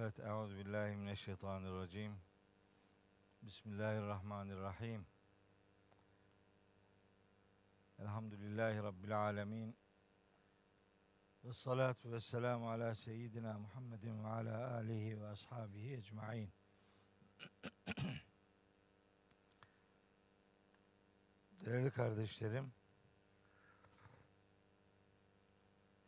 [0.00, 2.16] Evet, Euzu billahi mineşşeytanirracim.
[3.42, 5.06] Bismillahirrahmanirrahim.
[7.98, 9.76] Elhamdülillahi Rabbil alemin.
[11.44, 16.52] Ve salatu ve selamu ala seyyidina Muhammedin ve ala alihi ve ashabihi ecmain.
[21.64, 22.72] Değerli kardeşlerim,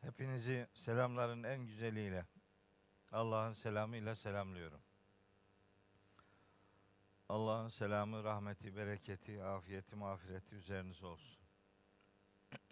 [0.01, 2.27] hepinizi selamların en güzeliyle,
[3.13, 4.81] Allah'ın selamıyla selamlıyorum.
[7.29, 11.39] Allah'ın selamı, rahmeti, bereketi, afiyeti, mağfireti üzerinize olsun.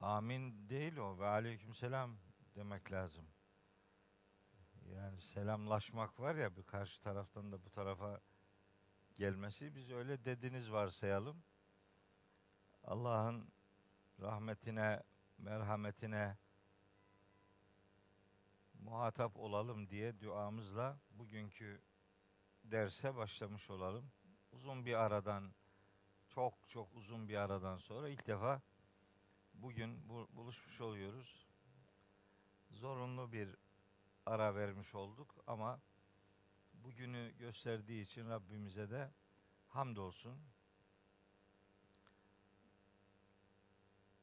[0.00, 2.16] Amin değil o ve aleyküm selam
[2.56, 3.26] demek lazım.
[4.94, 8.20] Yani selamlaşmak var ya bir karşı taraftan da bu tarafa
[9.16, 11.42] gelmesi biz öyle dediniz varsayalım.
[12.84, 13.52] Allah'ın
[14.20, 15.02] rahmetine,
[15.40, 16.36] merhametine
[18.74, 21.80] muhatap olalım diye duamızla bugünkü
[22.64, 24.10] derse başlamış olalım.
[24.52, 25.52] Uzun bir aradan,
[26.28, 28.62] çok çok uzun bir aradan sonra ilk defa
[29.54, 31.46] bugün buluşmuş oluyoruz.
[32.70, 33.56] Zorunlu bir
[34.26, 35.80] ara vermiş olduk ama
[36.74, 39.10] bugünü gösterdiği için Rabbimize de
[39.68, 40.38] hamdolsun.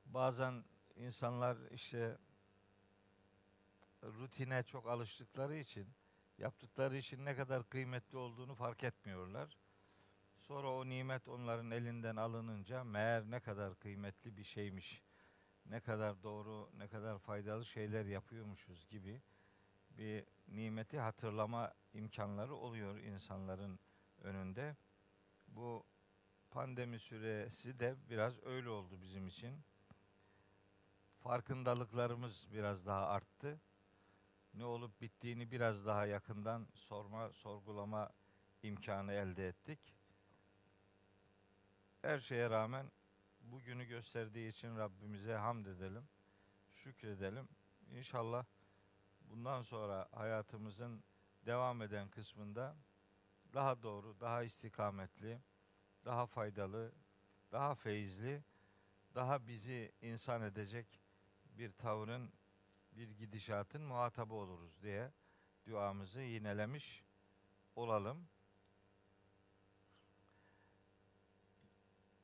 [0.05, 0.63] Bazen
[0.97, 2.17] insanlar işte
[4.03, 5.87] rutine çok alıştıkları için
[6.37, 9.57] yaptıkları işin ne kadar kıymetli olduğunu fark etmiyorlar.
[10.37, 15.01] Sonra o nimet onların elinden alınınca meğer ne kadar kıymetli bir şeymiş,
[15.65, 19.21] ne kadar doğru, ne kadar faydalı şeyler yapıyormuşuz gibi
[19.97, 23.79] bir nimeti hatırlama imkanları oluyor insanların
[24.21, 24.75] önünde.
[25.47, 25.83] Bu
[26.51, 29.63] pandemi süresi de biraz öyle oldu bizim için.
[31.23, 33.59] Farkındalıklarımız biraz daha arttı.
[34.53, 38.09] Ne olup bittiğini biraz daha yakından sorma, sorgulama
[38.63, 39.79] imkanı elde ettik.
[42.01, 42.91] Her şeye rağmen
[43.41, 46.07] bugünü gösterdiği için Rabbimize hamd edelim,
[46.71, 47.47] şükredelim.
[47.91, 48.45] İnşallah
[49.21, 51.03] bundan sonra hayatımızın
[51.45, 52.75] devam eden kısmında
[53.53, 55.41] daha doğru, daha istikametli,
[56.05, 56.91] daha faydalı,
[57.51, 58.43] daha feyizli,
[59.15, 60.99] daha bizi insan edecek
[61.57, 62.33] bir tavrın,
[62.91, 65.11] bir gidişatın muhatabı oluruz diye
[65.67, 67.03] duamızı yinelemiş
[67.75, 68.27] olalım.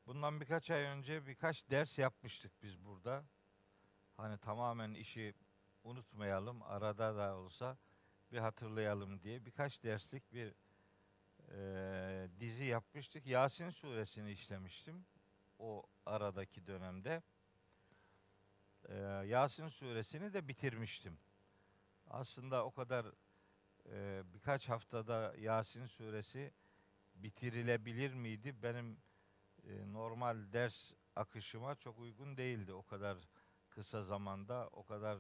[0.08, 3.26] Bundan birkaç ay önce birkaç ders yapmıştık biz burada.
[4.18, 5.34] Hani tamamen işi
[5.84, 7.78] unutmayalım, arada da olsa
[8.32, 10.54] bir hatırlayalım diye birkaç derslik bir
[11.52, 13.26] e, dizi yapmıştık.
[13.26, 15.06] Yasin suresini işlemiştim
[15.60, 17.22] o aradaki dönemde.
[18.90, 18.96] E,
[19.28, 21.18] Yasin suresini de bitirmiştim.
[22.10, 23.06] Aslında o kadar
[23.90, 26.54] e, birkaç haftada Yasin suresi
[27.16, 28.56] bitirilebilir miydi?
[28.64, 28.98] Benim
[29.64, 32.74] e, normal ders akışıma çok uygun değildi.
[32.74, 33.18] O kadar
[33.70, 35.18] kısa zamanda o kadar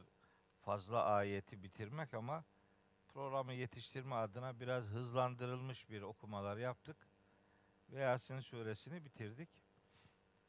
[0.62, 2.44] fazla ayeti bitirmek ama
[3.07, 6.97] programı yetiştirme adına biraz hızlandırılmış bir okumalar yaptık.
[7.90, 9.50] Ve Yasin suresini bitirdik.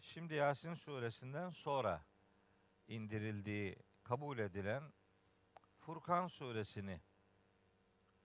[0.01, 2.03] Şimdi Yasin suresinden sonra
[2.89, 4.93] indirildiği kabul edilen
[5.79, 7.01] Furkan suresini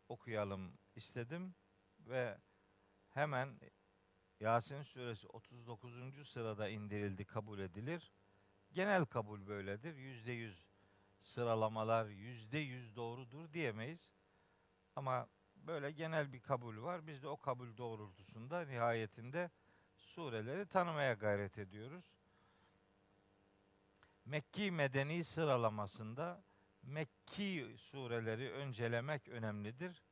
[0.09, 1.56] okuyalım istedim
[2.00, 2.38] ve
[3.09, 3.59] hemen
[4.40, 6.30] Yasin suresi 39.
[6.30, 8.12] sırada indirildi kabul edilir.
[8.72, 9.96] Genel kabul böyledir.
[9.96, 10.66] Yüzde yüz
[11.20, 14.14] sıralamalar yüzde yüz doğrudur diyemeyiz.
[14.96, 17.08] Ama böyle genel bir kabul var.
[17.08, 19.50] Biz de o kabul doğrultusunda nihayetinde
[19.96, 22.19] sureleri tanımaya gayret ediyoruz.
[24.29, 26.43] Mekki medeni sıralamasında
[26.84, 30.03] Mekki sureleri öncelemek önemlidir.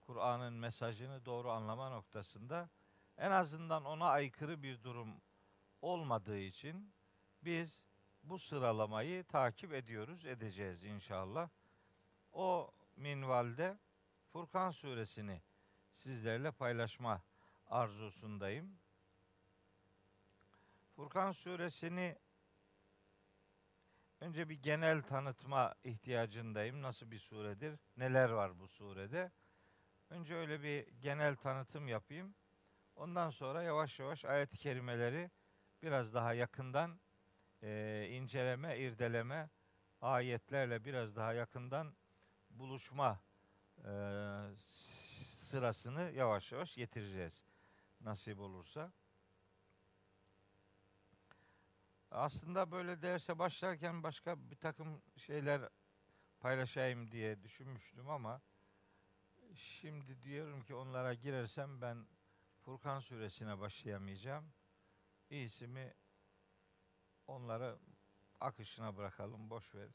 [0.00, 2.70] Kur'an'ın mesajını doğru anlama noktasında
[3.16, 5.20] en azından ona aykırı bir durum
[5.82, 6.92] olmadığı için
[7.42, 7.82] biz
[8.22, 11.48] bu sıralamayı takip ediyoruz, edeceğiz inşallah.
[12.32, 13.78] O minvalde
[14.32, 15.42] Furkan suresini
[15.94, 17.22] sizlerle paylaşma
[17.66, 18.78] arzusundayım.
[20.96, 22.16] Furkan suresini
[24.20, 26.82] önce bir genel tanıtma ihtiyacındayım.
[26.82, 27.78] Nasıl bir suredir?
[27.96, 29.32] Neler var bu surede?
[30.10, 32.34] Önce öyle bir genel tanıtım yapayım.
[32.96, 35.30] Ondan sonra yavaş yavaş ayet-i kerimeleri
[35.82, 37.00] biraz daha yakından
[37.62, 39.50] e, inceleme, irdeleme,
[40.00, 41.96] ayetlerle biraz daha yakından
[42.50, 43.20] buluşma
[43.78, 43.90] e,
[45.50, 47.44] sırasını yavaş yavaş getireceğiz.
[48.00, 48.92] Nasip olursa.
[52.10, 55.68] Aslında böyle derse başlarken başka bir takım şeyler
[56.40, 58.40] paylaşayım diye düşünmüştüm ama
[59.54, 62.06] şimdi diyorum ki onlara girersem ben
[62.60, 64.52] Furkan suresine başlayamayacağım.
[65.30, 65.94] İyisi mi
[67.26, 67.78] onları
[68.40, 69.88] akışına bırakalım, boş ver.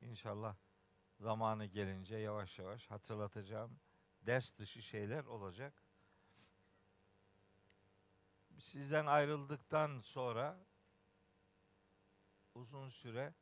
[0.00, 0.56] İnşallah
[1.20, 3.78] zamanı gelince yavaş yavaş hatırlatacağım
[4.22, 5.82] ders dışı şeyler olacak.
[8.58, 10.66] Sizden ayrıldıktan sonra
[12.56, 13.34] uzun süre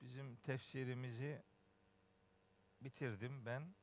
[0.00, 1.42] bizim tefsirimizi
[2.80, 3.74] bitirdim ben.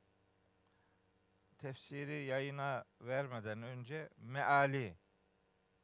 [1.58, 4.98] Tefsiri yayına vermeden önce meali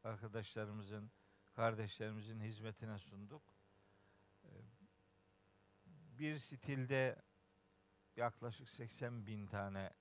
[0.03, 1.11] arkadaşlarımızın,
[1.53, 3.43] kardeşlerimizin hizmetine sunduk.
[5.85, 7.21] Bir stilde
[8.15, 9.93] yaklaşık 80 bin tane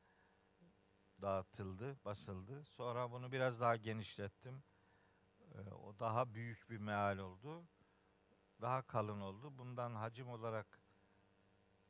[1.23, 2.65] dağıtıldı, basıldı.
[2.65, 4.63] Sonra bunu biraz daha genişlettim.
[5.73, 7.67] O daha büyük bir meal oldu
[8.63, 9.59] daha kalın oldu.
[9.59, 10.81] Bundan hacim olarak,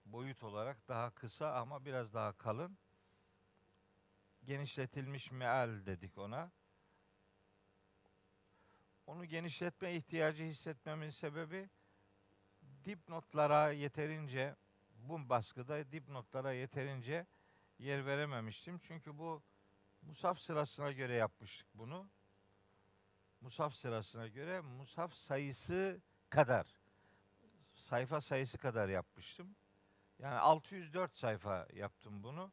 [0.05, 2.79] boyut olarak daha kısa ama biraz daha kalın.
[4.45, 6.51] Genişletilmiş meal dedik ona.
[9.07, 11.69] Onu genişletme ihtiyacı hissetmemin sebebi
[12.85, 14.57] dipnotlara yeterince
[14.95, 17.27] bu baskıda dipnotlara yeterince
[17.79, 18.79] yer verememiştim.
[18.79, 19.43] Çünkü bu
[20.03, 22.09] Musaf sırasına göre yapmıştık bunu.
[23.41, 26.01] Musaf sırasına göre Musaf sayısı
[26.33, 26.67] kadar
[27.75, 29.57] sayfa sayısı kadar yapmıştım.
[30.19, 32.53] Yani 604 sayfa yaptım bunu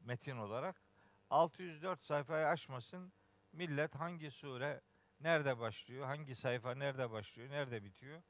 [0.00, 0.82] metin olarak.
[1.30, 3.12] 604 sayfayı aşmasın.
[3.52, 4.80] Millet hangi sure
[5.20, 8.22] nerede başlıyor, hangi sayfa nerede başlıyor, nerede bitiyor.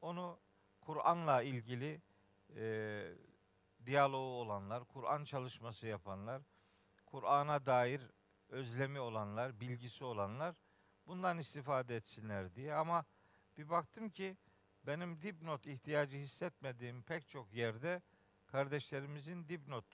[0.00, 0.40] Onu
[0.80, 2.02] Kur'an'la ilgili
[2.56, 3.14] e,
[3.86, 6.42] diyaloğu olanlar, Kur'an çalışması yapanlar,
[7.06, 8.02] Kur'an'a dair
[8.48, 10.54] özlemi olanlar, bilgisi olanlar
[11.06, 12.74] bundan istifade etsinler diye.
[12.74, 13.04] Ama
[13.60, 14.36] bir baktım ki
[14.86, 18.02] benim dipnot ihtiyacı hissetmediğim pek çok yerde
[18.46, 19.84] kardeşlerimizin dipnot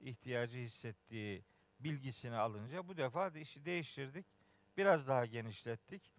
[0.00, 1.44] ihtiyacı hissettiği
[1.80, 4.26] bilgisini alınca bu defa işi değiştirdik.
[4.76, 6.12] Biraz daha genişlettik.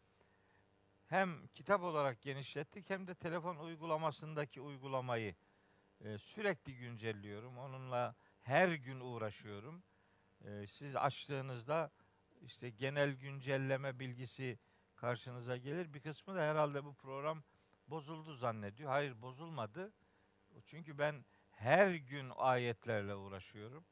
[1.07, 5.35] Hem kitap olarak genişlettik hem de telefon uygulamasındaki uygulamayı
[6.01, 7.57] e, sürekli güncelliyorum.
[7.57, 9.83] Onunla her gün uğraşıyorum.
[10.45, 11.91] E, siz açtığınızda
[12.41, 14.59] işte genel güncelleme bilgisi
[15.03, 15.93] karşınıza gelir.
[15.93, 17.43] Bir kısmı da herhalde bu program
[17.87, 18.89] bozuldu zannediyor.
[18.89, 19.93] Hayır bozulmadı.
[20.65, 23.85] Çünkü ben her gün ayetlerle uğraşıyorum.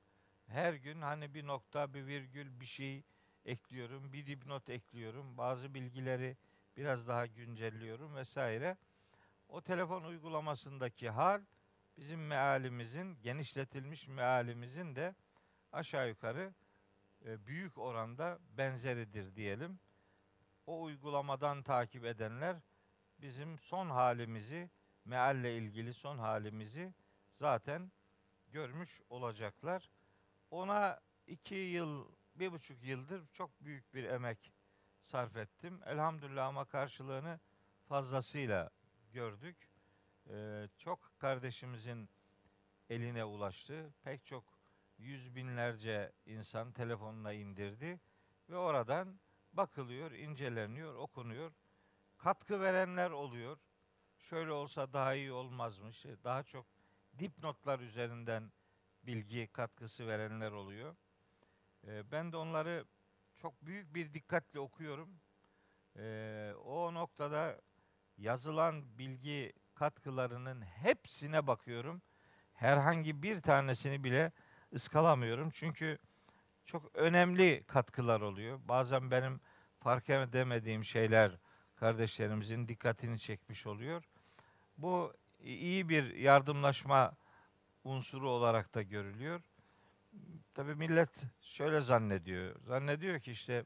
[0.48, 3.04] Her gün hani bir nokta, bir virgül, bir şey
[3.46, 5.38] ekliyorum, bir dipnot ekliyorum.
[5.38, 6.38] Bazı bilgileri
[6.78, 8.78] biraz daha güncelliyorum vesaire.
[9.50, 11.42] O telefon uygulamasındaki hal
[11.98, 15.16] bizim mealimizin, genişletilmiş mealimizin de
[15.72, 16.54] aşağı yukarı
[17.26, 19.80] e, büyük oranda benzeridir diyelim
[20.66, 22.58] o uygulamadan takip edenler
[23.22, 24.70] bizim son halimizi,
[25.06, 26.94] mealle ilgili son halimizi
[27.36, 27.92] zaten
[28.48, 29.90] görmüş olacaklar.
[30.52, 32.06] Ona iki yıl,
[32.36, 34.54] bir buçuk yıldır çok büyük bir emek
[35.02, 35.82] sarf ettim.
[35.86, 37.40] Elhamdülillah ama karşılığını
[37.86, 38.70] fazlasıyla
[39.14, 39.70] gördük.
[40.30, 42.10] Ee, çok kardeşimizin
[42.90, 43.94] eline ulaştı.
[44.04, 44.44] Pek çok
[44.98, 48.00] yüz binlerce insan telefonuna indirdi
[48.50, 49.20] ve oradan
[49.54, 51.52] bakılıyor, inceleniyor, okunuyor.
[52.18, 53.58] Katkı verenler oluyor.
[54.18, 56.06] Şöyle olsa daha iyi olmazmış.
[56.24, 56.66] Daha çok
[57.20, 58.52] dipnotlar üzerinden
[59.04, 60.96] bilgi katkısı verenler oluyor.
[61.88, 62.86] Ee, ben de onları
[63.38, 65.20] çok büyük bir dikkatle okuyorum.
[65.98, 67.62] Ee, o noktada
[68.18, 72.02] yazılan bilgi katkılarının hepsine bakıyorum.
[72.54, 74.32] Herhangi bir tanesini bile
[74.74, 75.50] ıskalamıyorum.
[75.50, 75.98] Çünkü
[76.72, 78.60] çok önemli katkılar oluyor.
[78.66, 79.40] Bazen benim
[79.80, 81.32] fark edemediğim şeyler
[81.76, 84.04] kardeşlerimizin dikkatini çekmiş oluyor.
[84.78, 85.14] Bu
[85.44, 87.14] iyi bir yardımlaşma
[87.84, 89.42] unsuru olarak da görülüyor.
[90.54, 92.62] Tabii millet şöyle zannediyor.
[92.62, 93.66] Zannediyor ki işte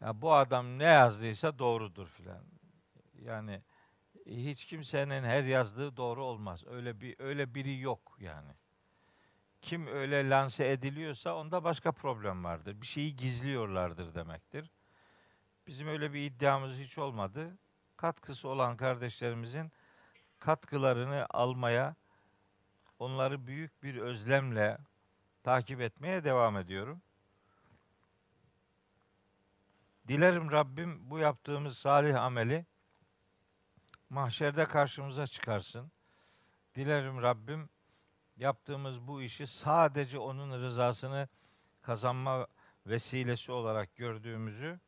[0.00, 2.44] ya bu adam ne yazdıysa doğrudur filan.
[3.22, 3.62] Yani
[4.26, 6.64] hiç kimsenin her yazdığı doğru olmaz.
[6.66, 8.52] Öyle bir öyle biri yok yani
[9.62, 12.80] kim öyle lanse ediliyorsa onda başka problem vardır.
[12.80, 14.70] Bir şeyi gizliyorlardır demektir.
[15.66, 17.58] Bizim öyle bir iddiamız hiç olmadı.
[17.96, 19.72] Katkısı olan kardeşlerimizin
[20.38, 21.94] katkılarını almaya,
[22.98, 24.78] onları büyük bir özlemle
[25.42, 27.02] takip etmeye devam ediyorum.
[30.08, 32.66] Dilerim Rabbim bu yaptığımız salih ameli
[34.10, 35.92] mahşerde karşımıza çıkarsın.
[36.74, 37.68] Dilerim Rabbim
[38.42, 41.28] yaptığımız bu işi sadece onun rızasını
[41.82, 42.46] kazanma
[42.86, 44.80] vesilesi olarak gördüğümüzü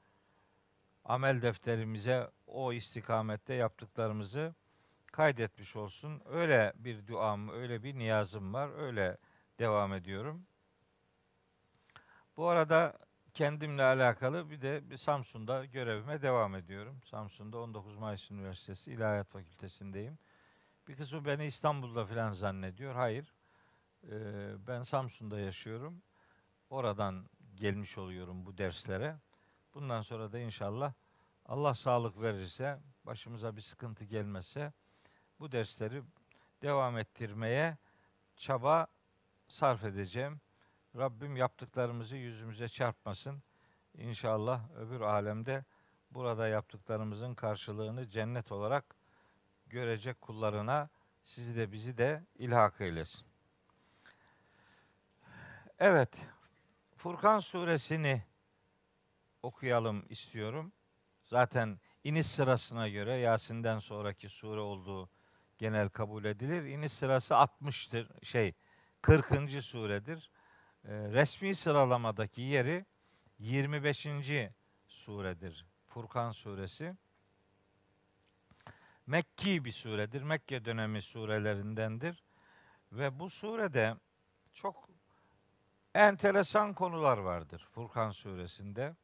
[1.05, 4.55] amel defterimize o istikamette yaptıklarımızı
[5.13, 6.23] kaydetmiş olsun.
[6.25, 8.71] Öyle bir duam, öyle bir niyazım var.
[8.79, 9.17] Öyle
[9.59, 10.47] devam ediyorum.
[12.37, 12.99] Bu arada
[13.35, 17.01] kendimle alakalı bir de bir Samsun'da görevime devam ediyorum.
[17.05, 20.19] Samsun'da 19 Mayıs Üniversitesi İlahiyat Fakültesindeyim.
[20.89, 22.95] Bir kısmı beni İstanbul'da falan zannediyor.
[22.95, 23.35] Hayır.
[24.11, 26.03] Ee, ben Samsun'da yaşıyorum.
[26.71, 29.17] Oradan gelmiş oluyorum bu derslere.
[29.75, 30.93] Bundan sonra da inşallah
[31.47, 34.73] Allah sağlık verirse, başımıza bir sıkıntı gelmezse
[35.41, 36.03] bu dersleri
[36.63, 37.79] devam ettirmeye
[38.37, 38.87] çaba
[39.49, 40.41] sarf edeceğim.
[40.97, 43.43] Rabbim yaptıklarımızı yüzümüze çarpmasın.
[43.95, 45.65] İnşallah öbür alemde
[46.11, 48.97] burada yaptıklarımızın karşılığını cennet olarak
[49.67, 50.89] görecek kullarına
[51.23, 53.34] sizi de bizi de ilhak eylesin.
[55.79, 56.27] Evet,
[56.97, 58.23] Furkan suresini
[59.43, 60.73] okuyalım istiyorum.
[61.25, 65.11] Zaten iniş sırasına göre Yasin'den sonraki sure olduğu
[65.59, 66.65] genel kabul edilir.
[66.65, 68.25] İniş sırası 60'tır.
[68.25, 68.55] Şey
[69.03, 69.63] 40.
[69.63, 70.31] suredir.
[70.85, 72.87] Ee, resmi sıralamadaki yeri
[73.39, 74.07] 25.
[74.87, 75.67] suredir.
[75.87, 76.95] Furkan suresi.
[79.07, 80.23] Mekki bir suredir.
[80.23, 82.25] Mekke dönemi surelerindendir.
[82.93, 83.95] Ve bu surede
[84.53, 84.94] çok
[85.95, 88.95] enteresan konular vardır Furkan suresinde.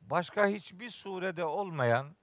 [0.00, 2.16] Başka hiçbir surede olmayan,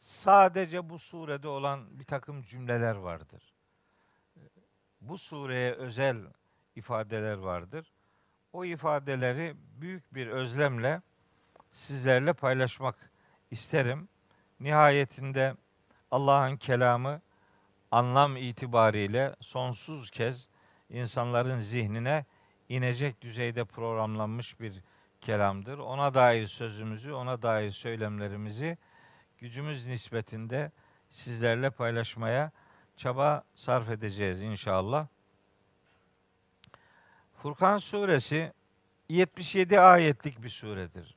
[0.00, 3.54] sadece bu surede olan bir takım cümleler vardır.
[5.00, 6.16] Bu sureye özel
[6.76, 7.92] ifadeler vardır.
[8.52, 11.02] O ifadeleri büyük bir özlemle
[11.72, 13.10] sizlerle paylaşmak
[13.50, 14.08] isterim.
[14.60, 15.54] Nihayetinde
[16.10, 17.20] Allah'ın kelamı
[17.90, 20.48] anlam itibariyle sonsuz kez
[20.88, 22.24] insanların zihnine
[22.68, 24.82] inecek düzeyde programlanmış bir
[25.20, 25.78] kelamdır.
[25.78, 28.78] Ona dair sözümüzü, ona dair söylemlerimizi
[29.38, 30.72] gücümüz nispetinde
[31.10, 32.50] sizlerle paylaşmaya
[32.96, 35.06] çaba sarf edeceğiz inşallah.
[37.42, 38.52] Furkan suresi
[39.08, 41.16] 77 ayetlik bir suredir.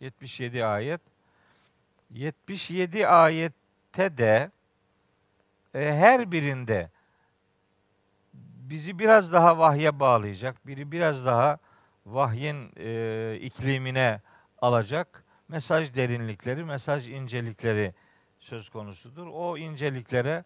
[0.00, 1.00] 77 ayet.
[2.10, 4.50] 77 ayette de
[5.74, 6.90] e, her birinde
[8.70, 11.58] bizi biraz daha vahye bağlayacak, biri biraz daha
[12.06, 14.20] vahyin e, iklimine
[14.62, 17.94] alacak mesaj derinlikleri, mesaj incelikleri
[18.38, 19.26] söz konusudur.
[19.26, 20.44] O inceliklere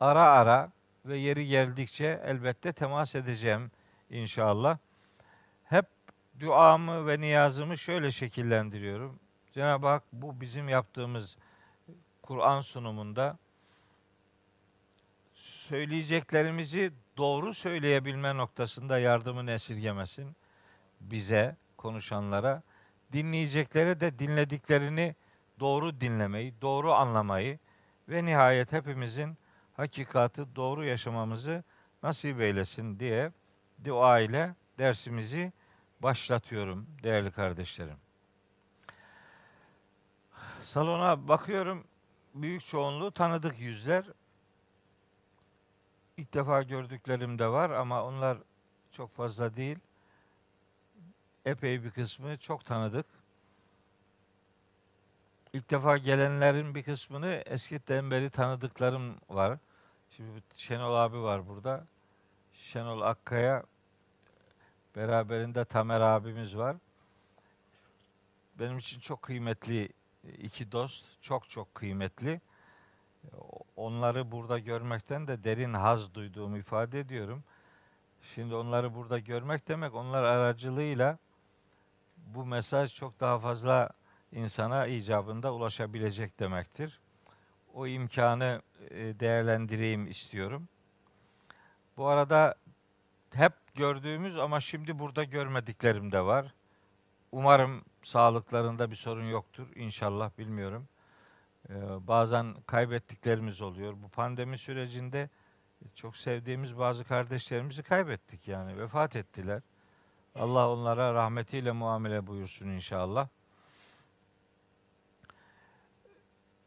[0.00, 0.72] ara ara
[1.04, 3.70] ve yeri geldikçe elbette temas edeceğim
[4.10, 4.78] inşallah.
[5.64, 5.86] Hep
[6.40, 9.18] duamı ve niyazımı şöyle şekillendiriyorum.
[9.52, 11.36] Cenab-ı Hak bu bizim yaptığımız
[12.22, 13.38] Kur'an sunumunda
[15.70, 20.36] söyleyeceklerimizi doğru söyleyebilme noktasında yardımını esirgemesin
[21.00, 22.62] bize, konuşanlara,
[23.12, 25.14] dinleyeceklere de dinlediklerini
[25.60, 27.58] doğru dinlemeyi, doğru anlamayı
[28.08, 29.38] ve nihayet hepimizin
[29.76, 31.64] hakikatı doğru yaşamamızı
[32.02, 33.32] nasip eylesin diye
[33.84, 35.52] dua ile dersimizi
[36.00, 37.96] başlatıyorum değerli kardeşlerim.
[40.62, 41.84] Salona bakıyorum
[42.34, 44.04] büyük çoğunluğu tanıdık yüzler.
[46.20, 48.38] İlk defa gördüklerim de var ama onlar
[48.92, 49.78] çok fazla değil.
[51.44, 53.06] Epey bir kısmı çok tanıdık.
[55.52, 59.58] İlk defa gelenlerin bir kısmını eskiden beri tanıdıklarım var.
[60.10, 61.86] Şimdi Şenol abi var burada.
[62.52, 63.64] Şenol Akkaya
[64.96, 66.76] beraberinde Tamer abimiz var.
[68.58, 69.88] Benim için çok kıymetli
[70.38, 72.40] iki dost, çok çok kıymetli.
[73.76, 77.44] Onları burada görmekten de derin haz duyduğumu ifade ediyorum.
[78.34, 81.18] Şimdi onları burada görmek demek onlar aracılığıyla
[82.16, 83.90] bu mesaj çok daha fazla
[84.32, 87.00] insana icabında ulaşabilecek demektir.
[87.74, 90.68] O imkanı e, değerlendireyim istiyorum.
[91.96, 92.54] Bu arada
[93.34, 96.54] hep gördüğümüz ama şimdi burada görmediklerim de var.
[97.32, 99.66] Umarım sağlıklarında bir sorun yoktur.
[99.76, 100.88] İnşallah bilmiyorum.
[101.70, 103.94] Ee, bazen kaybettiklerimiz oluyor.
[104.02, 105.28] Bu pandemi sürecinde
[105.94, 109.62] çok sevdiğimiz bazı kardeşlerimizi kaybettik yani vefat ettiler.
[110.34, 113.28] Allah onlara rahmetiyle muamele buyursun inşallah.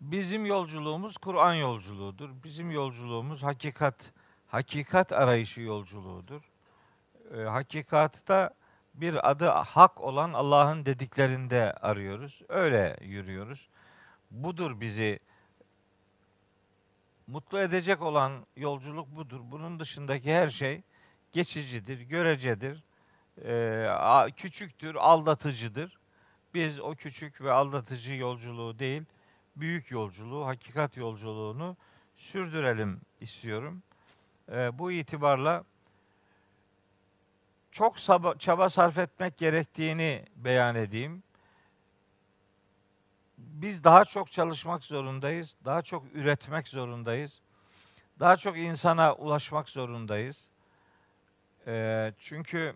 [0.01, 2.29] Bizim yolculuğumuz Kur'an yolculuğudur.
[2.43, 4.11] Bizim yolculuğumuz hakikat
[4.47, 6.41] hakikat arayışı yolculuğudur.
[7.37, 8.49] E, hakikatta
[8.93, 12.41] bir adı hak olan Allah'ın dediklerinde arıyoruz.
[12.49, 13.69] Öyle yürüyoruz.
[14.33, 15.19] Budur bizi
[17.27, 19.39] mutlu edecek olan yolculuk budur.
[19.43, 20.81] Bunun dışındaki her şey
[21.31, 22.83] geçicidir, görecedir,
[24.31, 25.97] küçüktür, aldatıcıdır.
[26.53, 29.03] Biz o küçük ve aldatıcı yolculuğu değil,
[29.55, 31.77] büyük yolculuğu, hakikat yolculuğunu
[32.15, 33.83] sürdürelim istiyorum.
[34.73, 35.63] Bu itibarla
[37.71, 37.97] çok
[38.39, 41.23] çaba sarf etmek gerektiğini beyan edeyim.
[43.53, 47.41] Biz daha çok çalışmak zorundayız, daha çok üretmek zorundayız,
[48.19, 50.47] daha çok insana ulaşmak zorundayız.
[51.67, 52.75] E, çünkü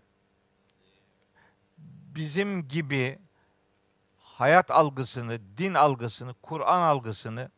[2.14, 3.18] bizim gibi
[4.18, 7.50] hayat algısını, din algısını, Kur'an algısını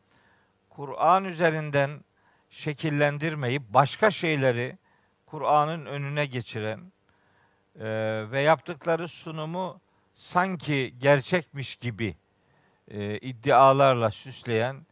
[0.69, 2.03] Kur'an üzerinden
[2.49, 4.77] şekillendirmeyip başka şeyleri
[5.25, 6.91] Kur'an'ın önüne geçiren
[7.79, 7.85] e,
[8.31, 9.81] ve yaptıkları sunumu
[10.15, 12.15] sanki gerçekmiş gibi
[12.93, 14.85] e, iddialarla süsleyen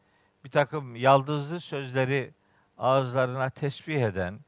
[0.43, 2.31] bir takım yaldızlı sözleri
[2.77, 4.39] ağızlarına tesbih eden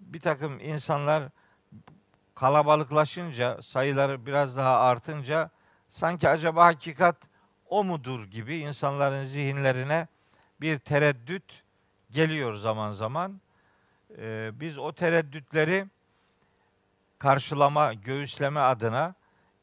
[0.00, 1.28] bir takım insanlar
[2.34, 5.50] kalabalıklaşınca, sayıları biraz daha artınca
[5.88, 7.16] sanki acaba hakikat
[7.68, 10.08] o mudur gibi insanların zihinlerine
[10.60, 11.62] bir tereddüt
[12.10, 13.40] geliyor zaman zaman.
[14.18, 15.86] Ee, biz o tereddütleri
[17.18, 19.14] karşılama, göğüsleme adına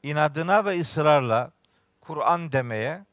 [0.03, 1.51] inadına ve ısrarla
[2.01, 3.05] Kur'an demeye,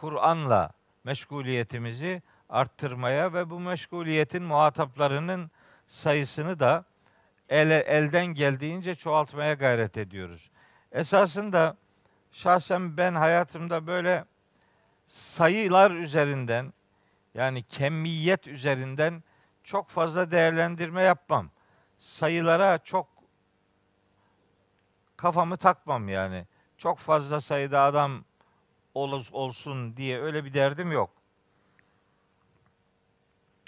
[0.00, 0.70] Kur'an'la
[1.04, 5.50] meşguliyetimizi arttırmaya ve bu meşguliyetin muhataplarının
[5.86, 6.84] sayısını da
[7.48, 10.50] el, elden geldiğince çoğaltmaya gayret ediyoruz.
[10.92, 11.76] Esasında
[12.32, 14.24] şahsen ben hayatımda böyle
[15.06, 16.72] sayılar üzerinden
[17.34, 19.22] yani kemiyet üzerinden
[19.64, 21.50] çok fazla değerlendirme yapmam.
[21.98, 23.06] Sayılara çok
[25.16, 26.46] kafamı takmam yani.
[26.76, 28.24] Çok fazla sayıda adam
[28.94, 31.10] olsun diye öyle bir derdim yok.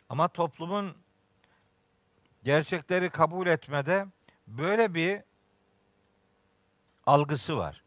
[0.09, 0.97] Ama toplumun
[2.45, 4.07] gerçekleri kabul etmede
[4.47, 5.23] böyle bir
[7.07, 7.83] algısı var.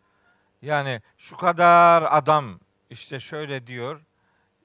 [0.61, 4.01] Yani şu kadar adam işte şöyle diyor,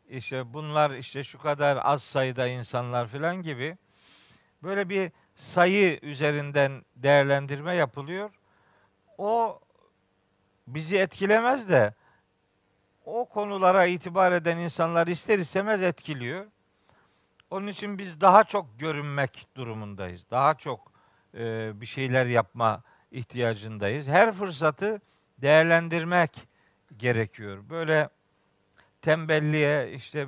[0.09, 3.79] işte bunlar işte şu kadar az sayıda insanlar falan gibi
[4.63, 8.31] böyle bir sayı üzerinden değerlendirme yapılıyor.
[9.19, 9.61] O
[10.67, 11.95] bizi etkilemez de
[13.09, 16.47] o konulara itibar eden insanlar ister istemez etkiliyor.
[17.51, 20.27] Onun için biz daha çok görünmek durumundayız.
[20.31, 20.93] Daha çok
[21.35, 24.09] e, bir şeyler yapma ihtiyacındayız.
[24.09, 25.01] Her fırsatı
[25.39, 26.49] değerlendirmek
[26.97, 27.65] gerekiyor.
[27.71, 28.09] Böyle
[29.03, 30.27] tembelliğe işte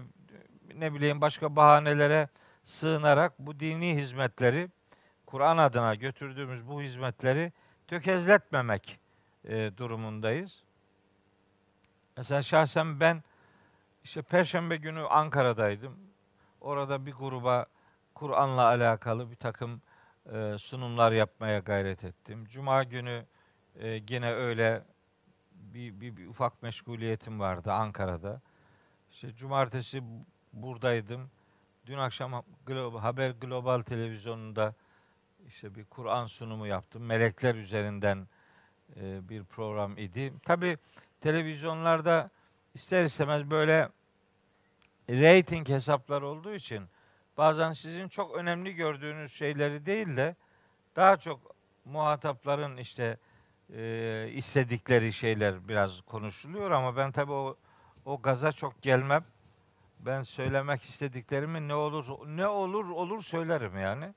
[0.74, 2.28] ne bileyim başka bahanelere
[2.64, 4.68] sığınarak bu dini hizmetleri
[5.26, 7.52] Kur'an adına götürdüğümüz bu hizmetleri
[7.88, 8.98] tökezletmemek
[9.44, 10.62] e, durumundayız.
[12.20, 13.22] Mesela şahsen ben
[14.04, 15.98] işte Perşembe günü Ankara'daydım.
[16.60, 17.66] Orada bir gruba
[18.14, 19.82] Kur'an'la alakalı bir takım
[20.32, 22.44] e, sunumlar yapmaya gayret ettim.
[22.50, 23.24] Cuma günü
[23.74, 24.82] e, gene öyle
[25.54, 28.40] bir, bir, bir ufak meşguliyetim vardı Ankara'da.
[29.10, 30.02] İşte cumartesi
[30.52, 31.30] buradaydım.
[31.86, 34.74] Dün akşam Global, Haber Global televizyonunda
[35.46, 37.02] işte bir Kur'an sunumu yaptım.
[37.02, 38.28] Melekler üzerinden
[38.96, 40.32] e, bir program idi.
[40.44, 40.78] Tabi
[41.20, 42.30] televizyonlarda
[42.74, 43.88] ister istemez böyle
[45.08, 46.84] rating hesaplar olduğu için
[47.38, 50.36] bazen sizin çok önemli gördüğünüz şeyleri değil de
[50.96, 53.18] daha çok muhatapların işte
[53.74, 57.56] e, istedikleri şeyler biraz konuşuluyor ama ben tabii o
[58.04, 59.24] o gaza çok gelmem.
[59.98, 64.14] Ben söylemek istediklerimi ne olur ne olur olur söylerim yani.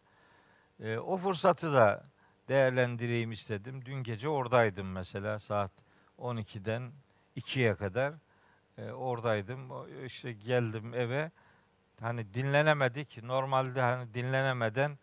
[0.80, 2.04] E, o fırsatı da
[2.48, 3.86] değerlendireyim istedim.
[3.86, 5.83] Dün gece oradaydım mesela saat
[6.20, 6.92] 12'den
[7.38, 8.14] 2'ye kadar
[8.78, 9.70] e, oradaydım.
[10.06, 11.32] İşte geldim eve.
[12.00, 13.24] Hani dinlenemedik.
[13.24, 14.98] Normalde hani dinlenemeden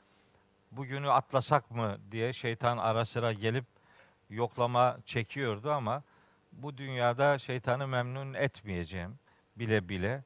[0.73, 3.65] bugünü atlasak mı diye şeytan ara sıra gelip
[4.31, 6.03] yoklama çekiyordu ama
[6.53, 9.19] bu dünyada şeytanı memnun etmeyeceğim
[9.57, 10.25] bile bile.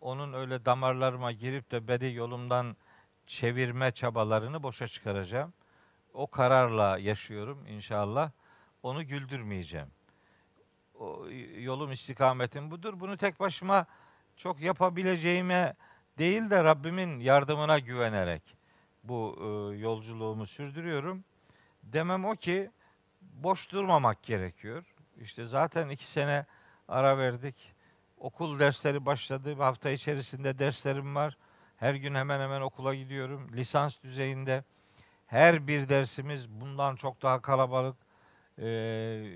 [0.00, 2.76] Onun öyle damarlarıma girip de beni yolumdan
[3.26, 5.52] çevirme çabalarını boşa çıkaracağım.
[6.14, 8.30] O kararla yaşıyorum inşallah.
[8.82, 9.95] Onu güldürmeyeceğim.
[11.58, 13.00] Yolum istikametim budur.
[13.00, 13.86] Bunu tek başıma
[14.36, 15.74] çok yapabileceğime
[16.18, 18.42] değil de Rabbimin yardımına güvenerek
[19.04, 21.24] bu e, yolculuğumu sürdürüyorum.
[21.82, 22.70] Demem o ki
[23.20, 24.84] boş durmamak gerekiyor.
[25.20, 26.46] İşte zaten iki sene
[26.88, 27.72] ara verdik.
[28.18, 29.54] Okul dersleri başladı.
[29.54, 31.36] Hafta içerisinde derslerim var.
[31.76, 33.50] Her gün hemen hemen okula gidiyorum.
[33.52, 34.64] Lisans düzeyinde
[35.26, 37.96] her bir dersimiz bundan çok daha kalabalık.
[38.58, 38.64] Ee,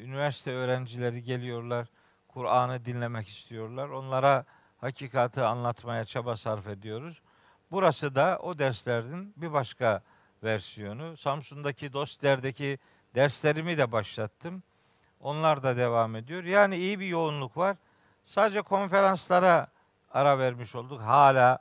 [0.04, 1.86] üniversite öğrencileri geliyorlar.
[2.28, 3.88] Kur'an'ı dinlemek istiyorlar.
[3.88, 4.44] Onlara
[4.80, 7.22] hakikati anlatmaya çaba sarf ediyoruz.
[7.70, 10.02] Burası da o derslerin bir başka
[10.44, 11.16] versiyonu.
[11.16, 12.78] Samsun'daki Dostler'deki
[13.14, 14.62] derslerimi de başlattım.
[15.20, 16.44] Onlar da devam ediyor.
[16.44, 17.76] Yani iyi bir yoğunluk var.
[18.24, 19.66] Sadece konferanslara
[20.12, 21.00] ara vermiş olduk.
[21.00, 21.58] Hala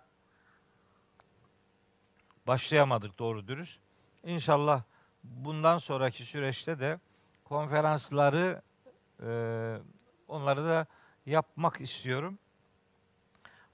[2.48, 3.80] başlayamadık doğru dürüst.
[4.24, 4.82] İnşallah
[5.24, 7.00] bundan sonraki süreçte de
[7.49, 8.62] konferansları
[9.23, 9.29] e,
[10.27, 10.85] onları da
[11.25, 12.39] yapmak istiyorum.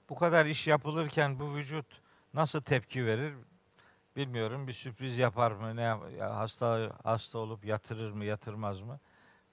[0.08, 1.86] Bu kadar iş yapılırken bu vücut
[2.34, 3.34] nasıl tepki verir
[4.16, 4.68] bilmiyorum.
[4.68, 5.76] Bir sürpriz yapar mı?
[5.76, 5.86] Ne
[6.20, 9.00] hasta hasta olup yatırır mı, yatırmaz mı?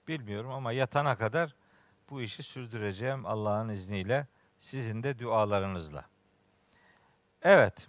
[0.08, 1.54] Bilmiyorum ama yatana kadar
[2.10, 4.26] bu işi sürdüreceğim Allah'ın izniyle,
[4.58, 6.04] sizin de dualarınızla.
[7.42, 7.88] Evet.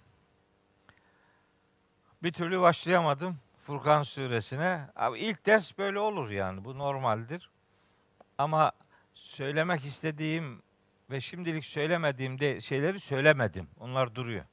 [2.24, 4.90] Bir türlü başlayamadım Furkan suresine.
[4.96, 6.66] Abi ilk ders böyle olur yani.
[6.66, 7.50] Bu normaldir.
[8.38, 8.72] Ama
[9.14, 10.62] söylemek istediğim
[11.12, 13.68] ve şimdilik söylemediğim de şeyleri söylemedim.
[13.80, 14.46] Onlar duruyor.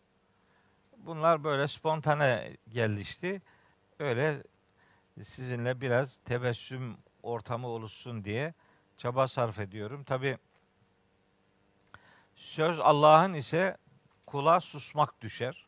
[0.97, 3.43] Bunlar böyle spontane gelişti.
[3.99, 4.43] Öyle
[5.23, 8.55] sizinle biraz tebessüm ortamı oluşsun diye
[8.97, 10.05] çaba sarf ediyorum.
[10.05, 10.39] Tabi
[12.35, 13.77] söz Allah'ın ise
[14.27, 15.67] kula susmak düşer.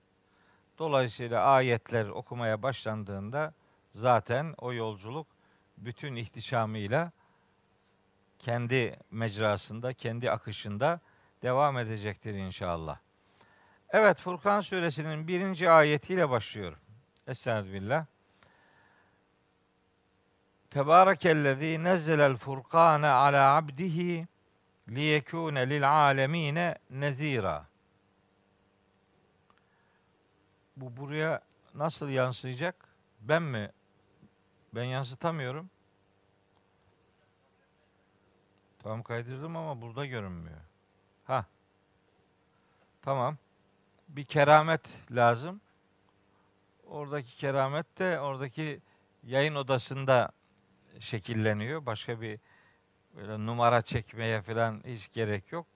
[0.78, 3.54] Dolayısıyla ayetler okumaya başlandığında
[3.92, 5.26] zaten o yolculuk
[5.78, 7.12] bütün ihtişamıyla
[8.38, 11.00] kendi mecrasında, kendi akışında
[11.42, 12.98] devam edecektir inşallah.
[13.90, 16.78] Evet Furkan suresinin birinci ayetiyle başlıyorum.
[17.26, 18.06] Estağfirullah.
[20.70, 24.26] Tebârekellezî nezzelel furkâne alâ abdihi
[24.88, 27.66] liyekûne lil âlemîne nezîrâ.
[30.76, 31.40] Bu buraya
[31.74, 32.88] nasıl yansıyacak?
[33.20, 33.70] Ben mi?
[34.74, 35.70] Ben yansıtamıyorum.
[38.82, 40.60] Tamam kaydırdım ama burada görünmüyor.
[41.24, 41.46] Ha.
[43.02, 43.36] Tamam.
[44.08, 45.60] Bir keramet lazım.
[46.86, 48.80] Oradaki keramet de oradaki
[49.24, 50.32] yayın odasında
[51.00, 51.86] şekilleniyor.
[51.86, 52.40] Başka bir
[53.16, 55.66] böyle numara çekmeye falan hiç gerek yok.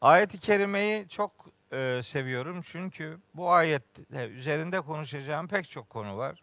[0.00, 1.32] Ayet-i kerimeyi çok
[1.74, 6.42] e, seviyorum çünkü bu ayet üzerinde konuşacağım pek çok konu var.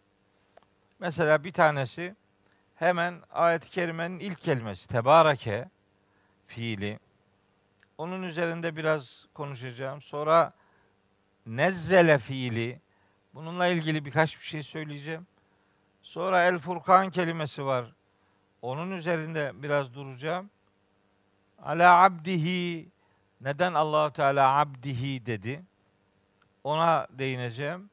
[0.98, 2.16] Mesela bir tanesi
[2.76, 5.68] hemen ayet-i kerimenin ilk kelimesi tebareke
[6.46, 6.98] fiili.
[7.98, 10.02] Onun üzerinde biraz konuşacağım.
[10.02, 10.52] Sonra
[11.46, 12.80] nezzele fiili.
[13.34, 15.26] Bununla ilgili birkaç bir şey söyleyeceğim.
[16.02, 17.92] Sonra el furkan kelimesi var.
[18.62, 20.50] Onun üzerinde biraz duracağım.
[21.62, 22.91] Ala abdihi
[23.42, 25.62] neden Allahu Teala abdihi dedi?
[26.64, 27.90] Ona değineceğim.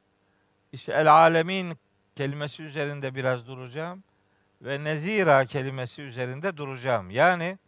[0.72, 1.78] İşte el alemin
[2.16, 4.04] kelimesi üzerinde biraz duracağım
[4.62, 7.10] ve nezira kelimesi üzerinde duracağım.
[7.10, 7.58] Yani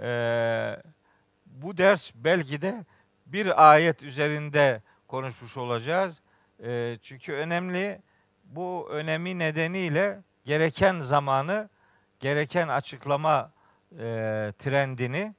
[0.00, 0.76] e,
[1.46, 2.84] bu ders belki de
[3.26, 6.20] bir ayet üzerinde konuşmuş olacağız.
[6.64, 8.00] E, çünkü önemli
[8.44, 11.68] bu önemi nedeniyle gereken zamanı,
[12.20, 13.50] gereken açıklama
[13.92, 13.98] e,
[14.58, 15.34] trendini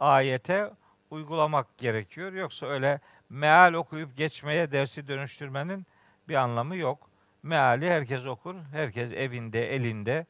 [0.00, 0.70] ayete
[1.10, 2.32] uygulamak gerekiyor.
[2.32, 5.86] Yoksa öyle meal okuyup geçmeye dersi dönüştürmenin
[6.28, 7.10] bir anlamı yok.
[7.42, 10.26] Meali herkes okur, herkes evinde, elinde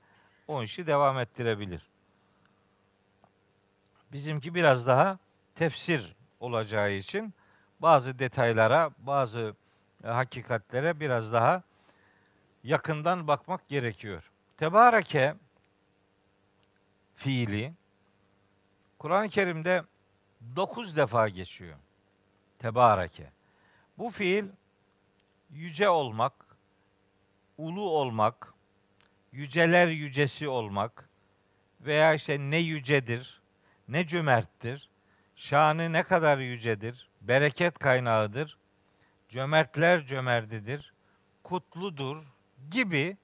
[0.49, 1.89] o işi devam ettirebilir.
[4.13, 5.19] Bizimki biraz daha
[5.55, 7.35] tefsir olacağı için
[7.81, 9.55] bazı detaylara, bazı
[10.05, 11.63] e, hakikatlere biraz daha
[12.65, 14.31] yakından bakmak gerekiyor.
[14.57, 15.35] Tebareke
[17.17, 17.73] fiili
[18.99, 19.83] Kur'an-ı Kerim'de
[20.57, 21.77] dokuz defa geçiyor.
[22.59, 23.31] Tebareke.
[23.99, 24.45] Bu fiil
[25.51, 26.33] yüce olmak,
[27.59, 28.55] ulu olmak,
[29.33, 31.09] yüceler yücesi olmak
[31.81, 33.41] veya işte ne yücedir,
[33.89, 34.89] ne cömerttir,
[35.37, 38.59] şanı ne kadar yücedir, bereket kaynağıdır,
[39.29, 40.93] cömertler cömertidir,
[41.43, 42.23] kutludur
[42.71, 43.17] gibi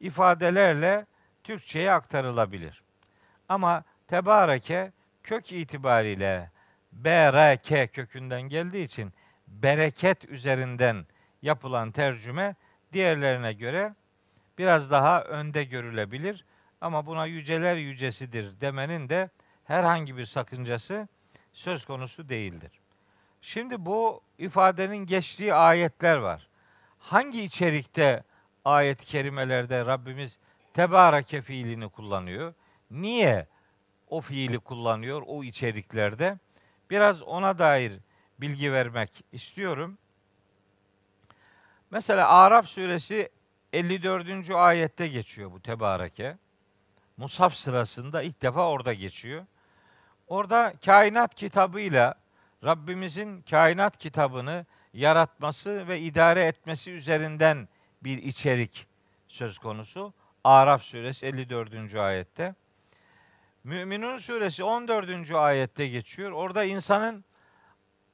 [0.00, 1.06] ifadelerle
[1.44, 2.82] Türkçe'ye aktarılabilir.
[3.48, 4.92] Ama tebareke
[5.26, 6.50] kök itibariyle
[6.92, 9.12] bereke kökünden geldiği için
[9.48, 11.06] bereket üzerinden
[11.42, 12.54] yapılan tercüme
[12.92, 13.94] diğerlerine göre
[14.58, 16.44] biraz daha önde görülebilir.
[16.80, 19.30] Ama buna yüceler yücesidir demenin de
[19.64, 21.08] herhangi bir sakıncası
[21.52, 22.80] söz konusu değildir.
[23.42, 26.48] Şimdi bu ifadenin geçtiği ayetler var.
[26.98, 28.22] Hangi içerikte
[28.64, 30.38] ayet-i kerimelerde Rabbimiz
[30.74, 32.54] tebareke fiilini kullanıyor?
[32.90, 33.46] Niye
[34.08, 36.38] o fiili kullanıyor o içeriklerde?
[36.90, 37.92] Biraz ona dair
[38.38, 39.98] bilgi vermek istiyorum.
[41.90, 43.28] Mesela Araf suresi
[43.72, 44.50] 54.
[44.50, 46.36] ayette geçiyor bu tebareke.
[47.16, 49.46] Musaf sırasında ilk defa orada geçiyor.
[50.28, 52.14] Orada kainat kitabıyla
[52.64, 57.68] Rabbimizin kainat kitabını yaratması ve idare etmesi üzerinden
[58.02, 58.86] bir içerik
[59.28, 60.12] söz konusu.
[60.44, 61.94] Araf suresi 54.
[61.94, 62.54] ayette.
[63.66, 65.30] Müminun suresi 14.
[65.30, 66.30] ayette geçiyor.
[66.30, 67.24] Orada insanın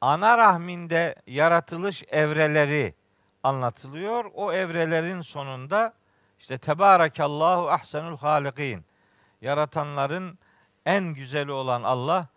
[0.01, 2.95] ana rahminde yaratılış evreleri
[3.43, 4.31] anlatılıyor.
[4.35, 5.95] O evrelerin sonunda
[6.38, 8.85] işte Tebarakallahu ahsenul halikin.
[9.41, 10.38] Yaratanların
[10.87, 12.29] en güzeli olan Allah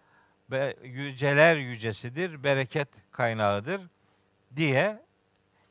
[0.51, 3.81] ve yüceler yücesidir, bereket kaynağıdır
[4.55, 5.01] diye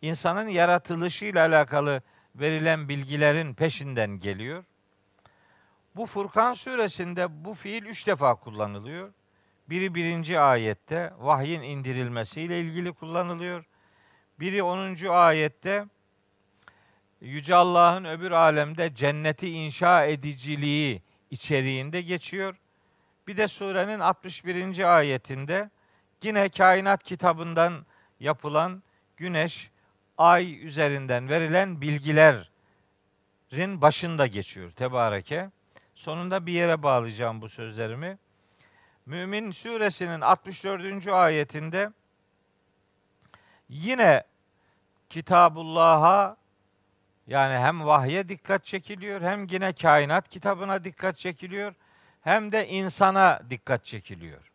[0.02, 2.02] insanın yaratılışıyla alakalı
[2.34, 4.64] verilen bilgilerin peşinden geliyor.
[5.96, 9.12] Bu Furkan suresinde bu fiil üç defa kullanılıyor.
[9.68, 13.64] Biri birinci ayette vahyin indirilmesiyle ilgili kullanılıyor.
[14.40, 14.96] Biri 10.
[15.08, 15.86] ayette
[17.20, 22.56] Yüce Allah'ın öbür alemde cenneti inşa ediciliği içeriğinde geçiyor.
[23.26, 24.96] Bir de surenin 61.
[24.96, 25.70] ayetinde
[26.22, 27.86] yine kainat kitabından
[28.20, 28.82] yapılan
[29.16, 29.70] güneş,
[30.18, 32.42] ay üzerinden verilen bilgilerin
[33.80, 35.50] başında geçiyor tebareke.
[35.94, 38.18] Sonunda bir yere bağlayacağım bu sözlerimi.
[39.06, 41.08] Mümin suresinin 64.
[41.08, 41.90] ayetinde
[43.68, 44.24] yine
[45.10, 46.36] Kitabullah'a
[47.26, 51.74] yani hem vahye dikkat çekiliyor hem yine kainat kitabına dikkat çekiliyor
[52.22, 54.52] hem de insana dikkat çekiliyor.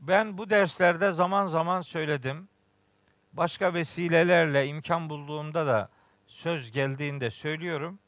[0.00, 2.48] Ben bu derslerde zaman zaman söyledim.
[3.32, 5.88] Başka vesilelerle imkan bulduğumda da
[6.26, 7.98] söz geldiğinde söylüyorum.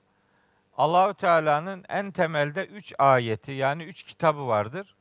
[0.81, 4.95] Allahü Teala'nın en temelde üç ayeti yani üç kitabı vardır.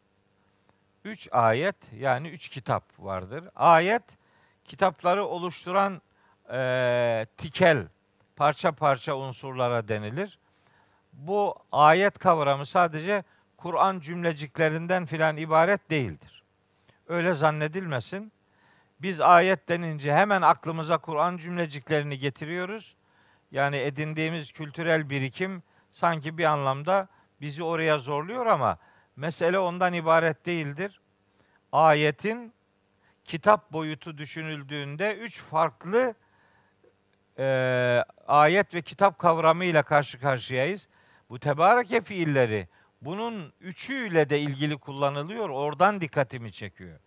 [1.06, 3.44] Üç ayet yani üç kitap vardır.
[3.56, 4.04] Ayet
[4.66, 6.02] kitapları oluşturan
[6.52, 7.88] e, tikel
[8.36, 10.40] parça parça unsurlara denilir.
[11.14, 13.24] Bu ayet kavramı sadece
[13.58, 16.44] Kur'an cümleciklerinden filan ibaret değildir.
[17.08, 18.32] Öyle zannedilmesin.
[19.02, 22.96] Biz ayet denince hemen aklımıza Kur'an cümleciklerini getiriyoruz.
[23.52, 27.08] Yani edindiğimiz kültürel birikim sanki bir anlamda
[27.42, 28.78] bizi oraya zorluyor ama
[29.16, 31.02] mesele ondan ibaret değildir.
[31.72, 32.54] Ayetin
[33.26, 36.14] kitap boyutu düşünüldüğünde üç farklı
[37.40, 40.88] e, ayet ve kitap kavramıyla karşı karşıyayız.
[41.30, 42.68] Bu tebareke fiilleri
[43.02, 45.50] bunun üçüyle de ilgili kullanılıyor.
[45.50, 47.00] Oradan dikkatimi çekiyor.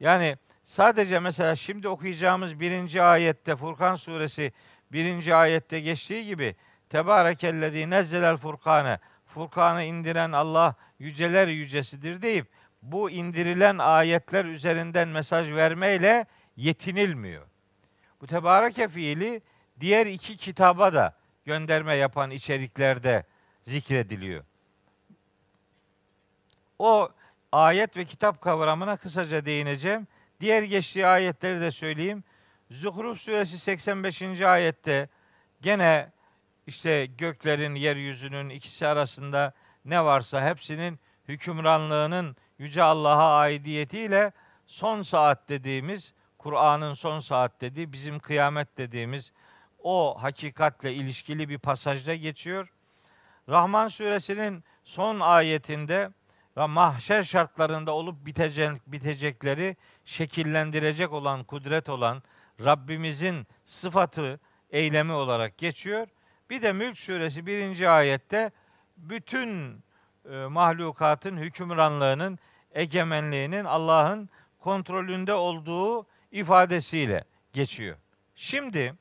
[0.00, 4.52] Yani sadece mesela şimdi okuyacağımız birinci ayette Furkan suresi
[4.92, 6.56] birinci ayette geçtiği gibi
[6.94, 12.46] Tebarekellezî nezzelel furkane Furkan'ı indiren Allah yüceler yücesidir deyip
[12.82, 16.26] bu indirilen ayetler üzerinden mesaj vermeyle
[16.56, 17.42] yetinilmiyor.
[18.20, 19.42] Bu tebareke fiili
[19.80, 23.24] diğer iki kitaba da gönderme yapan içeriklerde
[23.62, 24.44] zikrediliyor.
[26.78, 27.08] O
[27.52, 30.06] ayet ve kitap kavramına kısaca değineceğim.
[30.40, 32.24] Diğer geçtiği ayetleri de söyleyeyim.
[32.70, 34.22] Zuhruf suresi 85.
[34.40, 35.08] ayette
[35.62, 36.13] gene
[36.66, 39.52] işte göklerin, yeryüzünün ikisi arasında
[39.84, 44.32] ne varsa hepsinin hükümranlığının Yüce Allah'a aidiyetiyle
[44.66, 49.32] son saat dediğimiz, Kur'an'ın son saat dediği, bizim kıyamet dediğimiz
[49.82, 52.72] o hakikatle ilişkili bir pasajda geçiyor.
[53.48, 56.10] Rahman suresinin son ayetinde
[56.56, 62.22] mahşer şartlarında olup bitecek, bitecekleri şekillendirecek olan, kudret olan
[62.60, 66.08] Rabbimizin sıfatı, eylemi olarak geçiyor.
[66.50, 68.50] Bir de Mülk suresi birinci ayette
[68.96, 69.78] bütün
[70.30, 72.38] e, mahlukatın hükümranlığının,
[72.72, 74.28] egemenliğinin Allah'ın
[74.60, 77.96] kontrolünde olduğu ifadesiyle geçiyor.
[78.34, 78.94] Şimdi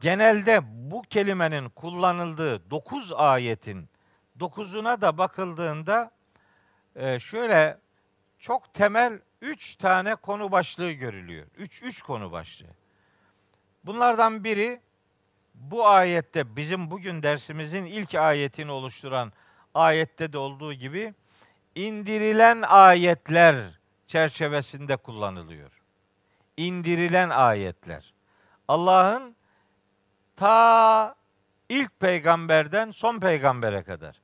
[0.00, 3.88] genelde bu kelimenin kullanıldığı dokuz ayetin
[4.40, 6.10] dokuzuna da bakıldığında
[6.96, 7.78] e, şöyle
[8.38, 11.46] çok temel üç tane konu başlığı görülüyor.
[11.56, 12.74] Üç, üç konu başlığı.
[13.84, 14.80] Bunlardan biri
[15.56, 19.32] bu ayette bizim bugün dersimizin ilk ayetini oluşturan
[19.74, 21.14] ayette de olduğu gibi
[21.74, 23.56] indirilen ayetler
[24.06, 25.70] çerçevesinde kullanılıyor.
[26.56, 28.12] İndirilen ayetler.
[28.68, 29.36] Allah'ın
[30.36, 31.14] ta
[31.68, 34.20] ilk peygamberden son peygambere kadar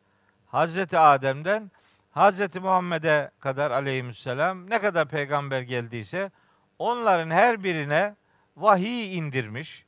[0.46, 1.70] Hazreti Adem'den
[2.10, 6.30] Hazreti Muhammed'e kadar aleyhisselam ne kadar peygamber geldiyse
[6.78, 8.16] onların her birine
[8.56, 9.84] vahiy indirmiş,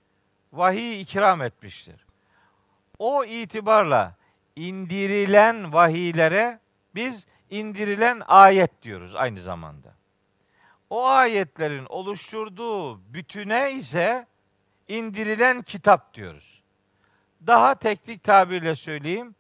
[0.56, 2.06] vahiy ikram etmiştir.
[2.98, 4.14] O itibarla
[4.56, 6.58] indirilen vahiylere
[6.94, 9.94] biz indirilen ayet diyoruz aynı zamanda.
[10.90, 14.26] O ayetlerin oluşturduğu bütüne ise
[14.88, 16.62] indirilen kitap diyoruz.
[17.46, 19.34] Daha teknik tabirle söyleyeyim.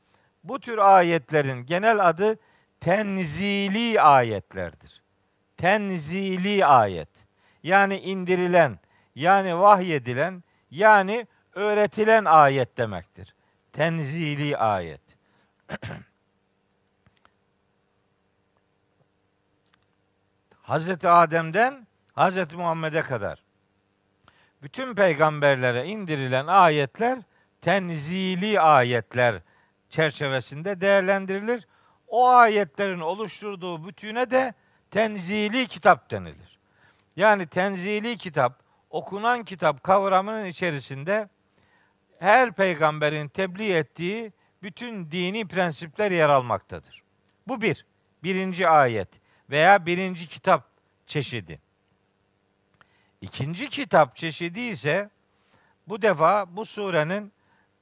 [0.44, 2.38] Bu tür ayetlerin genel adı
[2.80, 5.02] tenzili ayetlerdir.
[5.56, 7.08] Tenzili ayet.
[7.62, 8.78] Yani indirilen,
[9.14, 10.42] yani vahyedilen,
[10.74, 13.34] yani öğretilen ayet demektir.
[13.72, 15.00] Tenzili ayet.
[20.62, 23.42] Hazreti Adem'den Hazreti Muhammed'e kadar
[24.62, 27.18] bütün peygamberlere indirilen ayetler
[27.60, 29.42] tenzili ayetler
[29.90, 31.66] çerçevesinde değerlendirilir.
[32.08, 34.54] O ayetlerin oluşturduğu bütüne de
[34.90, 36.58] tenzili kitap denilir.
[37.16, 38.63] Yani tenzili kitap,
[38.94, 41.28] okunan kitap kavramının içerisinde
[42.18, 47.02] her peygamberin tebliğ ettiği bütün dini prensipler yer almaktadır.
[47.48, 47.86] Bu bir,
[48.22, 49.08] birinci ayet
[49.50, 50.68] veya birinci kitap
[51.06, 51.60] çeşidi.
[53.20, 55.10] İkinci kitap çeşidi ise
[55.88, 57.32] bu defa bu surenin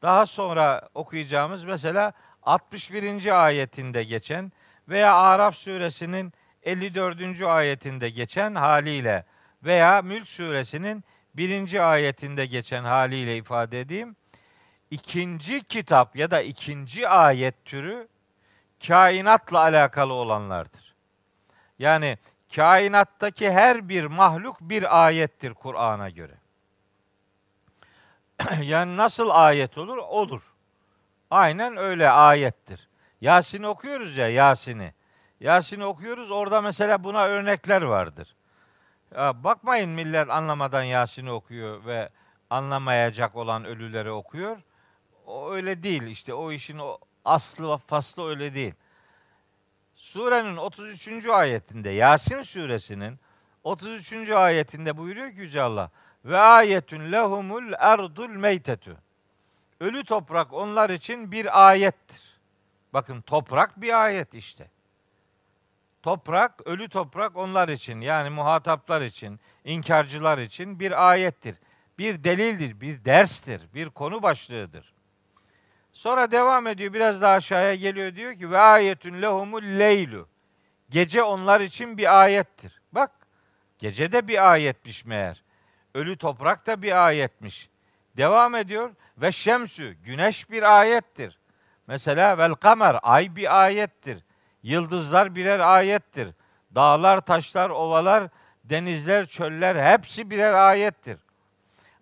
[0.02, 3.44] daha sonra okuyacağımız mesela 61.
[3.44, 4.52] ayetinde geçen
[4.88, 7.42] veya Araf suresinin 54.
[7.42, 9.24] ayetinde geçen haliyle
[9.64, 11.92] veya Mülk suresinin 1.
[11.92, 14.16] ayetinde geçen haliyle ifade edeyim.
[14.90, 18.08] İkinci kitap ya da ikinci ayet türü
[18.86, 20.94] kainatla alakalı olanlardır.
[21.78, 22.18] Yani
[22.54, 26.34] kainattaki her bir mahluk bir ayettir Kur'an'a göre.
[28.62, 29.96] yani nasıl ayet olur?
[29.96, 30.42] Olur.
[31.30, 32.88] Aynen öyle ayettir.
[33.20, 34.94] Yasin'i okuyoruz ya Yasin'i.
[35.40, 38.34] Yasin'i okuyoruz orada mesela buna örnekler vardır.
[39.16, 42.08] Bakmayın millet anlamadan Yasin'i okuyor ve
[42.50, 44.56] anlamayacak olan ölüleri okuyor.
[45.26, 48.74] O öyle değil işte o işin o aslı faslı öyle değil.
[49.94, 51.26] Surenin 33.
[51.26, 53.18] ayetinde Yasin suresinin
[53.64, 54.30] 33.
[54.30, 55.90] ayetinde buyuruyor ki Yüce Allah
[56.24, 58.96] ve ayetun lehumul erdul meytetu.
[59.80, 62.38] Ölü toprak onlar için bir ayettir.
[62.92, 64.70] Bakın toprak bir ayet işte.
[66.02, 71.56] Toprak, ölü toprak onlar için yani muhataplar için, inkarcılar için bir ayettir.
[71.98, 74.92] Bir delildir, bir derstir, bir konu başlığıdır.
[75.92, 80.28] Sonra devam ediyor biraz daha aşağıya geliyor diyor ki ve ayetun lehumul leylu.
[80.90, 82.80] Gece onlar için bir ayettir.
[82.92, 83.10] Bak
[83.78, 85.42] gece de bir ayetmiş meğer.
[85.94, 87.68] Ölü toprak da bir ayetmiş.
[88.16, 91.38] Devam ediyor ve şemsü güneş bir ayettir.
[91.86, 94.24] Mesela vel kamer ay bir ayettir.
[94.62, 96.28] Yıldızlar birer ayettir.
[96.74, 98.28] Dağlar, taşlar, ovalar,
[98.64, 101.18] denizler, çöller hepsi birer ayettir.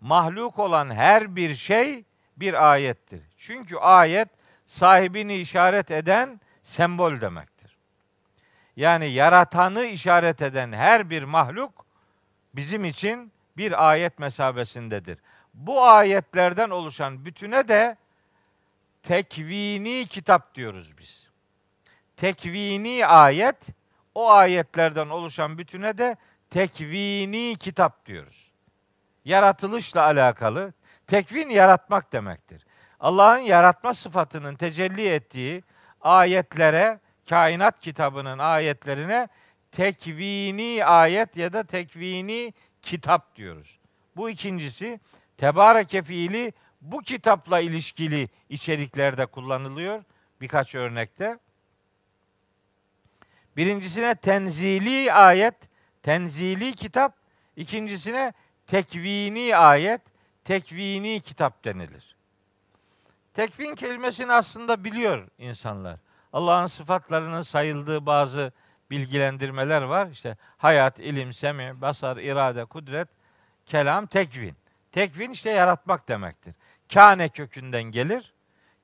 [0.01, 2.05] Mahluk olan her bir şey
[2.37, 3.23] bir ayettir.
[3.37, 4.29] Çünkü ayet
[4.67, 7.77] sahibini işaret eden sembol demektir.
[8.77, 11.87] Yani yaratanı işaret eden her bir mahluk
[12.55, 15.19] bizim için bir ayet mesabesindedir.
[15.55, 17.97] Bu ayetlerden oluşan bütüne de
[19.03, 21.30] tekvini kitap diyoruz biz.
[22.21, 23.57] Tekvini ayet,
[24.15, 26.17] o ayetlerden oluşan bütüne de
[26.51, 28.51] tekvini kitap diyoruz.
[29.25, 30.73] Yaratılışla alakalı,
[31.07, 32.67] tekvin yaratmak demektir.
[33.01, 35.63] Allah'ın yaratma sıfatının tecelli ettiği
[36.01, 39.29] ayetlere, kainat kitabının ayetlerine
[39.73, 43.79] tekvini ayet ya da tekvini kitap diyoruz.
[44.17, 45.01] Bu ikincisi
[45.37, 50.05] tebareke fiili bu kitapla ilişkili içeriklerde kullanılıyor
[50.41, 51.39] birkaç örnekte.
[53.57, 55.55] Birincisine tenzili ayet,
[56.03, 57.15] tenzili kitap.
[57.57, 58.33] ikincisine
[58.67, 60.01] tekvini ayet,
[60.45, 62.17] tekvini kitap denilir.
[63.35, 65.97] Tekvin kelimesini aslında biliyor insanlar.
[66.33, 68.53] Allah'ın sıfatlarının sayıldığı bazı
[68.91, 70.07] bilgilendirmeler var.
[70.07, 73.09] İşte hayat, ilim, semi, basar, irade, kudret,
[73.67, 74.57] kelam, tekvin.
[74.93, 76.55] Tekvin işte yaratmak demektir.
[76.93, 78.33] Kâne kökünden gelir.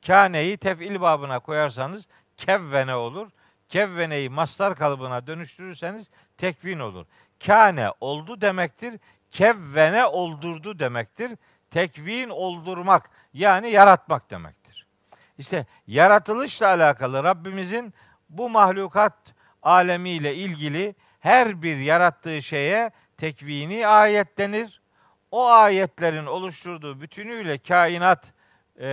[0.07, 3.29] Kâneyi tef'il babına koyarsanız kevvene olur.
[3.69, 7.07] Kevveneyi mastar kalıbına dönüştürürseniz tekvin olur.
[7.47, 9.01] Kâne oldu demektir.
[9.31, 11.33] Kevvene oldurdu demektir.
[11.71, 14.87] Tekvin oldurmak yani yaratmak demektir.
[15.39, 17.95] İşte yaratılışla alakalı Rabbimizin
[18.29, 24.81] bu mahlukat alemiyle ilgili her bir yarattığı şeye tekvini ayet denir.
[25.31, 28.33] O ayetlerin oluşturduğu bütünüyle kainat
[28.81, 28.87] e,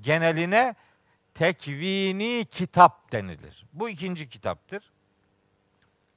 [0.00, 0.74] geneline
[1.34, 3.66] tekvini kitap denilir.
[3.72, 4.90] Bu ikinci kitaptır.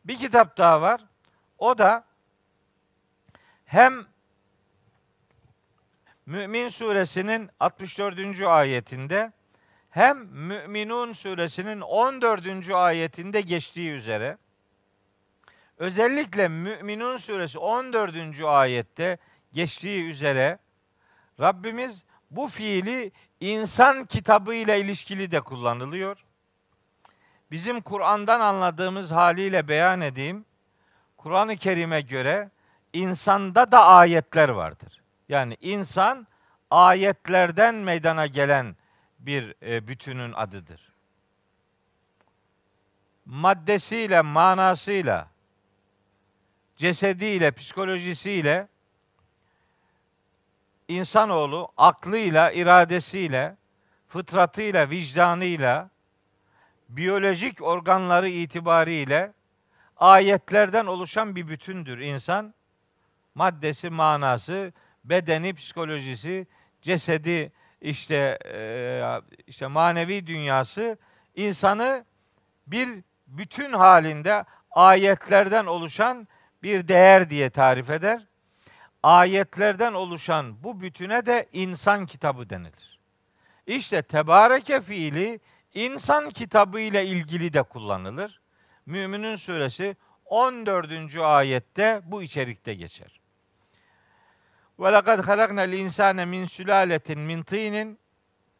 [0.05, 1.05] Bir kitap daha var.
[1.57, 2.05] O da
[3.65, 4.05] hem
[6.25, 8.41] Mümin suresinin 64.
[8.41, 9.31] ayetinde
[9.89, 12.69] hem Müminun suresinin 14.
[12.69, 14.37] ayetinde geçtiği üzere
[15.77, 18.41] özellikle Müminun suresi 14.
[18.43, 19.17] ayette
[19.53, 20.59] geçtiği üzere
[21.39, 26.23] Rabbimiz bu fiili insan kitabı ile ilişkili de kullanılıyor.
[27.51, 30.45] Bizim Kur'an'dan anladığımız haliyle beyan edeyim.
[31.17, 32.49] Kur'an-ı Kerim'e göre
[32.93, 35.01] insanda da ayetler vardır.
[35.29, 36.27] Yani insan
[36.71, 38.75] ayetlerden meydana gelen
[39.19, 40.93] bir e, bütünün adıdır.
[43.25, 45.27] Maddesiyle, manasıyla
[46.75, 48.67] cesediyle, psikolojisiyle
[50.87, 53.55] insanoğlu aklıyla, iradesiyle,
[54.07, 55.89] fıtratıyla, vicdanıyla,
[56.89, 59.33] biyolojik organları itibariyle
[59.97, 62.53] ayetlerden oluşan bir bütündür insan.
[63.35, 64.73] Maddesi, manası,
[65.03, 66.47] bedeni, psikolojisi,
[66.81, 70.97] cesedi, işte e, işte manevi dünyası
[71.35, 72.05] insanı
[72.67, 72.89] bir
[73.27, 76.27] bütün halinde ayetlerden oluşan
[76.63, 78.27] bir değer diye tarif eder.
[79.07, 82.99] Ayetlerden oluşan bu bütüne de insan kitabı denilir.
[83.67, 85.39] İşte tebareke fiili
[85.73, 88.41] insan kitabı ile ilgili de kullanılır.
[88.85, 89.95] Müminin suresi
[90.25, 91.15] 14.
[91.17, 93.19] ayette bu içerikte geçer.
[94.79, 97.99] Ve lekad halaknal insane min sülaletin min tinin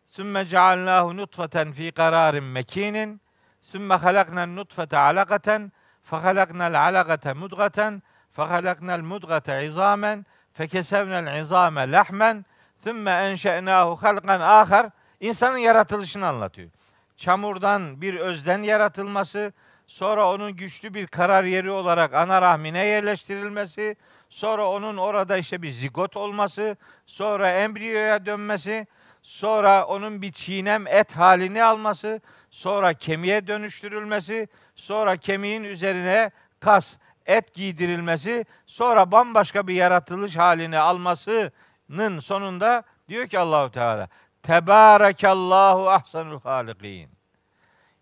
[0.08, 3.22] sümme cealnahu nutfeten fi kararin mekinin
[3.62, 5.72] sümme halaknal nutfete alakaten
[6.04, 10.26] fehalaknal alakate mudgaten fehalaknal mudgate izamen
[10.58, 12.46] fekesevnel izame lahmen
[12.84, 14.90] sümme enşe'nahu halkan ahar
[15.20, 16.70] insanın yaratılışını anlatıyor.
[17.18, 19.54] Çamurdan bir özden yaratılması,
[19.88, 23.96] sonra onun güçlü bir karar yeri olarak ana rahmine yerleştirilmesi,
[24.30, 28.88] sonra onun orada işte bir zigot olması, sonra embriyoya dönmesi,
[29.22, 36.96] sonra onun bir çiğnem et halini alması, sonra kemiğe dönüştürülmesi, sonra kemiğin üzerine kas,
[37.28, 44.08] et giydirilmesi, sonra bambaşka bir yaratılış halini almasının sonunda diyor ki Allahu Teala
[44.44, 47.10] Tebârekallahu ahsanul halikin.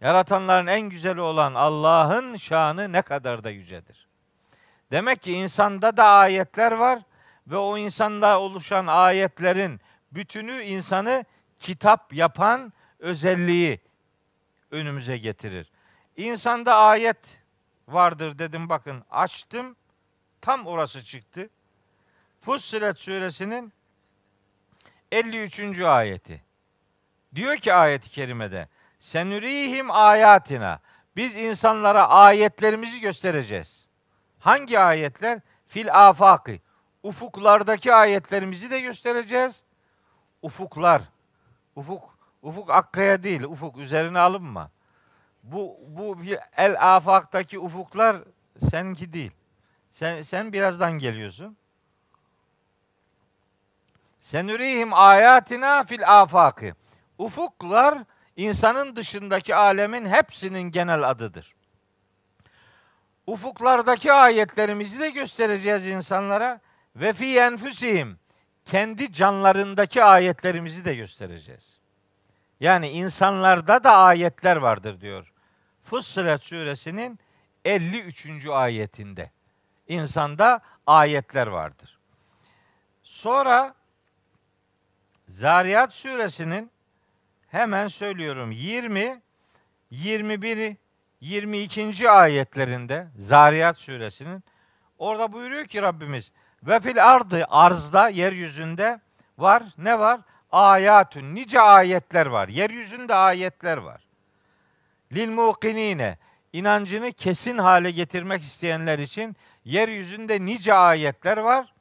[0.01, 4.07] Yaratanların en güzeli olan Allah'ın şanı ne kadar da yücedir.
[4.91, 6.99] Demek ki insanda da ayetler var
[7.47, 11.25] ve o insanda oluşan ayetlerin bütünü insanı
[11.59, 13.79] kitap yapan özelliği
[14.71, 15.71] önümüze getirir.
[16.17, 17.39] İnsanda ayet
[17.87, 19.75] vardır dedim bakın açtım
[20.41, 21.49] tam orası çıktı.
[22.41, 23.73] Fussilet suresinin
[25.11, 25.79] 53.
[25.79, 26.43] ayeti.
[27.35, 28.67] Diyor ki ayet-i kerimede
[28.99, 30.79] senürihim ayatina
[31.15, 33.85] biz insanlara ayetlerimizi göstereceğiz.
[34.39, 35.39] Hangi ayetler?
[35.67, 36.61] Fil afaki.
[37.03, 39.63] Ufuklardaki ayetlerimizi de göstereceğiz.
[40.41, 41.01] Ufuklar.
[41.75, 43.43] Ufuk ufuk akkaya değil.
[43.43, 44.71] Ufuk üzerine alınma.
[45.45, 46.17] Bu bu
[46.57, 48.17] el afaktaki ufuklar
[48.69, 49.31] seninki değil.
[49.91, 51.57] Sen sen birazdan geliyorsun.
[54.21, 56.73] Senürihim ayatina fil afaki.
[57.17, 57.97] Ufuklar
[58.35, 61.55] insanın dışındaki alemin hepsinin genel adıdır.
[63.27, 66.59] Ufuklardaki ayetlerimizi de göstereceğiz insanlara
[66.95, 68.19] ve fi enfusihim
[68.65, 71.79] kendi canlarındaki ayetlerimizi de göstereceğiz.
[72.59, 75.31] Yani insanlarda da ayetler vardır diyor.
[75.85, 77.19] Fussilet suresinin
[77.65, 78.45] 53.
[78.45, 79.31] ayetinde.
[79.87, 81.99] İnsanda ayetler vardır.
[83.03, 83.75] Sonra
[85.27, 86.71] Zariyat suresinin
[87.47, 89.21] hemen söylüyorum 20
[89.91, 90.77] 21
[91.21, 92.09] 22.
[92.09, 94.43] ayetlerinde Zariyat suresinin
[94.97, 96.31] orada buyuruyor ki Rabbimiz
[96.63, 98.99] ve fil ardı arzda yeryüzünde
[99.37, 100.21] var ne var?
[100.51, 102.47] Ayatun nice ayetler var.
[102.47, 104.04] Yeryüzünde ayetler var.
[105.13, 106.17] Lil muqinine
[106.53, 109.35] inancını kesin hale getirmek isteyenler için
[109.65, 111.73] yeryüzünde nice ayetler var.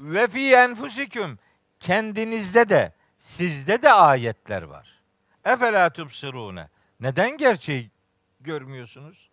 [0.00, 1.38] Ve fi enfusikum
[1.80, 5.00] kendinizde de sizde de ayetler var.
[5.44, 6.68] Efela tubsirune.
[7.00, 7.90] Neden gerçeği
[8.40, 9.30] görmüyorsunuz?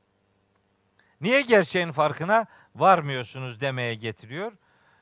[1.22, 2.46] Niye gerçeğin farkına
[2.76, 4.52] varmıyorsunuz demeye getiriyor.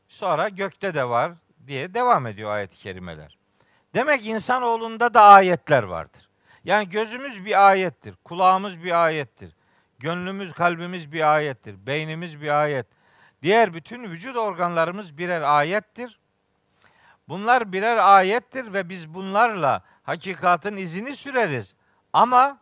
[0.07, 1.31] Sonra gökte de var
[1.67, 3.37] diye devam ediyor ayet-i kerimeler.
[3.93, 6.29] Demek insanoğlunda da ayetler vardır.
[6.63, 9.55] Yani gözümüz bir ayettir, kulağımız bir ayettir,
[9.99, 12.87] gönlümüz, kalbimiz bir ayettir, beynimiz bir ayet.
[13.41, 16.19] Diğer bütün vücut organlarımız birer ayettir.
[17.27, 21.75] Bunlar birer ayettir ve biz bunlarla hakikatin izini süreriz.
[22.13, 22.57] Ama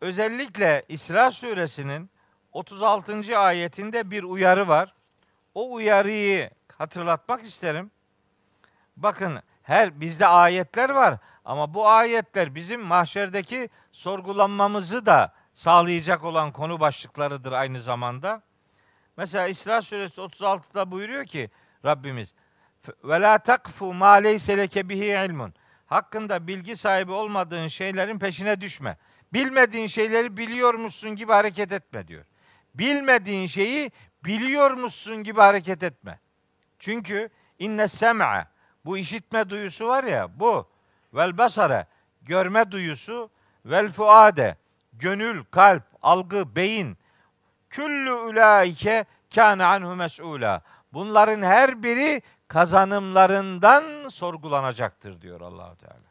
[0.00, 2.10] özellikle İsra suresinin
[2.52, 3.38] 36.
[3.38, 4.94] ayetinde bir uyarı var.
[5.54, 7.90] O uyarıyı hatırlatmak isterim.
[8.96, 16.80] Bakın her bizde ayetler var ama bu ayetler bizim mahşerdeki sorgulanmamızı da sağlayacak olan konu
[16.80, 18.42] başlıklarıdır aynı zamanda.
[19.16, 21.50] Mesela İsra suresi 36'da buyuruyor ki
[21.84, 22.34] Rabbimiz
[23.04, 25.54] ve la takfu ma leyse leke bihi ilmun.
[25.86, 28.96] Hakkında bilgi sahibi olmadığın şeylerin peşine düşme.
[29.32, 32.24] Bilmediğin şeyleri biliyormuşsun gibi hareket etme diyor.
[32.74, 33.90] Bilmediğin şeyi
[34.24, 36.20] biliyormuşsun gibi hareket etme.
[36.78, 37.28] Çünkü
[37.58, 38.46] inne sem'a
[38.84, 40.75] bu işitme duyusu var ya bu
[41.16, 41.86] vel basare
[42.22, 43.30] görme duyusu
[43.64, 44.56] vel fuade
[44.92, 46.98] gönül, kalp, algı, beyin
[47.70, 49.04] Küllü ulaike
[49.34, 50.60] kâne anhu mes'ûlâ.
[50.92, 56.06] Bunların her biri kazanımlarından sorgulanacaktır diyor Allahu Teala.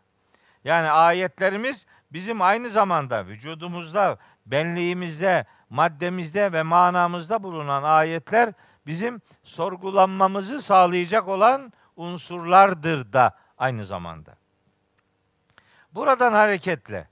[0.64, 8.54] Yani ayetlerimiz bizim aynı zamanda vücudumuzda, benliğimizde, maddemizde ve manamızda bulunan ayetler
[8.88, 14.36] bizim sorgulanmamızı sağlayacak olan unsurlardır da aynı zamanda.
[15.96, 17.08] Buradan hareketle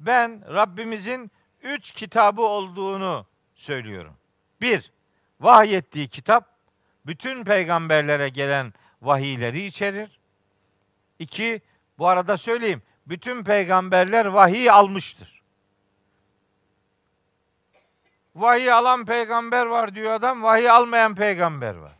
[0.00, 1.30] ben Rabbimizin
[1.62, 4.16] üç kitabı olduğunu söylüyorum.
[4.60, 4.92] Bir,
[5.40, 6.48] vahyettiği kitap
[7.06, 8.72] bütün peygamberlere gelen
[9.02, 10.20] vahiyleri içerir.
[11.18, 11.60] İki,
[11.98, 15.42] bu arada söyleyeyim, bütün peygamberler vahiy almıştır.
[18.34, 21.92] Vahiy alan peygamber var diyor adam, vahiy almayan peygamber var.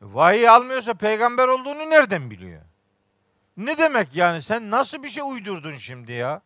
[0.00, 2.65] Vahiy almıyorsa peygamber olduğunu nereden biliyor?
[3.56, 6.42] Ne demek yani sen nasıl bir şey uydurdun şimdi ya?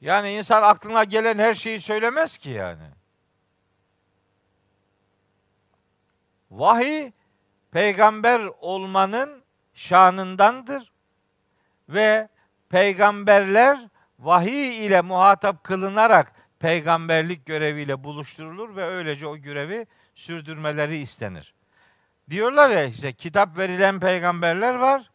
[0.00, 2.90] Yani insan aklına gelen her şeyi söylemez ki yani.
[6.50, 7.12] Vahiy
[7.70, 9.42] peygamber olmanın
[9.74, 10.92] şanındandır
[11.88, 12.28] ve
[12.68, 13.88] peygamberler
[14.18, 21.54] vahiy ile muhatap kılınarak peygamberlik göreviyle buluşturulur ve öylece o görevi sürdürmeleri istenir.
[22.30, 25.10] Diyorlar ya işte kitap verilen peygamberler var,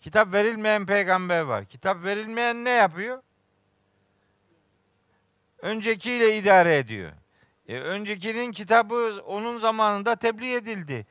[0.00, 1.64] kitap verilmeyen peygamber var.
[1.64, 3.22] Kitap verilmeyen ne yapıyor?
[5.58, 7.12] Öncekiyle idare ediyor.
[7.68, 11.06] E, öncekinin kitabı onun zamanında tebliğ edildi.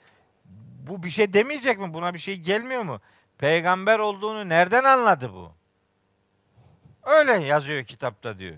[0.87, 1.93] Bu bir şey demeyecek mi?
[1.93, 3.01] Buna bir şey gelmiyor mu?
[3.37, 5.51] Peygamber olduğunu nereden anladı bu?
[7.03, 8.57] Öyle yazıyor kitapta diyor.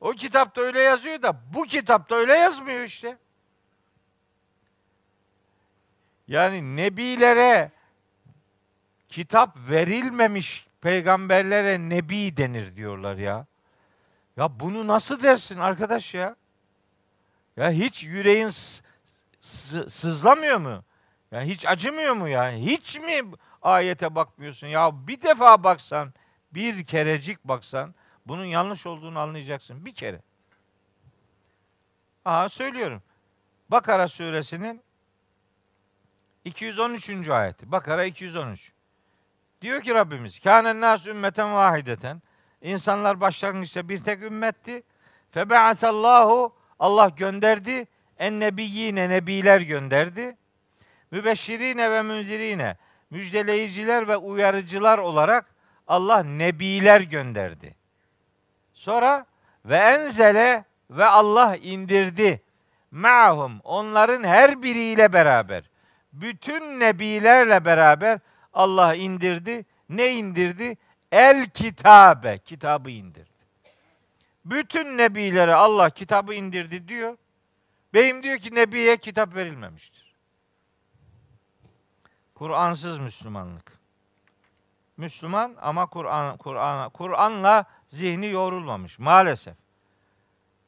[0.00, 3.18] O kitapta öyle yazıyor da bu kitapta öyle yazmıyor işte.
[6.28, 7.70] Yani nebilere
[9.08, 13.46] kitap verilmemiş peygamberlere nebi denir diyorlar ya.
[14.36, 16.36] Ya bunu nasıl dersin arkadaş ya?
[17.56, 18.50] Ya hiç yüreğin
[19.88, 20.84] sızlamıyor mu?
[21.32, 22.66] Ya hiç acımıyor mu yani?
[22.66, 23.22] Hiç mi
[23.62, 24.66] ayete bakmıyorsun?
[24.66, 26.14] Ya bir defa baksan,
[26.52, 27.94] bir kerecik baksan
[28.26, 29.84] bunun yanlış olduğunu anlayacaksın.
[29.84, 30.20] Bir kere.
[32.24, 33.02] Aha söylüyorum.
[33.68, 34.82] Bakara suresinin
[36.46, 37.28] 213.
[37.28, 37.72] ayeti.
[37.72, 38.72] Bakara 213.
[39.62, 42.22] Diyor ki Rabbimiz, Kânen nâs ümmeten vahideten.
[42.62, 44.82] İnsanlar başlangıçta bir tek ümmetti.
[45.30, 47.86] Febe'asallahu Allah gönderdi.
[48.18, 50.36] En nebiyyine nebiler gönderdi.
[51.10, 52.76] Mübeşşirine ve münzirine
[53.10, 55.54] müjdeleyiciler ve uyarıcılar olarak
[55.88, 57.74] Allah nebiler gönderdi.
[58.72, 59.26] Sonra
[59.64, 62.42] ve enzele ve Allah indirdi.
[62.90, 65.70] Ma'hum onların her biriyle beraber
[66.20, 68.20] bütün nebilerle beraber
[68.52, 69.64] Allah indirdi.
[69.88, 70.76] Ne indirdi?
[71.12, 73.30] El kitabe, kitabı indirdi.
[74.44, 77.16] Bütün nebilere Allah kitabı indirdi diyor.
[77.94, 80.14] Beyim diyor ki nebiye kitap verilmemiştir.
[82.34, 83.72] Kur'ansız Müslümanlık.
[84.96, 89.54] Müslüman ama Kur'an Kur'an Kur'anla zihni yoğrulmamış maalesef.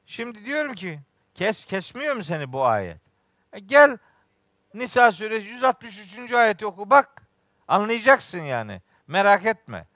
[0.07, 1.01] Şimdi diyorum ki
[1.35, 3.01] kes kesmiyor mu seni bu ayet?
[3.53, 3.99] E gel
[4.79, 6.33] Nisa suresi 163.
[6.33, 7.23] ayeti oku bak.
[7.69, 8.83] Anlayacaksın yani.
[9.07, 9.87] Merak etme.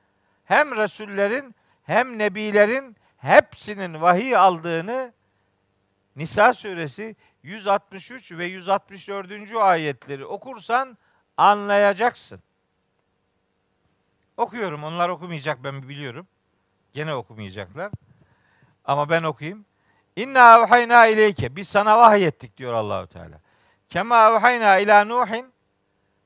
[0.45, 5.13] Hem Resullerin hem Nebilerin hepsinin vahiy aldığını
[6.17, 9.57] Nisa suresi 163 ve 164.
[9.57, 10.99] ayetleri okursan
[11.37, 12.41] anlayacaksın.
[14.37, 14.85] Okuyorum.
[14.85, 16.27] Onlar okumayacak ben biliyorum.
[16.93, 17.93] Gene okumayacaklar.
[18.85, 19.65] Ama ben okuyayım.
[20.17, 21.57] İnna evhayna ileyke.
[21.57, 23.41] Biz sana vahyettik diyor Allahu Teala.
[23.93, 25.53] Kema evhayna ila Nuhin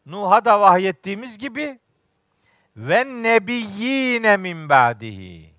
[0.07, 1.79] Nuh'a da vahyettiğimiz gibi
[2.77, 5.55] ve nebiyyine min ba'dihi.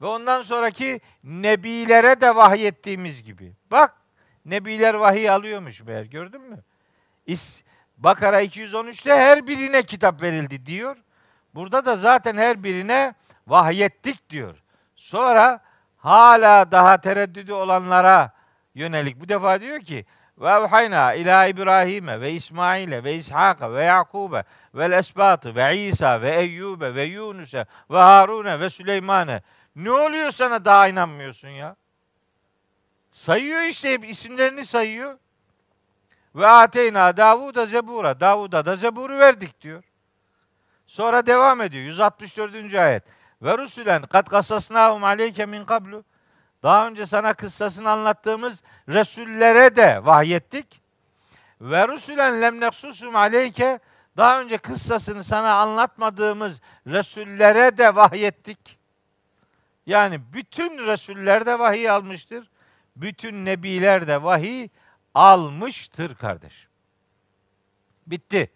[0.00, 3.52] Ve ondan sonraki nebilere de vahyettiğimiz gibi.
[3.70, 3.96] Bak
[4.44, 6.62] nebiler vahiy alıyormuş meğer gördün mü?
[7.26, 7.62] İs
[7.96, 10.96] Bakara 213'te her birine kitap verildi diyor.
[11.54, 13.14] Burada da zaten her birine
[13.46, 14.62] vahyettik diyor.
[14.94, 15.60] Sonra
[15.96, 18.32] hala daha tereddüdü olanlara
[18.74, 20.06] yönelik bu defa diyor ki
[20.38, 26.36] ve evhayna ila İbrahim'e ve İsmail'e ve İshak'a ve Yakub'e ve Esbat'ı ve İsa ve
[26.36, 29.42] Eyyub'e ve Yunus'e ve Harun'e ve Süleyman'e.
[29.76, 31.76] Ne oluyor sana daha inanmıyorsun ya?
[33.10, 35.18] Sayıyor işte hep isimlerini sayıyor.
[36.34, 38.20] Ve ateyna Davud'a zebura.
[38.20, 39.82] Davud'a da zeburu verdik diyor.
[40.86, 41.84] Sonra devam ediyor.
[41.84, 42.74] 164.
[42.74, 43.02] ayet.
[43.42, 46.04] Ve rusulen kat kasasnahum aleyke min kablu.
[46.66, 50.80] Daha önce sana kıssasını anlattığımız Resullere de vahyettik.
[51.60, 53.80] Ve rusulen lem neksusum aleyke
[54.16, 58.78] daha önce kıssasını sana anlatmadığımız Resullere de vahyettik.
[59.86, 62.50] Yani bütün Resuller de vahiy almıştır.
[62.96, 64.68] Bütün Nebiler de vahiy
[65.14, 66.68] almıştır kardeş.
[68.06, 68.50] Bitti.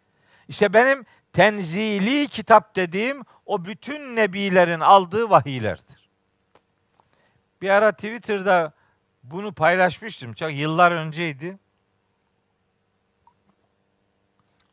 [0.48, 5.99] İşte benim tenzili kitap dediğim o bütün nebilerin aldığı vahiylerdir.
[7.62, 8.72] Bir ara Twitter'da
[9.22, 10.34] bunu paylaşmıştım.
[10.34, 11.58] Çok yıllar önceydi.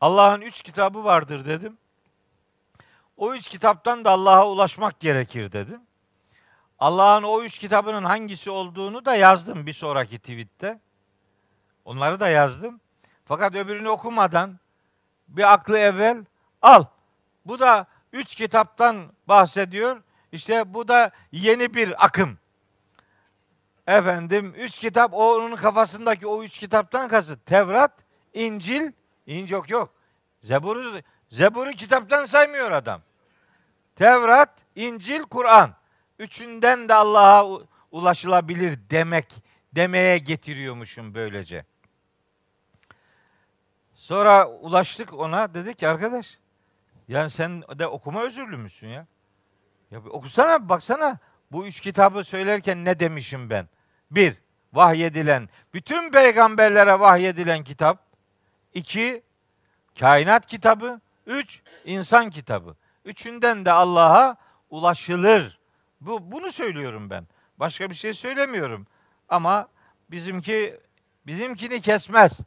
[0.01, 1.77] Allah'ın üç kitabı vardır dedim.
[3.17, 5.81] O üç kitaptan da Allah'a ulaşmak gerekir dedim.
[6.79, 10.79] Allah'ın o üç kitabının hangisi olduğunu da yazdım bir sonraki tweette.
[11.85, 12.81] Onları da yazdım.
[13.25, 14.59] Fakat öbürünü okumadan
[15.27, 16.25] bir aklı evvel
[16.61, 16.85] al.
[17.45, 20.01] Bu da üç kitaptan bahsediyor.
[20.31, 22.37] İşte bu da yeni bir akım.
[23.87, 27.45] Efendim üç kitap onun kafasındaki o üç kitaptan kasıt.
[27.45, 27.91] Tevrat,
[28.33, 28.91] İncil,
[29.25, 29.93] İncil yok yok.
[30.43, 33.01] Zebur'u Zebur'u kitaptan saymıyor adam.
[33.95, 35.75] Tevrat, İncil, Kur'an.
[36.19, 37.59] Üçünden de Allah'a
[37.91, 39.43] ulaşılabilir demek
[39.75, 41.65] demeye getiriyormuşum böylece.
[43.93, 46.37] Sonra ulaştık ona dedik ki arkadaş
[47.07, 49.07] yani sen de okuma özürlü müsün ya?
[49.91, 51.19] Ya bir okusana baksana
[51.51, 53.67] bu üç kitabı söylerken ne demişim ben?
[54.11, 54.35] Bir,
[54.73, 57.99] vahyedilen, bütün peygamberlere vahyedilen kitap.
[58.73, 59.23] İki,
[59.99, 61.01] kainat kitabı.
[61.25, 62.75] Üç, insan kitabı.
[63.05, 64.37] Üçünden de Allah'a
[64.69, 65.59] ulaşılır.
[66.01, 67.27] Bu, bunu söylüyorum ben.
[67.57, 68.87] Başka bir şey söylemiyorum.
[69.29, 69.67] Ama
[70.11, 70.79] bizimki
[71.27, 72.39] bizimkini kesmez.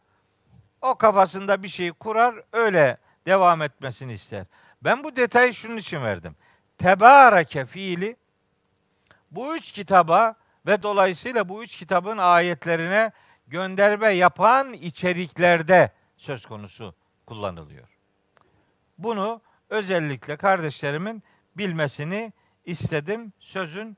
[0.82, 2.96] O kafasında bir şey kurar, öyle
[3.26, 4.46] devam etmesini ister.
[4.82, 6.36] Ben bu detayı şunun için verdim.
[6.78, 8.16] Tebareke fiili
[9.30, 10.34] bu üç kitaba
[10.66, 13.12] ve dolayısıyla bu üç kitabın ayetlerine
[13.46, 16.94] gönderme yapan içeriklerde söz konusu
[17.26, 17.88] kullanılıyor.
[18.98, 19.40] Bunu
[19.70, 21.22] özellikle kardeşlerimin
[21.56, 22.32] bilmesini
[22.64, 23.32] istedim.
[23.38, 23.96] Sözün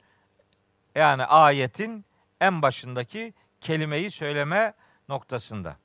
[0.94, 2.04] yani ayetin
[2.40, 4.74] en başındaki kelimeyi söyleme
[5.08, 5.76] noktasında.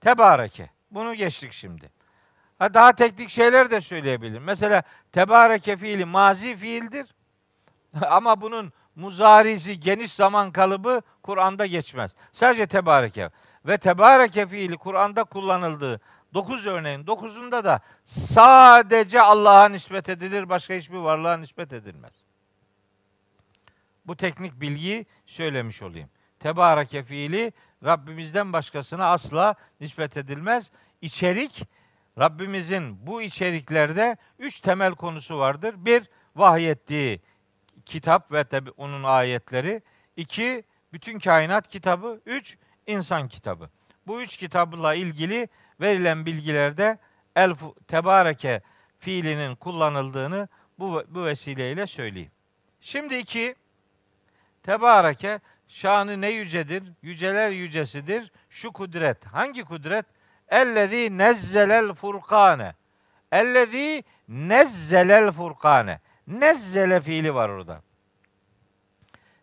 [0.00, 0.70] Tebareke.
[0.90, 1.90] Bunu geçtik şimdi.
[2.58, 4.42] Ha, daha teknik şeyler de söyleyebilirim.
[4.44, 7.14] Mesela tebareke fiili mazi fiildir.
[8.02, 12.14] Ama bunun muzarisi geniş zaman kalıbı Kur'an'da geçmez.
[12.32, 13.30] Sadece tebareke.
[13.66, 16.00] Ve tebareke fiili Kur'an'da kullanıldığı
[16.34, 22.12] dokuz örneğin dokuzunda da sadece Allah'a nispet edilir, başka hiçbir varlığa nispet edilmez.
[24.06, 26.08] Bu teknik bilgiyi söylemiş olayım.
[26.40, 27.52] Tebareke fiili
[27.84, 30.70] Rabbimizden başkasına asla nispet edilmez.
[31.02, 31.68] İçerik
[32.18, 35.74] Rabbimizin bu içeriklerde üç temel konusu vardır.
[35.78, 37.20] Bir, vahyettiği
[37.86, 39.82] kitap ve tabi onun ayetleri.
[40.16, 42.20] İki, bütün kainat kitabı.
[42.26, 42.56] Üç,
[42.86, 43.70] insan kitabı.
[44.06, 45.48] Bu üç kitabla ilgili
[45.80, 46.98] verilen bilgilerde
[47.36, 47.54] el
[47.88, 48.62] tebareke
[48.98, 52.30] fiilinin kullanıldığını bu, bu vesileyle söyleyeyim.
[52.80, 53.54] Şimdi iki,
[54.62, 56.82] tebareke şanı ne yücedir?
[57.02, 58.32] Yüceler yücesidir.
[58.50, 59.26] Şu kudret.
[59.26, 60.06] Hangi kudret?
[60.48, 62.74] Ellezî nezzelel furkane.
[63.32, 66.00] Ellezî nezzelel furkane.
[66.26, 67.82] Nezzele fiili var orada.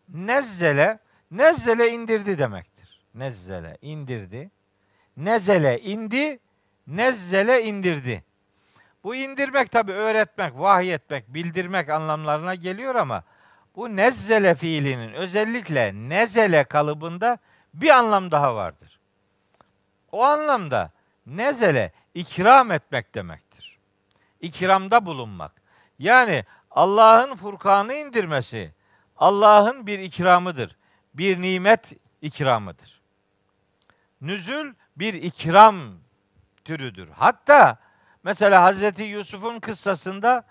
[0.10, 1.00] Nezzele,
[1.32, 3.02] nezzele indirdi demektir.
[3.16, 4.52] Nezzele indirdi.
[5.18, 6.40] Nezele indi,
[6.88, 8.24] nezzele indirdi.
[9.04, 13.24] Bu indirmek tabi öğretmek, vahyetmek, bildirmek anlamlarına geliyor ama
[13.76, 17.38] bu nezzele fiilinin özellikle nezele kalıbında
[17.74, 19.00] bir anlam daha vardır.
[20.12, 20.92] O anlamda
[21.26, 23.78] nezele ikram etmek demektir.
[24.42, 25.62] İkramda bulunmak.
[26.00, 28.74] Yani Allah'ın Furkan'ı indirmesi
[29.18, 30.76] Allah'ın bir ikramıdır.
[31.14, 31.92] Bir nimet
[32.22, 33.02] ikramıdır.
[34.22, 35.78] Nüzül bir ikram
[36.66, 37.10] türüdür.
[37.16, 37.78] Hatta
[38.24, 40.44] mesela Hazreti Yusuf'un kıssasında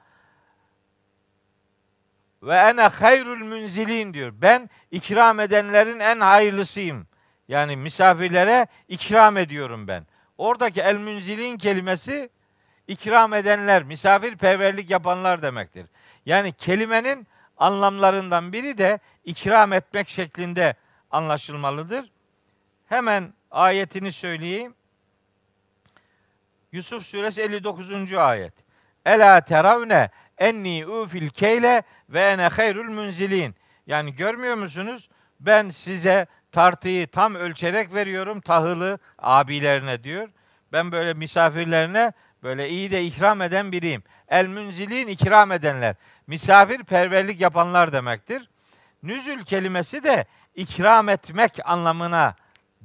[2.43, 4.33] ve ene hayrul münzilin diyor.
[4.37, 7.07] Ben ikram edenlerin en hayırlısıyım.
[7.49, 10.07] Yani misafirlere ikram ediyorum ben.
[10.39, 12.31] Oradaki el münzilin kelimesi
[12.89, 15.87] ikram edenler, misafirperverlik yapanlar demektir.
[16.31, 17.27] Yani kelimenin
[17.57, 20.75] anlamlarından biri de ikram etmek şeklinde
[21.11, 22.11] anlaşılmalıdır.
[22.89, 24.75] Hemen ayetini söyleyeyim.
[26.73, 28.13] Yusuf suresi 59.
[28.13, 28.55] ayet.
[29.05, 33.55] Ela teravne enni ufil keyle ve ene hayrul münzilin.
[33.87, 35.09] Yani görmüyor musunuz?
[35.41, 40.29] Ben size tartıyı tam ölçerek veriyorum tahılı abilerine diyor.
[40.73, 42.13] Ben böyle misafirlerine
[42.43, 44.03] böyle iyi de ikram eden biriyim.
[44.29, 45.97] El münzilin ikram edenler.
[46.31, 48.49] Misafir perverlik yapanlar demektir.
[49.03, 52.35] Nüzül kelimesi de ikram etmek anlamına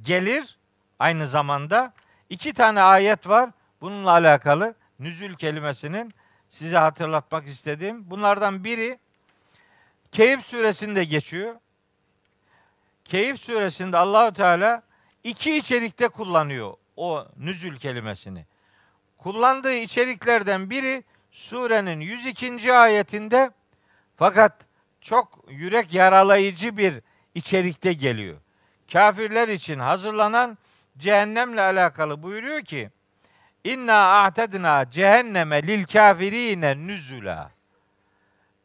[0.02, 0.58] gelir.
[0.98, 1.92] Aynı zamanda
[2.30, 4.74] iki tane ayet var bununla alakalı.
[4.98, 6.14] Nüzül kelimesinin
[6.48, 8.10] size hatırlatmak istediğim.
[8.10, 8.98] Bunlardan biri
[10.12, 11.54] Keyif suresinde geçiyor.
[13.04, 14.82] Keyif suresinde Allahü Teala
[15.24, 18.46] iki içerikte kullanıyor o nüzül kelimesini.
[19.18, 21.04] Kullandığı içeriklerden biri
[21.36, 22.72] surenin 102.
[22.72, 23.50] ayetinde
[24.16, 24.52] fakat
[25.00, 27.02] çok yürek yaralayıcı bir
[27.34, 28.36] içerikte geliyor.
[28.92, 30.58] Kafirler için hazırlanan
[30.98, 32.90] cehennemle alakalı buyuruyor ki
[33.64, 37.50] İnna a'tedna cehenneme lil kafirine nüzula.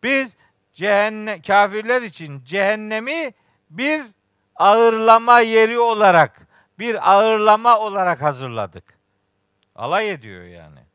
[0.04, 0.36] Biz
[0.74, 3.34] cehennem kafirler için cehennemi
[3.70, 4.06] bir
[4.56, 6.48] ağırlama yeri olarak,
[6.80, 8.84] bir ağırlama olarak hazırladık.
[9.76, 10.91] Alay ediyor yani.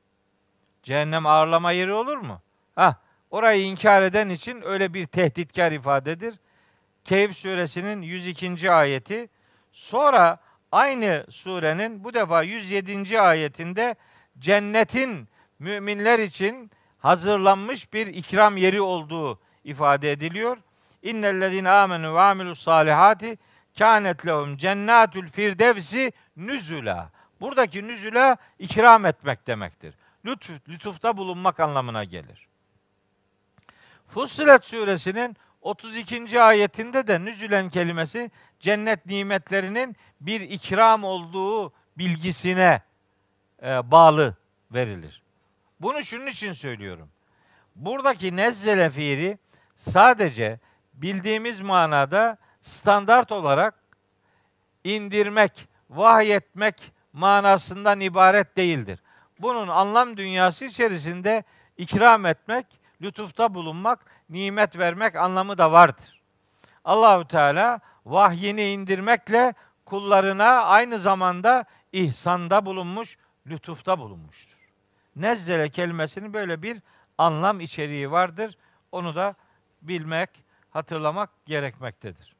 [0.87, 2.43] Cehennem ağırlama yeri olur mu?
[2.75, 2.97] Ha,
[3.31, 6.35] orayı inkar eden için öyle bir tehditkar ifadedir.
[7.05, 8.71] Keyif suresinin 102.
[8.71, 9.29] ayeti.
[9.73, 10.39] Sonra
[10.73, 13.21] aynı surenin bu defa 107.
[13.21, 13.97] ayetinde
[14.39, 15.29] cennetin
[15.59, 20.59] müminler için hazırlanmış bir ikram yeri olduğu ifade ediliyor.
[21.03, 23.39] İnnellezine amenu ve amilus salihati
[23.79, 27.11] kânet lehum cennetül firdevsi nüzula.
[27.41, 29.95] Buradaki nüzula ikram etmek demektir.
[30.27, 32.49] Lütuf, lütufta bulunmak anlamına gelir.
[34.09, 36.43] Fussilet suresinin 32.
[36.43, 42.83] ayetinde de nüzülen kelimesi cennet nimetlerinin bir ikram olduğu bilgisine
[43.63, 44.35] e, bağlı
[44.71, 45.23] verilir.
[45.81, 47.09] Bunu şunun için söylüyorum.
[47.77, 49.39] Buradaki nezzele fiili
[49.77, 50.61] sadece
[50.95, 53.75] bildiğimiz manada standart olarak
[54.85, 58.99] indirmek, vahyetmek manasından ibaret değildir.
[59.41, 61.45] Bunun anlam dünyası içerisinde
[61.77, 62.67] ikram etmek,
[63.03, 66.21] lütufta bulunmak, nimet vermek anlamı da vardır.
[66.85, 74.57] Allahü Teala vahyini indirmekle kullarına aynı zamanda ihsanda bulunmuş, lütufta bulunmuştur.
[75.17, 76.83] Nezzele kelimesinin böyle bir
[77.19, 78.57] anlam içeriği vardır.
[78.93, 79.35] Onu da
[79.83, 80.31] bilmek,
[80.71, 82.37] hatırlamak gerekmektedir.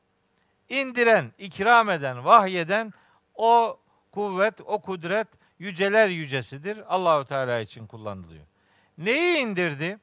[0.69, 2.93] İndiren, ikram eden, vahyeden
[3.35, 3.79] o
[4.13, 5.29] kuvvet, o kudret
[5.59, 6.95] yüceler yücesidir.
[6.95, 8.45] Allahu Teala için kullanılıyor.
[8.99, 9.99] Neyi indirdi?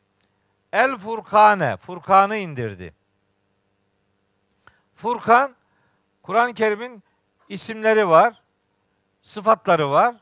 [0.74, 2.94] El Furkane, Furkan'ı indirdi.
[4.96, 5.56] Furkan,
[6.22, 7.04] Kur'an-ı Kerim'in
[7.50, 8.42] isimleri var,
[9.22, 10.16] sıfatları var.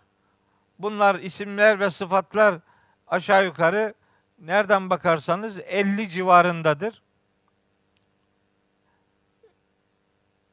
[0.80, 2.60] Bunlar isimler ve sıfatlar
[3.08, 3.94] aşağı yukarı
[4.40, 7.02] nereden bakarsanız 50 civarındadır.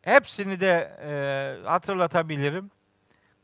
[0.03, 2.71] Hepsini de e, hatırlatabilirim.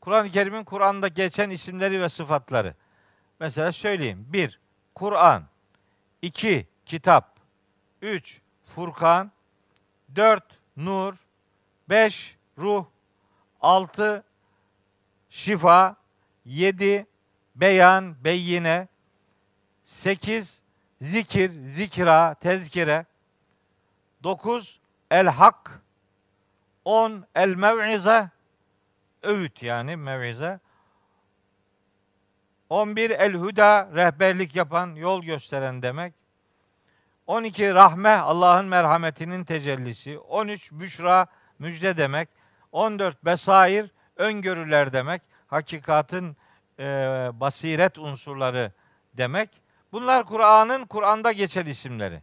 [0.05, 2.75] Kur'an-ı Kerim'in Kur'an'da geçen isimleri ve sıfatları.
[3.41, 4.27] Mesela söyleyeyim.
[4.29, 4.61] 1.
[4.95, 5.45] Kur'an
[6.23, 6.67] 2.
[6.87, 7.37] Kitap
[8.03, 8.41] 3.
[8.65, 9.33] Furkan
[10.17, 10.45] 4.
[10.77, 11.15] Nur
[11.89, 12.37] 5.
[12.59, 12.85] Ruh
[13.61, 14.25] 6.
[15.31, 15.97] Şifa
[16.45, 17.07] 7.
[17.55, 18.89] Beyan, beyine
[19.85, 20.61] 8.
[21.01, 23.07] Zikir, zikra, tezkire
[24.23, 24.81] 9.
[25.11, 25.83] El hak
[26.85, 27.25] 10.
[27.35, 28.31] El mev'ize
[29.25, 30.61] öğüt yani mevize.
[32.71, 36.15] 11 el huda rehberlik yapan, yol gösteren demek.
[37.27, 40.19] 12 rahme Allah'ın merhametinin tecellisi.
[40.19, 41.27] 13 büşra
[41.59, 42.29] müjde demek.
[42.73, 45.23] 14 besair öngörüler demek.
[45.47, 46.37] Hakikatin
[46.79, 46.85] e,
[47.35, 48.73] basiret unsurları
[49.15, 49.51] demek.
[49.93, 52.23] Bunlar Kur'an'ın Kur'an'da geçen isimleri.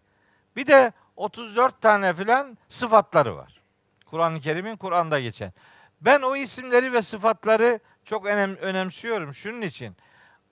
[0.55, 3.61] Bir de 34 tane filan sıfatları var.
[4.05, 5.53] Kur'an-ı Kerim'in Kur'an'da geçen.
[6.01, 9.33] Ben o isimleri ve sıfatları çok önem, önemsiyorum.
[9.33, 9.95] Şunun için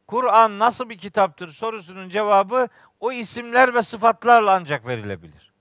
[0.08, 2.68] Kur'an nasıl bir kitaptır sorusunun cevabı
[3.00, 5.52] o isimler ve sıfatlarla ancak verilebilir.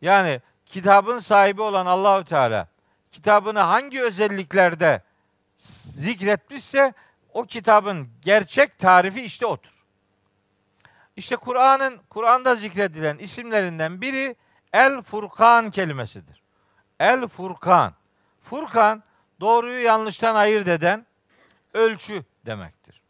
[0.00, 2.68] Yani kitabın sahibi olan Allahü Teala
[3.12, 5.02] kitabını hangi özelliklerde
[5.98, 6.94] zikretmişse
[7.32, 9.84] o kitabın gerçek tarifi işte odur.
[11.16, 14.36] İşte Kur'an'ın Kur'an'da zikredilen isimlerinden biri
[14.72, 16.42] El Furkan kelimesidir.
[17.00, 17.94] El Furkan.
[18.42, 19.02] Furkan
[19.40, 21.06] doğruyu yanlıştan ayırt eden
[21.74, 23.02] ölçü demektir.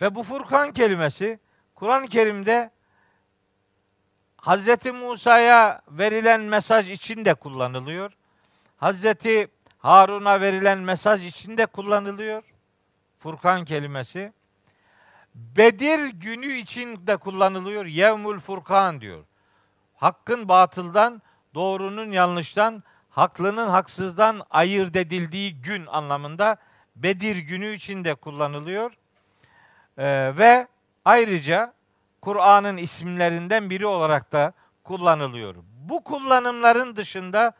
[0.00, 1.38] Ve bu Furkan kelimesi
[1.74, 2.70] Kur'an-ı Kerim'de
[4.42, 4.92] Hz.
[4.92, 8.12] Musa'ya verilen mesaj için de kullanılıyor.
[8.80, 9.04] Hz.
[9.78, 12.42] Harun'a verilen mesaj için de kullanılıyor.
[13.18, 14.32] Furkan kelimesi.
[15.34, 17.86] Bedir günü için de kullanılıyor.
[17.86, 19.24] Yevmul Furkan diyor.
[19.96, 21.22] Hakkın batıldan,
[21.54, 26.56] doğrunun yanlıştan haklının haksızdan ayırt edildiği gün anlamında
[26.96, 28.92] Bedir günü için de kullanılıyor.
[29.98, 30.66] Ee, ve
[31.04, 31.72] ayrıca
[32.20, 34.52] Kur'an'ın isimlerinden biri olarak da
[34.84, 35.54] kullanılıyor.
[35.88, 37.52] Bu kullanımların dışında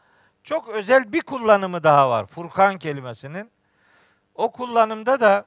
[0.44, 3.51] çok özel bir kullanımı daha var Furkan kelimesinin.
[4.34, 5.44] O kullanımda da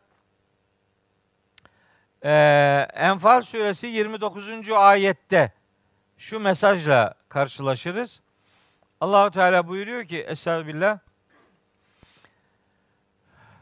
[2.23, 4.69] e, Enfal suresi 29.
[4.69, 5.53] ayette
[6.17, 8.22] şu mesajla karşılaşırız.
[9.03, 10.99] Allahu Teala buyuruyor ki Estağfirullah.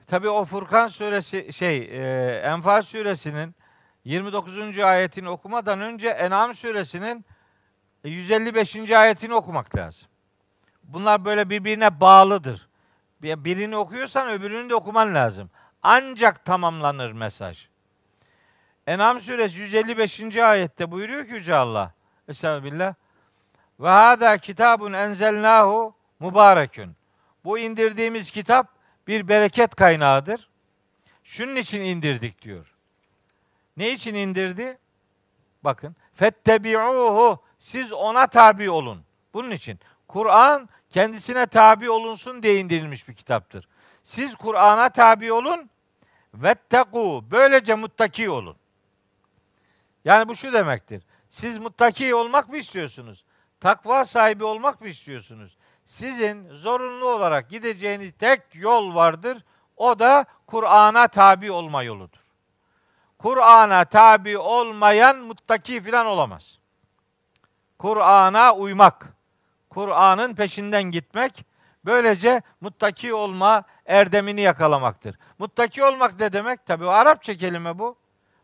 [0.08, 3.56] Tabi o Furkan suresi şey e, Enfal suresinin
[4.06, 4.80] 29.
[4.80, 7.26] ayetini okumadan önce En'am suresinin
[8.04, 8.92] 155.
[8.92, 10.08] ayetini okumak lazım.
[10.84, 12.70] Bunlar böyle birbirine bağlıdır.
[13.22, 15.50] Birini okuyorsan öbürünü de okuman lazım.
[15.84, 17.68] Ancak tamamlanır mesaj.
[18.88, 20.38] En'am suresi 155.
[20.38, 21.94] ayette buyuruyor ki Yüce Allah.
[22.28, 22.94] Estağfirullah.
[23.82, 26.96] Ve hâdâ kitabun enzelnâhu mübarekün.
[27.46, 28.68] Bu indirdiğimiz kitap
[29.08, 30.50] bir bereket kaynağıdır.
[31.24, 32.76] Şunun için indirdik diyor.
[33.78, 34.78] Ne için indirdi?
[35.64, 35.96] Bakın.
[36.14, 37.44] Fettebi'uhu.
[37.60, 39.04] Siz ona tabi olun.
[39.34, 39.80] Bunun için.
[40.08, 43.68] Kur'an kendisine tabi olunsun diye indirilmiş bir kitaptır.
[44.04, 45.70] Siz Kur'an'a tabi olun.
[46.38, 47.24] Vettekû.
[47.32, 48.56] Böylece muttaki olun.
[50.06, 51.04] Yani bu şu demektir.
[51.30, 53.26] Siz muttaki olmak mı istiyorsunuz?
[53.62, 55.58] Takva sahibi olmak mı istiyorsunuz?
[55.86, 59.44] Sizin zorunlu olarak gideceğiniz tek yol vardır.
[59.78, 62.20] O da Kur'an'a tabi olma yoludur.
[63.18, 66.60] Kur'an'a tabi olmayan muttaki filan olamaz.
[67.80, 69.14] Kur'an'a uymak,
[69.70, 71.46] Kur'an'ın peşinden gitmek,
[71.86, 75.18] böylece muttaki olma erdemini yakalamaktır.
[75.40, 76.66] Muttaki olmak ne demek?
[76.66, 77.96] Tabi Arapça kelime bu.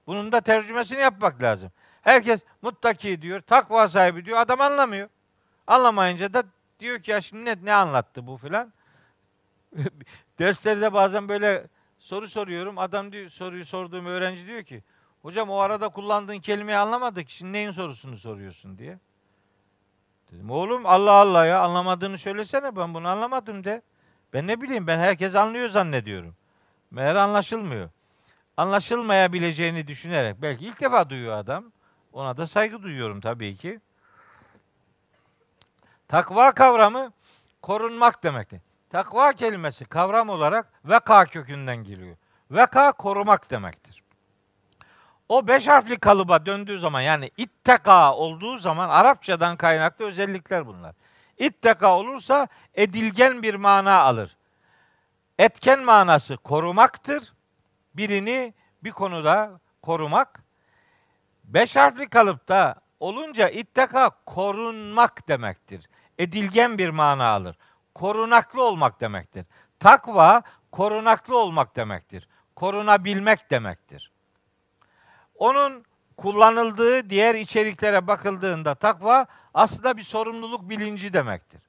[0.07, 1.72] Bunun da tercümesini yapmak lazım.
[2.08, 5.10] Herkes muttaki diyor, takva sahibi diyor, adam anlamıyor.
[5.68, 6.43] Anlamayınca da
[6.80, 8.74] diyor ki ya şimdi ne, ne anlattı bu filan.
[10.39, 11.68] Derslerde bazen böyle
[11.99, 12.78] soru soruyorum.
[12.78, 14.84] Adam diyor, soruyu sorduğum öğrenci diyor ki
[15.22, 17.30] hocam o arada kullandığın kelimeyi anlamadık.
[17.30, 18.99] Şimdi neyin sorusunu soruyorsun diye.
[20.32, 23.82] Dedim oğlum Allah Allah ya anlamadığını söylesene ben bunu anlamadım de.
[24.34, 26.36] Ben ne bileyim ben herkes anlıyor zannediyorum.
[26.91, 27.89] Meğer anlaşılmıyor.
[28.58, 31.72] Anlaşılmayabileceğini düşünerek belki ilk defa duyuyor adam.
[32.18, 33.80] Ona da saygı duyuyorum tabii ki.
[36.07, 37.11] Takva kavramı
[37.61, 38.61] korunmak demektir.
[38.89, 42.18] Takva kelimesi kavram olarak veka kökünden geliyor.
[42.51, 44.03] Veka korumak demektir.
[45.30, 50.95] O beş harfli kalıba döndüğü zaman yani itteka olduğu zaman Arapçadan kaynaklı özellikler bunlar.
[51.38, 54.38] İtteka olursa edilgen bir mana alır.
[55.39, 57.34] Etken manası korumaktır.
[57.93, 58.53] Birini
[58.84, 60.47] bir konuda korumak.
[61.48, 65.89] Beş harfli kalıpta olunca itteka korunmak demektir.
[66.18, 67.58] Edilgen bir mana alır.
[67.95, 69.45] Korunaklı olmak demektir.
[69.80, 70.41] Takva
[70.72, 72.28] korunaklı olmak demektir.
[72.56, 74.12] Korunabilmek demektir.
[75.36, 75.86] Onun
[76.18, 81.62] kullanıldığı diğer içeriklere bakıldığında takva aslında bir sorumluluk bilinci demektir.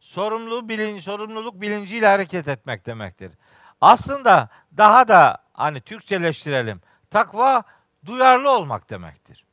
[0.00, 3.32] Sorumluluk bilinci, sorumluluk bilinciyle hareket etmek demektir.
[3.80, 6.80] Aslında daha da hani Türkçeleştirelim.
[7.10, 7.62] Takva
[8.06, 9.44] duyarlı olmak demektir.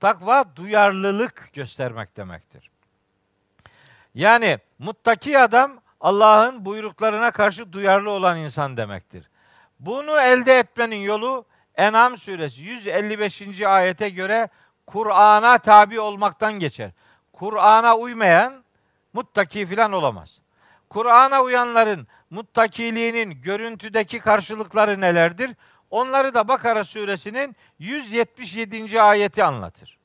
[0.00, 2.70] Takva duyarlılık göstermek demektir.
[4.14, 9.30] Yani muttaki adam Allah'ın buyruklarına karşı duyarlı olan insan demektir.
[9.80, 11.44] Bunu elde etmenin yolu
[11.76, 13.62] En'am suresi 155.
[13.62, 14.48] ayete göre
[14.86, 16.90] Kur'an'a tabi olmaktan geçer.
[17.32, 18.64] Kur'an'a uymayan
[19.12, 20.40] muttaki filan olamaz.
[20.90, 25.50] Kur'an'a uyanların muttakiliğinin görüntüdeki karşılıkları nelerdir?
[25.94, 29.02] Onları da Bakara suresinin 177.
[29.02, 29.98] ayeti anlatır.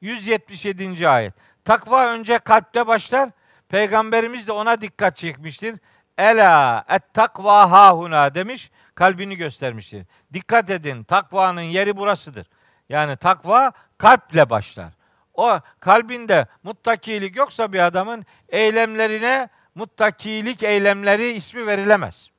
[0.00, 1.08] 177.
[1.08, 1.34] ayet.
[1.64, 3.30] Takva önce kalpte başlar.
[3.68, 5.78] Peygamberimiz de ona dikkat çekmiştir.
[6.18, 10.06] Ela et takva hahuna demiş, kalbini göstermiştir.
[10.32, 12.46] Dikkat edin, takvanın yeri burasıdır.
[12.88, 14.92] Yani takva kalple başlar.
[15.34, 22.30] O kalbinde muttakilik yoksa bir adamın eylemlerine muttakilik eylemleri ismi verilemez.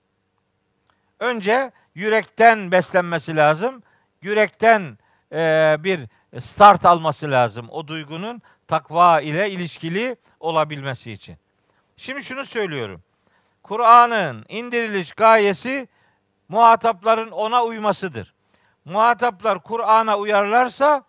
[1.19, 3.83] Önce yürekten beslenmesi lazım.
[4.21, 4.97] Yürekten
[5.31, 6.07] e, bir
[6.39, 11.37] start alması lazım o duygunun takva ile ilişkili olabilmesi için.
[11.97, 13.01] Şimdi şunu söylüyorum.
[13.63, 15.87] Kur'an'ın indiriliş gayesi
[16.49, 18.33] muhatapların ona uymasıdır.
[18.85, 21.03] Muhataplar Kur'an'a uyarlarsa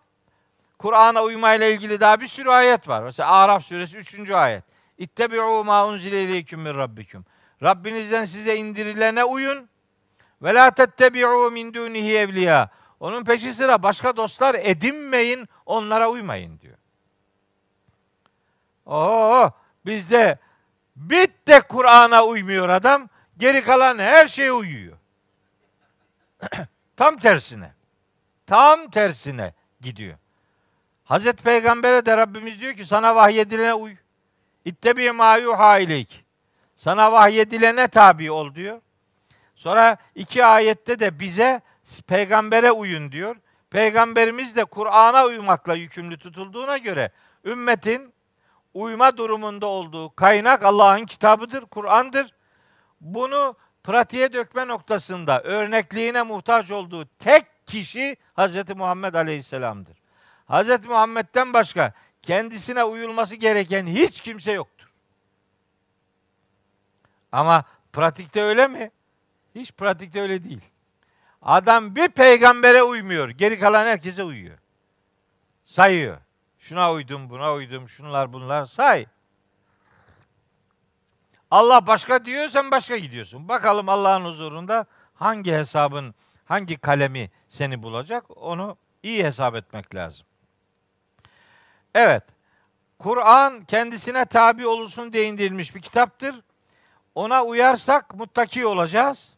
[0.79, 3.03] Kur'an'a uymayla ilgili daha bir sürü ayet var.
[3.03, 4.29] Mesela Araf suresi 3.
[4.29, 4.63] ayet.
[4.97, 7.25] İttebi'u ma unzile ileyküm min rabbikum.
[7.63, 9.69] Rabbinizden size indirilene uyun.
[10.41, 12.69] Ve la tettebi'u min dunihi evliya.
[12.99, 16.77] Onun peşi sıra başka dostlar edinmeyin, onlara uymayın diyor.
[18.85, 19.51] Oo,
[19.85, 20.39] bizde
[20.95, 24.97] bit de Kur'an'a uymuyor adam, geri kalan her şeye uyuyor.
[26.97, 27.73] Tam tersine.
[28.45, 30.17] Tam tersine gidiyor.
[31.03, 33.95] Hazreti Peygamber'e de Rabbimiz diyor ki sana vahyedilene uy.
[34.65, 36.25] İttebi ma yuha ileyk.
[36.75, 38.81] Sana vahyedilene tabi ol diyor.
[39.61, 41.61] Sonra iki ayette de bize
[42.07, 43.35] peygambere uyun diyor.
[43.69, 47.11] Peygamberimiz de Kur'an'a uymakla yükümlü tutulduğuna göre
[47.45, 48.13] ümmetin
[48.73, 52.33] uyma durumunda olduğu kaynak Allah'ın kitabıdır, Kur'an'dır.
[53.01, 58.75] Bunu pratiğe dökme noktasında örnekliğine muhtaç olduğu tek kişi Hz.
[58.75, 59.97] Muhammed Aleyhisselam'dır.
[60.49, 60.85] Hz.
[60.85, 64.87] Muhammed'den başka kendisine uyulması gereken hiç kimse yoktur.
[67.31, 68.91] Ama pratikte öyle mi?
[69.55, 70.61] Hiç pratikte öyle değil.
[71.41, 73.29] Adam bir peygambere uymuyor.
[73.29, 74.57] Geri kalan herkese uyuyor.
[75.65, 76.17] Sayıyor.
[76.59, 79.05] Şuna uydum, buna uydum, şunlar bunlar say.
[81.51, 83.47] Allah başka diyor, sen başka gidiyorsun.
[83.47, 90.25] Bakalım Allah'ın huzurunda hangi hesabın, hangi kalemi seni bulacak onu iyi hesap etmek lazım.
[91.95, 92.23] Evet,
[92.99, 96.35] Kur'an kendisine tabi olursun diye indirilmiş bir kitaptır.
[97.15, 99.33] Ona uyarsak muttaki olacağız.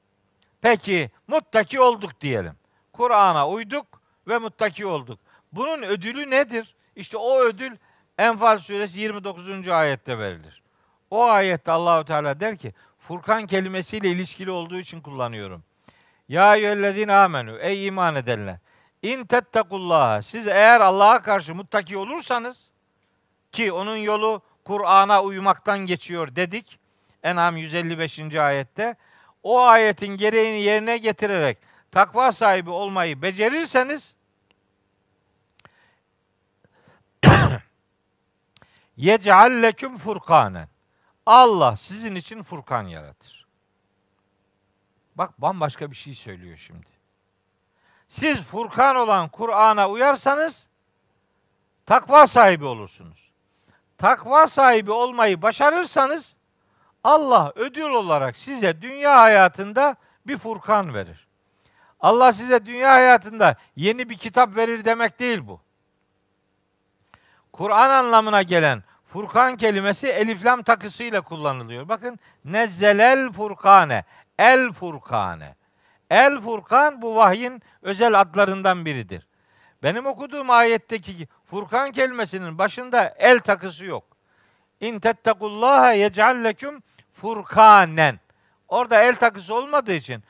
[0.63, 2.53] Peki muttaki olduk diyelim.
[2.93, 3.85] Kur'an'a uyduk
[4.27, 5.19] ve muttaki olduk.
[5.51, 6.75] Bunun ödülü nedir?
[6.95, 7.77] İşte o ödül
[8.17, 9.67] Enfal suresi 29.
[9.67, 10.61] ayette verilir.
[11.11, 15.63] O ayette Allahu Teala der ki Furkan kelimesiyle ilişkili olduğu için kullanıyorum.
[16.29, 18.57] Ya eyyühellezine amenu ey iman edenler.
[19.01, 22.69] İn tettekullaha siz eğer Allah'a karşı muttaki olursanız
[23.51, 26.79] ki onun yolu Kur'an'a uymaktan geçiyor dedik.
[27.23, 28.35] En'am 155.
[28.35, 28.95] ayette
[29.43, 31.57] o ayetin gereğini yerine getirerek
[31.91, 34.15] takva sahibi olmayı becerirseniz
[38.97, 40.67] yec'al leküm furkanen.
[41.25, 43.47] Allah sizin için furkan yaratır.
[45.15, 46.87] Bak bambaşka bir şey söylüyor şimdi.
[48.09, 50.67] Siz furkan olan Kur'an'a uyarsanız
[51.85, 53.31] takva sahibi olursunuz.
[53.97, 56.35] Takva sahibi olmayı başarırsanız
[57.03, 59.95] Allah ödül olarak size dünya hayatında
[60.27, 61.27] bir furkan verir.
[61.99, 65.61] Allah size dünya hayatında yeni bir kitap verir demek değil bu.
[67.51, 68.83] Kur'an anlamına gelen
[69.13, 71.89] Furkan kelimesi eliflam takısıyla kullanılıyor.
[71.89, 74.03] Bakın nezzelel furkane,
[74.39, 75.55] el furkane.
[76.09, 79.27] El furkan bu vahyin özel adlarından biridir.
[79.83, 84.03] Benim okuduğum ayetteki Furkan kelimesinin başında el takısı yok.
[84.79, 86.83] İn tettekullaha yec'al leküm
[87.13, 88.19] furkanen.
[88.67, 90.23] Orada el takısı olmadığı için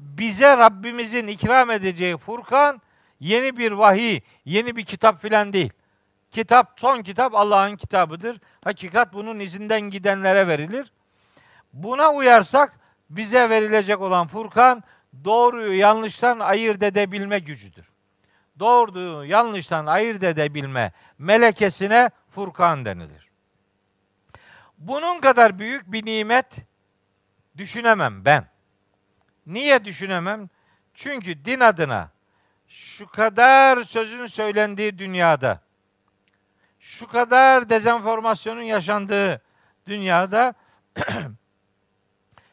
[0.00, 2.82] bize Rabbimizin ikram edeceği Furkan
[3.20, 5.72] yeni bir vahiy, yeni bir kitap filan değil.
[6.30, 8.40] Kitap, son kitap Allah'ın kitabıdır.
[8.64, 10.92] Hakikat bunun izinden gidenlere verilir.
[11.72, 12.78] Buna uyarsak
[13.10, 14.84] bize verilecek olan Furkan
[15.24, 17.90] doğruyu yanlıştan ayırt edebilme gücüdür.
[18.58, 23.27] Doğruyu yanlıştan ayırt edebilme melekesine Furkan denilir.
[24.78, 26.56] Bunun kadar büyük bir nimet
[27.56, 28.46] düşünemem ben.
[29.46, 30.48] Niye düşünemem?
[30.94, 32.10] Çünkü din adına
[32.68, 35.60] şu kadar sözün söylendiği dünyada
[36.80, 39.42] şu kadar dezenformasyonun yaşandığı
[39.86, 40.54] dünyada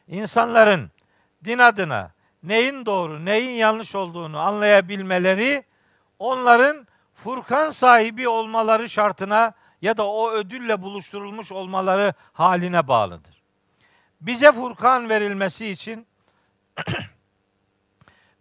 [0.08, 0.90] insanların
[1.44, 2.10] din adına
[2.42, 5.64] neyin doğru, neyin yanlış olduğunu anlayabilmeleri
[6.18, 9.52] onların Furkan sahibi olmaları şartına
[9.82, 13.42] ya da o ödülle buluşturulmuş olmaları haline bağlıdır.
[14.20, 16.06] Bize Furkan verilmesi için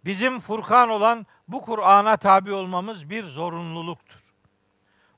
[0.05, 4.19] bizim Furkan olan bu Kur'an'a tabi olmamız bir zorunluluktur.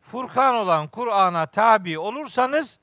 [0.01, 2.80] Furkan olan Kur'an'a tabi olursanız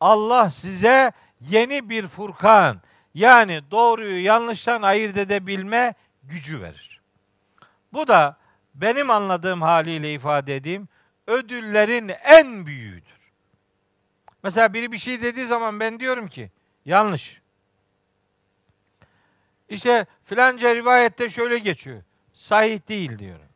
[0.00, 2.80] Allah size yeni bir Furkan
[3.14, 7.00] yani doğruyu yanlıştan ayırt edebilme gücü verir.
[7.92, 8.36] Bu da
[8.74, 10.88] benim anladığım haliyle ifade edeyim
[11.28, 13.32] ödüllerin en büyüğüdür.
[14.42, 16.50] Mesela biri bir şey dediği zaman ben diyorum ki
[16.84, 17.40] yanlış.
[19.68, 22.02] İşte filanca rivayette şöyle geçiyor.
[22.32, 23.46] Sahih değil diyorum.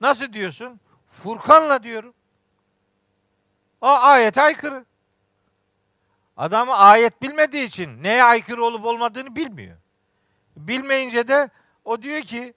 [0.00, 0.80] Nasıl diyorsun?
[1.06, 2.14] Furkan'la diyorum.
[3.80, 4.84] O ayet aykırı.
[6.36, 9.76] Adamı ayet bilmediği için neye aykırı olup olmadığını bilmiyor.
[10.56, 11.50] Bilmeyince de
[11.84, 12.54] o diyor ki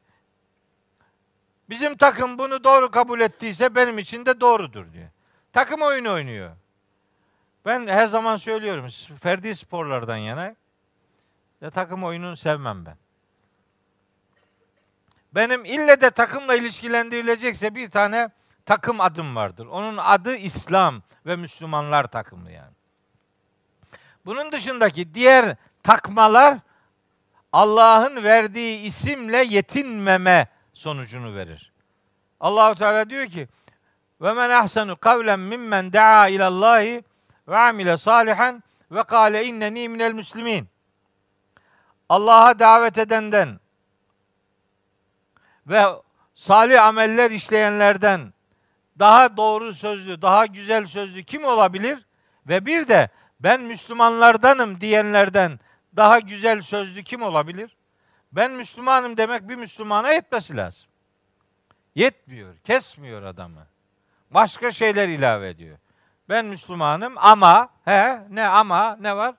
[1.71, 5.09] bizim takım bunu doğru kabul ettiyse benim için de doğrudur diyor.
[5.53, 6.51] Takım oyunu oynuyor.
[7.65, 8.87] Ben her zaman söylüyorum
[9.21, 10.55] ferdi sporlardan yana
[11.61, 12.95] ya takım oyununu sevmem ben.
[15.35, 18.29] Benim ille de takımla ilişkilendirilecekse bir tane
[18.65, 19.65] takım adım vardır.
[19.65, 22.73] Onun adı İslam ve Müslümanlar takımı yani.
[24.25, 26.57] Bunun dışındaki diğer takmalar
[27.53, 30.47] Allah'ın verdiği isimle yetinmeme
[30.81, 31.71] sonucunu verir.
[32.39, 33.47] Allahu Teala diyor ki:
[34.21, 37.03] "Ve men ahsenu kavlen mimmen daa ilallahi
[37.47, 40.69] ve amile salihan ve kâle inneni minel müslimin."
[42.09, 43.59] Allah'a davet edenden
[45.67, 45.85] ve
[46.35, 48.33] salih ameller işleyenlerden
[48.99, 52.05] daha doğru sözlü, daha güzel sözlü kim olabilir?
[52.47, 53.09] Ve bir de
[53.39, 55.59] ben Müslümanlardanım diyenlerden
[55.95, 57.77] daha güzel sözlü kim olabilir?
[58.31, 60.89] Ben Müslümanım demek bir Müslümana yetmesi lazım.
[61.95, 63.67] Yetmiyor, kesmiyor adamı.
[64.31, 65.77] Başka şeyler ilave ediyor.
[66.29, 69.35] Ben Müslümanım ama he ne ama ne var?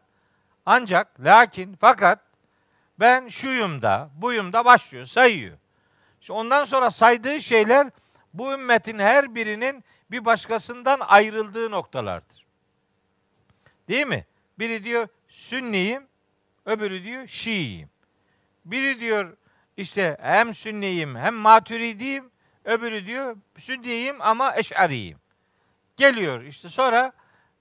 [0.66, 2.18] Ancak lakin fakat
[3.00, 5.58] ben şuyum da buyum da başlıyor sayıyor.
[6.20, 7.90] İşte ondan sonra saydığı şeyler
[8.34, 12.46] bu ümmetin her birinin bir başkasından ayrıldığı noktalardır.
[13.88, 14.26] Değil mi?
[14.58, 16.06] Biri diyor Sünniyim,
[16.66, 17.91] öbürü diyor Şiiyim.
[18.64, 19.36] Biri diyor
[19.76, 22.30] işte hem Sünniyim hem Maturidiyim,
[22.64, 25.18] öbürü diyor Sünniyim ama Eş'ariyim.
[25.96, 27.12] Geliyor işte sonra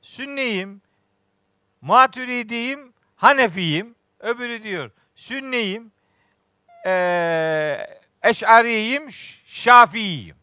[0.01, 0.81] Sünniyim,
[1.81, 3.95] Maturidiyim, Hanefiyim.
[4.19, 5.91] Öbürü diyor Sünniyim,
[6.85, 7.87] ee,
[8.23, 9.11] Eş'ariyim,
[9.45, 10.35] Şafiiyim.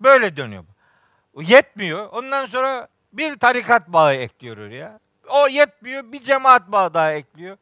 [0.00, 0.64] Böyle dönüyor.
[1.40, 2.08] Yetmiyor.
[2.12, 5.00] Ondan sonra bir tarikat bağı ekliyor oraya.
[5.28, 6.12] O yetmiyor.
[6.12, 7.56] Bir cemaat bağı daha ekliyor.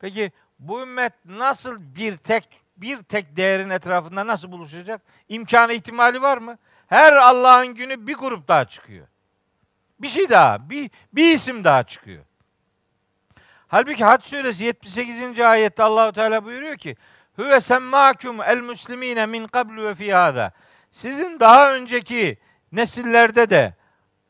[0.00, 0.32] Peki
[0.68, 5.02] bu ümmet nasıl bir tek bir tek değerin etrafında nasıl buluşacak?
[5.28, 6.58] İmkanı ihtimali var mı?
[6.86, 9.06] Her Allah'ın günü bir grup daha çıkıyor.
[9.98, 12.24] Bir şey daha, bir, bir isim daha çıkıyor.
[13.68, 15.40] Halbuki Hac suresi 78.
[15.40, 16.96] ayette Allahu Teala buyuruyor ki:
[17.36, 20.52] "Huve semmakum el muslimine min qablu ve fi hada."
[20.92, 22.38] Sizin daha önceki
[22.72, 23.74] nesillerde de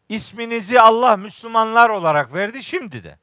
[0.08, 3.18] isminizi Allah Müslümanlar olarak verdi şimdi de.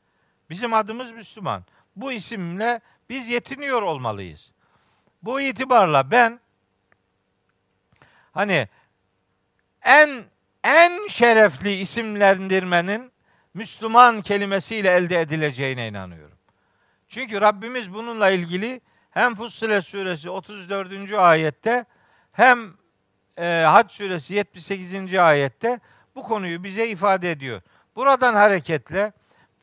[0.49, 1.63] Bizim adımız Müslüman.
[1.95, 4.51] Bu isimle biz yetiniyor olmalıyız.
[5.23, 6.39] Bu itibarla ben
[8.31, 8.67] hani
[9.83, 10.23] en
[10.63, 13.11] en şerefli isimlendirmenin
[13.53, 16.37] Müslüman kelimesiyle elde edileceğine inanıyorum.
[17.07, 18.81] Çünkü Rabbimiz bununla ilgili
[19.11, 21.11] hem Fussilet suresi 34.
[21.13, 21.85] ayette
[22.31, 22.73] hem
[23.37, 25.13] e, Hac suresi 78.
[25.13, 25.79] ayette
[26.15, 27.61] bu konuyu bize ifade ediyor.
[27.95, 29.13] Buradan hareketle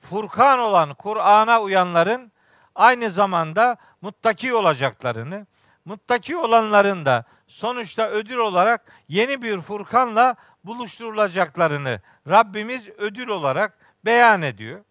[0.01, 2.33] Furkan olan Kur'an'a uyanların
[2.77, 5.47] aynı zamanda muttaki olacaklarını,
[5.85, 14.85] muttaki olanların da sonuçta ödül olarak yeni bir Furkan'la buluşturulacaklarını Rabbimiz ödül olarak beyan ediyor.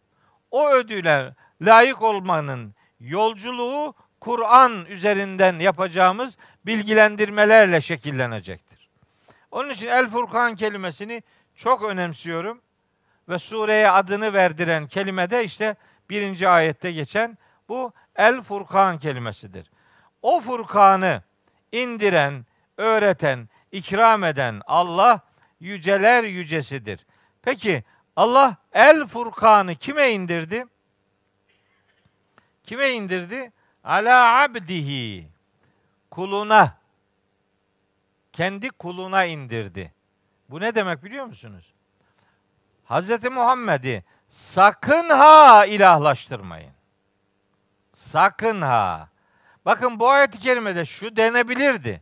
[0.52, 8.90] O ödüle layık olmanın yolculuğu Kur'an üzerinden yapacağımız bilgilendirmelerle şekillenecektir.
[9.52, 11.24] Onun için El Furkan kelimesini
[11.56, 12.62] çok önemsiyorum
[13.30, 15.76] ve sureye adını verdiren kelime de işte
[16.10, 17.38] birinci ayette geçen
[17.70, 19.72] bu El Furkan kelimesidir.
[20.22, 21.22] O Furkan'ı
[21.72, 22.46] indiren,
[22.78, 25.20] öğreten, ikram eden Allah
[25.60, 27.06] yüceler yücesidir.
[27.42, 27.84] Peki
[28.16, 30.66] Allah El Furkan'ı kime indirdi?
[32.64, 33.52] Kime indirdi?
[33.84, 35.28] Ala abdihi.
[36.12, 36.78] Kuluna.
[38.34, 39.94] Kendi kuluna indirdi.
[40.50, 41.74] Bu ne demek biliyor musunuz?
[42.90, 43.24] Hz.
[43.32, 46.75] Muhammed'i sakın ha ilahlaştırmayın.
[47.96, 49.10] Sakın ha.
[49.66, 52.02] Bakın bu ayet-i kerimede şu denebilirdi.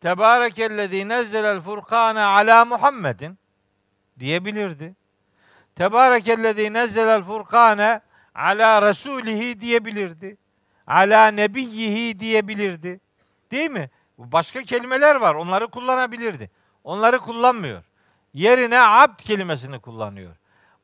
[0.00, 3.38] Tebârekellezî nezzelel furkâne alâ Muhammedin
[4.18, 4.94] diyebilirdi.
[5.76, 8.00] Tebârekellezî nezzelel furkâne
[8.34, 10.36] alâ resûlihi diyebilirdi.
[10.86, 13.00] Alâ nebiyyihi diyebilirdi.
[13.50, 13.90] Değil mi?
[14.18, 15.34] Başka kelimeler var.
[15.34, 16.50] Onları kullanabilirdi.
[16.84, 17.82] Onları kullanmıyor.
[18.34, 20.36] Yerine abd kelimesini kullanıyor.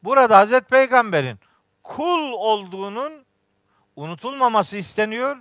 [0.03, 1.39] Burada Hazreti Peygamber'in
[1.83, 3.25] kul olduğunun
[3.97, 5.37] unutulmaması isteniyor.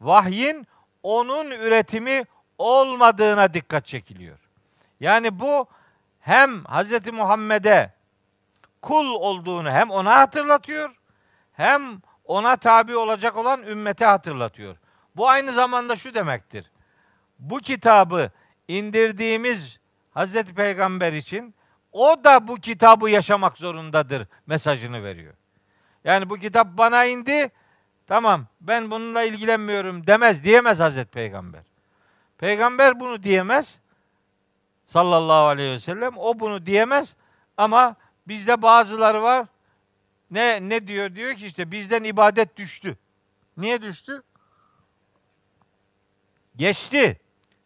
[0.00, 0.66] Vahyin
[1.02, 2.24] onun üretimi
[2.58, 4.38] olmadığına dikkat çekiliyor.
[5.00, 5.66] Yani bu
[6.20, 7.12] hem Hz.
[7.12, 7.92] Muhammed'e
[8.82, 10.90] kul olduğunu hem ona hatırlatıyor
[11.52, 14.76] hem ona tabi olacak olan ümmete hatırlatıyor.
[15.16, 16.70] Bu aynı zamanda şu demektir.
[17.38, 18.30] Bu kitabı
[18.68, 19.78] indirdiğimiz
[20.16, 20.42] Hz.
[20.42, 21.54] Peygamber için
[21.92, 25.34] o da bu kitabı yaşamak zorundadır mesajını veriyor.
[26.04, 27.50] Yani bu kitap bana indi,
[28.06, 31.62] tamam ben bununla ilgilenmiyorum demez, diyemez Hazreti Peygamber.
[32.38, 33.78] Peygamber bunu diyemez.
[34.86, 36.18] Sallallahu aleyhi ve sellem.
[36.18, 37.14] O bunu diyemez.
[37.56, 37.96] Ama
[38.28, 39.46] bizde bazıları var.
[40.30, 41.14] Ne ne diyor?
[41.14, 42.98] Diyor ki işte bizden ibadet düştü.
[43.56, 44.22] Niye düştü?
[46.56, 47.20] Geçti.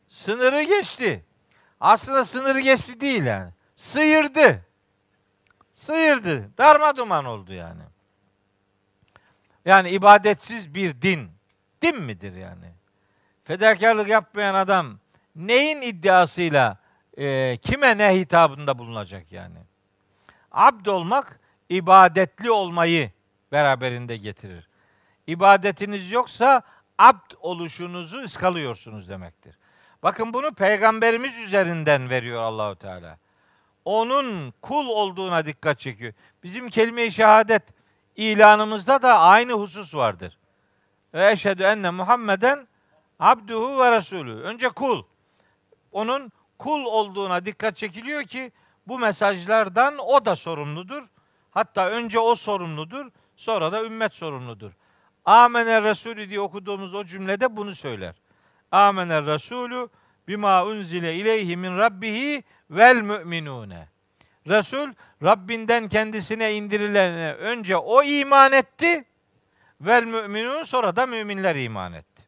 [0.09, 1.25] Sınırı geçti.
[1.81, 3.51] Aslında sınırı geçti değil yani.
[3.77, 4.67] Sıyırdı.
[5.75, 6.51] Sıyırdı.
[6.59, 7.83] Darma duman oldu yani.
[9.65, 11.31] Yani ibadetsiz bir din.
[11.83, 12.81] Din midir yani?
[13.51, 14.99] fedakarlık yapmayan adam
[15.37, 16.77] neyin iddiasıyla
[17.19, 19.59] e, kime ne hitabında bulunacak yani?
[20.53, 23.11] Abd olmak ibadetli olmayı
[23.53, 24.69] beraberinde getirir.
[25.27, 26.63] İbadetiniz yoksa
[26.99, 29.59] abd oluşunuzu ıskalıyorsunuz demektir.
[30.03, 33.19] Bakın bunu peygamberimiz üzerinden veriyor Allahu Teala.
[33.85, 36.13] Onun kul olduğuna dikkat çekiyor.
[36.43, 37.63] Bizim kelime-i şehadet
[38.21, 40.39] ilanımızda da aynı husus vardır.
[41.15, 42.69] Ve eşhedü enne Muhammeden
[43.19, 44.41] abduhu ve resulü.
[44.41, 45.03] Önce kul.
[45.93, 48.53] Onun kul olduğuna dikkat çekiliyor ki
[48.87, 51.03] bu mesajlardan o da sorumludur.
[51.51, 53.07] Hatta önce o sorumludur,
[53.37, 54.73] sonra da ümmet sorumludur.
[55.25, 58.15] Amener Resulü diye okuduğumuz o cümlede bunu söyler.
[58.73, 59.89] Amener Resulü
[60.29, 63.89] bima unzile ileyhi min rabbihi vel müminune.
[64.47, 64.93] Resul
[65.23, 69.05] Rabbinden kendisine indirilene önce o iman etti.
[69.81, 72.23] Vel müminun sonra da müminler iman etti.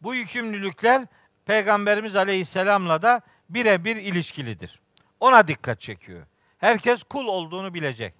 [0.00, 1.06] Bu yükümlülükler
[1.46, 4.80] Peygamberimiz Aleyhisselam'la da birebir ilişkilidir.
[5.20, 6.26] Ona dikkat çekiyor.
[6.58, 8.14] Herkes kul olduğunu bilecek.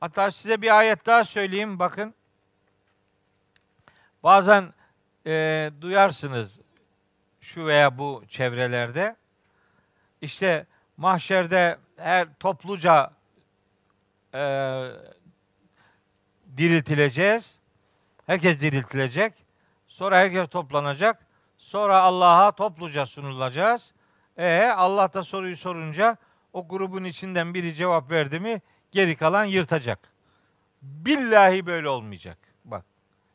[0.00, 2.14] Hatta size bir ayet daha söyleyeyim bakın.
[4.22, 4.72] Bazen
[5.26, 6.58] e, duyarsınız
[7.40, 9.16] şu veya bu çevrelerde.
[10.24, 13.10] İşte mahşerde her topluca
[14.34, 14.40] e,
[16.56, 17.58] diriltileceğiz.
[18.26, 19.32] Herkes diriltilecek.
[19.86, 21.26] Sonra herkes toplanacak.
[21.56, 23.92] Sonra Allah'a topluca sunulacağız.
[24.36, 26.16] E Allah da soruyu sorunca
[26.52, 29.98] o grubun içinden biri cevap verdi mi geri kalan yırtacak.
[30.82, 32.38] Billahi böyle olmayacak.
[32.64, 32.84] Bak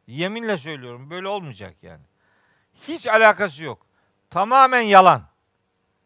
[0.07, 2.03] yeminle söylüyorum böyle olmayacak yani.
[2.87, 3.85] Hiç alakası yok.
[4.29, 5.28] Tamamen yalan.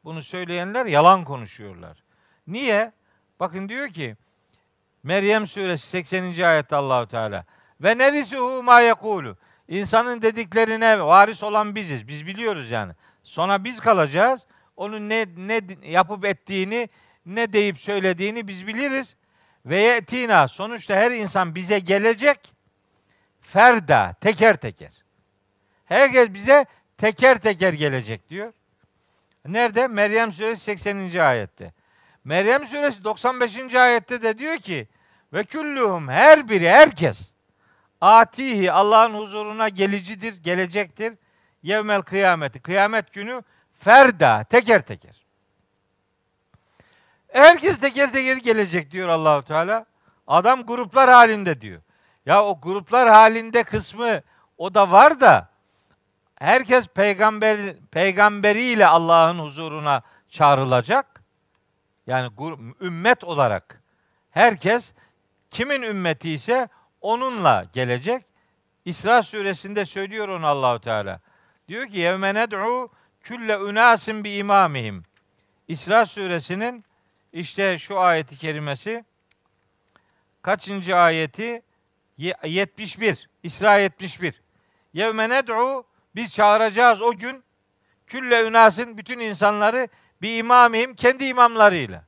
[0.03, 2.03] Bunu söyleyenler yalan konuşuyorlar.
[2.47, 2.91] Niye?
[3.39, 4.15] Bakın diyor ki
[5.03, 6.41] Meryem suresi 80.
[6.41, 7.45] ayette Allahu Teala
[7.81, 9.37] ve nerisuhu ma yekulu.
[9.67, 12.07] İnsanın dediklerine varis olan biziz.
[12.07, 12.93] Biz biliyoruz yani.
[13.23, 14.45] Sonra biz kalacağız.
[14.77, 16.89] Onun ne ne yapıp ettiğini,
[17.25, 19.15] ne deyip söylediğini biz biliriz.
[19.65, 22.53] Ve yetina sonuçta her insan bize gelecek.
[23.41, 24.91] Ferda teker teker.
[25.85, 26.65] Herkes bize
[26.97, 28.53] teker teker gelecek diyor.
[29.45, 29.87] Nerede?
[29.87, 31.19] Meryem suresi 80.
[31.19, 31.73] ayette.
[32.23, 33.75] Meryem suresi 95.
[33.75, 34.87] ayette de diyor ki
[35.33, 37.33] ve külluhum her biri herkes
[38.01, 41.13] atihi Allah'ın huzuruna gelicidir, gelecektir.
[41.63, 42.59] Yevmel kıyameti.
[42.59, 43.43] Kıyamet günü
[43.79, 45.23] ferda teker teker.
[47.27, 49.85] Herkes teker teker gelecek diyor Allahu Teala.
[50.27, 51.81] Adam gruplar halinde diyor.
[52.25, 54.21] Ya o gruplar halinde kısmı
[54.57, 55.49] o da var da
[56.43, 61.23] herkes peygamber peygamberiyle Allah'ın huzuruna çağrılacak.
[62.07, 62.31] Yani
[62.81, 63.81] ümmet olarak
[64.31, 64.93] herkes
[65.51, 66.67] kimin ümmeti ise
[67.01, 68.25] onunla gelecek.
[68.85, 71.19] İsra suresinde söylüyor onu Allahu Teala.
[71.67, 72.91] Diyor ki yevme ned'u
[73.21, 75.03] külle unasin bi imamihim.
[75.67, 76.85] İsra suresinin
[77.33, 79.05] işte şu ayeti kerimesi
[80.41, 81.61] kaçıncı ayeti?
[82.17, 83.29] 71.
[83.43, 84.41] İsra 71.
[84.93, 87.43] Yevme ned'u biz çağıracağız o gün
[88.07, 89.87] külle ünasin bütün insanları
[90.21, 92.03] bir imamihim kendi imamlarıyla.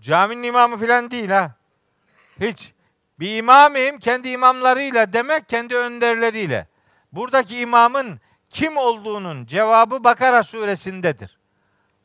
[0.00, 1.54] Caminin imamı filan değil ha.
[2.40, 2.72] Hiç.
[3.20, 6.66] Bir imamim kendi imamlarıyla demek kendi önderleriyle.
[7.12, 8.20] Buradaki imamın
[8.50, 11.38] kim olduğunun cevabı Bakara suresindedir.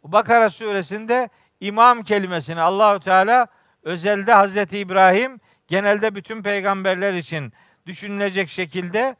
[0.03, 1.29] Bakara suresinde
[1.59, 3.47] imam kelimesini Allahü Teala
[3.83, 7.53] özelde Hazreti İbrahim genelde bütün peygamberler için
[7.85, 9.15] düşünülecek şekilde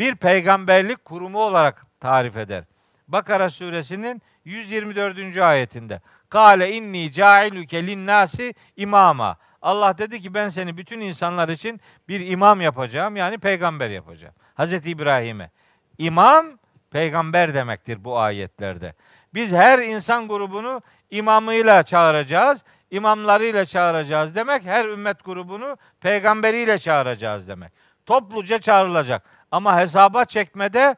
[0.00, 2.64] bir peygamberlik kurumu olarak tarif eder.
[3.08, 5.36] Bakara suresinin 124.
[5.36, 6.00] ayetinde.
[6.28, 9.36] Kale inni cailuke linnasi imama.
[9.62, 13.16] Allah dedi ki ben seni bütün insanlar için bir imam yapacağım.
[13.16, 14.34] Yani peygamber yapacağım.
[14.54, 15.50] Hazreti İbrahim'e.
[15.98, 16.46] İmam
[16.90, 18.94] peygamber demektir bu ayetlerde.
[19.34, 24.64] Biz her insan grubunu imamıyla çağıracağız, imamlarıyla çağıracağız demek.
[24.64, 27.72] Her ümmet grubunu peygamberiyle çağıracağız demek.
[28.06, 29.22] Topluca çağrılacak.
[29.50, 30.96] Ama hesaba çekmede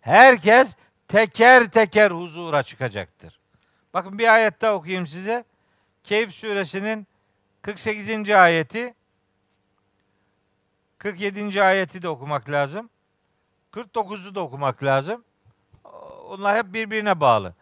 [0.00, 0.76] herkes
[1.08, 3.38] teker teker huzura çıkacaktır.
[3.94, 5.44] Bakın bir ayet daha okuyayım size.
[6.04, 7.06] Keyif suresinin
[7.62, 8.30] 48.
[8.30, 8.94] ayeti
[10.98, 11.62] 47.
[11.62, 12.90] ayeti de okumak lazım.
[13.72, 15.24] 49'u da okumak lazım.
[16.28, 17.54] Onlar hep birbirine bağlı.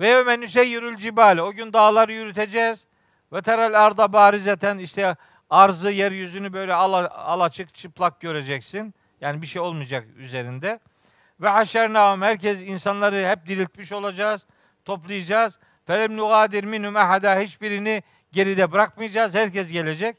[0.00, 1.42] Ve yevmen yürül cibale.
[1.42, 2.86] O gün dağları yürüteceğiz.
[3.32, 5.16] Ve terel arda barizeten işte
[5.50, 8.94] arzı yeryüzünü böyle al, al açık çıplak göreceksin.
[9.20, 10.80] Yani bir şey olmayacak üzerinde.
[11.40, 14.46] Ve haşernahum herkes insanları hep diriltmiş olacağız.
[14.84, 15.58] Toplayacağız.
[15.86, 18.02] Felem nugadir minhum ehada hiçbirini
[18.32, 19.34] geride bırakmayacağız.
[19.34, 20.16] Herkes gelecek.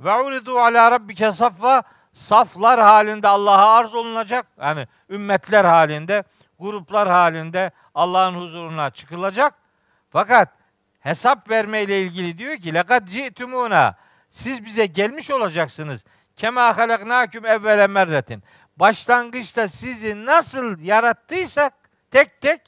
[0.00, 1.82] Ve uridu ala rabbike saffa
[2.12, 4.46] saflar halinde Allah'a arz olunacak.
[4.60, 6.24] Yani ümmetler halinde,
[6.58, 9.54] gruplar halinde Allah'ın huzuruna çıkılacak.
[10.10, 10.48] Fakat
[11.00, 13.94] hesap vermeyle ilgili diyor ki lekad ci'tumuna
[14.30, 16.04] siz bize gelmiş olacaksınız.
[16.36, 18.42] Kema halaknakum evvele merretin.
[18.76, 21.74] başlangıçta sizi nasıl yarattıysak
[22.10, 22.60] tek tek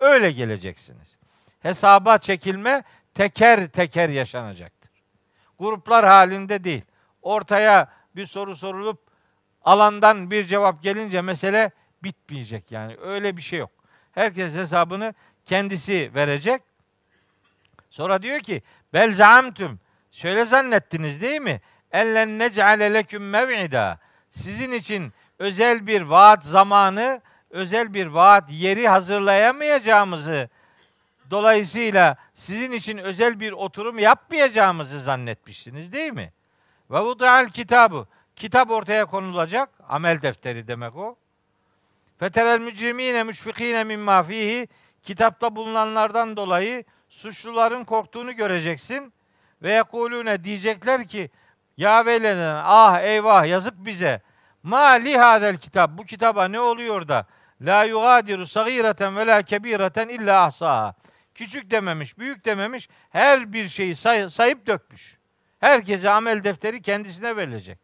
[0.00, 1.16] öyle geleceksiniz.
[1.60, 2.82] Hesaba çekilme
[3.14, 4.90] teker teker yaşanacaktır.
[5.58, 6.82] Gruplar halinde değil.
[7.22, 9.00] Ortaya bir soru sorulup
[9.64, 11.70] alandan bir cevap gelince mesele
[12.02, 12.96] bitmeyecek yani.
[13.02, 13.70] Öyle bir şey yok.
[14.12, 15.14] Herkes hesabını
[15.46, 16.62] kendisi verecek.
[17.90, 18.62] Sonra diyor ki
[18.92, 19.80] bel zaamtum
[20.12, 21.60] şöyle zannettiniz değil mi?
[21.92, 23.98] Ellen nec'ale leküm mev'ida.
[24.30, 27.20] Sizin için özel bir vaat zamanı,
[27.50, 30.48] özel bir vaat yeri hazırlayamayacağımızı
[31.30, 36.32] dolayısıyla sizin için özel bir oturum yapmayacağımızı zannetmiştiniz değil mi?
[36.90, 38.06] Ve bu da kitabı.
[38.36, 39.68] Kitap ortaya konulacak.
[39.88, 41.16] Amel defteri demek o.
[42.18, 44.68] Feterel mücrimine müşfikine mimma fihi.
[45.02, 49.12] Kitapta bulunanlardan dolayı suçluların korktuğunu göreceksin.
[49.62, 51.30] Ve yekulune diyecekler ki
[51.78, 54.20] ya veylenen ah eyvah yazık bize.
[54.62, 57.26] Ma li hadel kitap bu kitaba ne oluyor da
[57.60, 60.94] la yugadiru sagireten ve la kebireten illa ahsaha.
[61.34, 65.18] Küçük dememiş, büyük dememiş, her bir şeyi say- sayıp dökmüş.
[65.60, 67.78] Herkese amel defteri kendisine verilecek.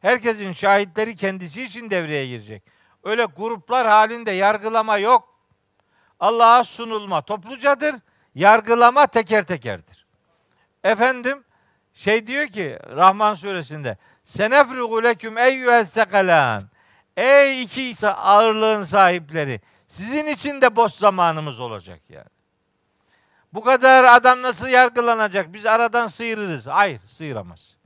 [0.00, 2.62] Herkesin şahitleri kendisi için devreye girecek.
[3.04, 5.34] Öyle gruplar halinde yargılama yok.
[6.20, 7.94] Allah'a sunulma toplucadır.
[8.34, 10.06] Yargılama teker tekerdir.
[10.84, 11.44] Efendim
[11.98, 16.68] şey diyor ki Rahman suresinde Senefrugu leküm eyyühes sekalan
[17.16, 22.26] Ey iki ağırlığın sahipleri sizin için de boş zamanımız olacak yani.
[23.52, 25.52] Bu kadar adam nasıl yargılanacak?
[25.52, 26.66] Biz aradan sıyırırız.
[26.66, 27.76] Hayır, sıyıramaz.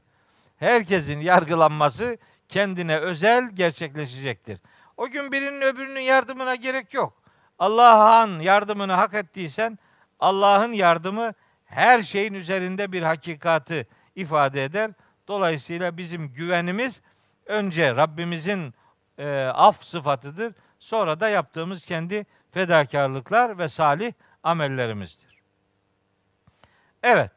[0.57, 2.19] Herkesin yargılanması
[2.49, 4.59] kendine özel gerçekleşecektir.
[4.97, 7.23] O gün birinin öbürünün yardımına gerek yok.
[7.59, 9.79] Allah'ın yardımını hak ettiysen
[10.21, 11.33] Allah'ın yardımı
[11.65, 13.87] her şeyin üzerinde bir hakikatı
[14.17, 14.91] ifade eder.
[15.29, 17.01] Dolayısıyla bizim güvenimiz
[17.47, 18.75] önce Rabbimizin
[19.19, 20.55] e, af sıfatıdır.
[20.79, 24.13] Sonra da yaptığımız kendi fedakarlıklar ve salih
[24.43, 25.39] amellerimizdir.
[27.03, 27.31] Evet.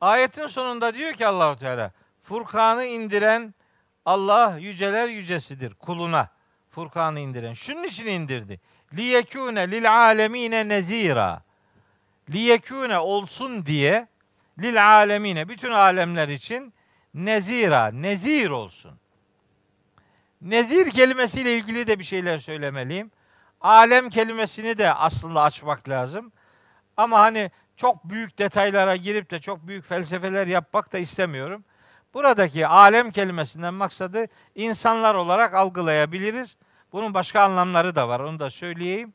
[0.00, 1.92] Ayetin sonunda diyor ki Allahu Teala
[2.22, 3.54] Furkan'ı indiren
[4.06, 6.28] Allah yüceler yücesidir kuluna.
[6.70, 7.54] Furkan'ı indiren.
[7.54, 8.60] Şunun için indirdi.
[8.94, 11.42] Liyekune lil alemine nezira.
[12.30, 14.08] Liyekune olsun diye
[14.62, 16.74] lil alemine bütün alemler için
[17.14, 18.92] nezira, nezir olsun.
[20.40, 23.10] Nezir kelimesiyle ilgili de bir şeyler söylemeliyim.
[23.60, 26.32] Alem kelimesini de aslında açmak lazım.
[26.96, 31.64] Ama hani çok büyük detaylara girip de çok büyük felsefeler yapmak da istemiyorum.
[32.14, 36.56] Buradaki alem kelimesinden maksadı insanlar olarak algılayabiliriz.
[36.92, 39.14] Bunun başka anlamları da var, onu da söyleyeyim.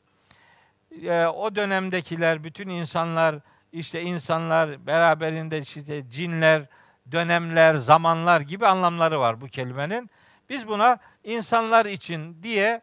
[1.02, 3.36] Ee, o dönemdekiler, bütün insanlar,
[3.72, 6.66] işte insanlar, beraberinde işte cinler,
[7.12, 10.10] dönemler, zamanlar gibi anlamları var bu kelimenin.
[10.48, 12.82] Biz buna insanlar için diye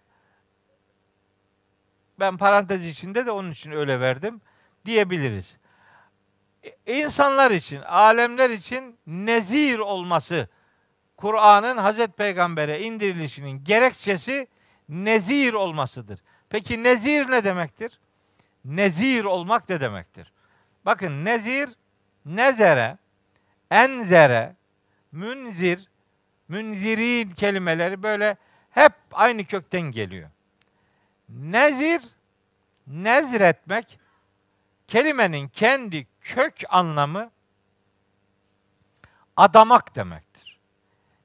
[2.20, 4.42] ben parantez içinde de onun için öyle verdim
[4.86, 5.58] diyebiliriz.
[6.88, 10.48] İnsanlar için, alemler için nezir olması
[11.18, 14.48] Kur'an'ın Hazreti Peygamber'e indirilişinin gerekçesi
[14.90, 16.20] nezir olmasıdır.
[16.50, 18.00] Peki nezir ne demektir?
[18.66, 20.32] Nezir olmak ne demektir?
[20.86, 21.70] Bakın nezir,
[22.26, 22.98] nezere,
[23.72, 24.56] enzere,
[25.12, 25.88] münzir,
[26.48, 28.38] münzirin kelimeleri böyle
[28.72, 30.30] hep aynı kökten geliyor.
[31.30, 32.02] Nezir,
[32.88, 34.00] nezretmek
[34.88, 37.32] kelimenin kendi kök anlamı
[39.38, 40.60] adamak demektir.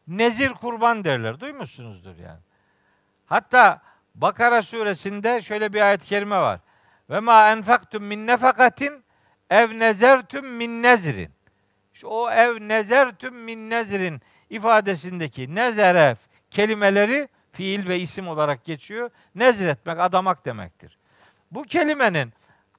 [0.08, 1.40] Nezir kurban derler.
[1.40, 2.40] Duymuşsunuzdur yani.
[3.26, 3.82] Hatta
[4.14, 6.60] Bakara suresinde şöyle bir ayet-i kerime var.
[7.10, 9.04] Ve ma enfaktum min nefakatin
[9.50, 11.30] ev nezertum min nezrin.
[11.94, 14.20] İşte o ev nezertum min nezrin
[14.50, 16.16] ifadesindeki nezere
[16.50, 19.10] kelimeleri fiil ve isim olarak geçiyor.
[19.34, 20.98] Nezir etmek, adamak demektir.
[21.50, 22.32] Bu kelimenin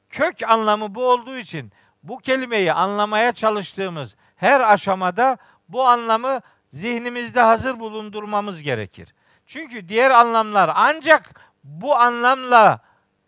[0.09, 1.71] kök anlamı bu olduğu için
[2.03, 5.37] bu kelimeyi anlamaya çalıştığımız her aşamada
[5.69, 6.41] bu anlamı
[6.71, 9.13] zihnimizde hazır bulundurmamız gerekir.
[9.45, 12.79] Çünkü diğer anlamlar ancak bu anlamla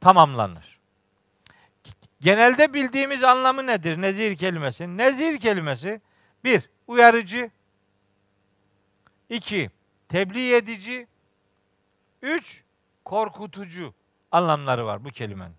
[0.01, 0.70] tamamlanır.
[2.21, 4.97] Genelde bildiğimiz anlamı nedir nezir kelimesi?
[4.97, 6.01] Nezir kelimesi
[6.43, 7.51] bir, uyarıcı,
[9.29, 9.69] iki,
[10.09, 11.07] tebliğ edici,
[12.21, 12.63] üç,
[13.05, 13.93] korkutucu
[14.31, 15.55] anlamları var bu kelimenin.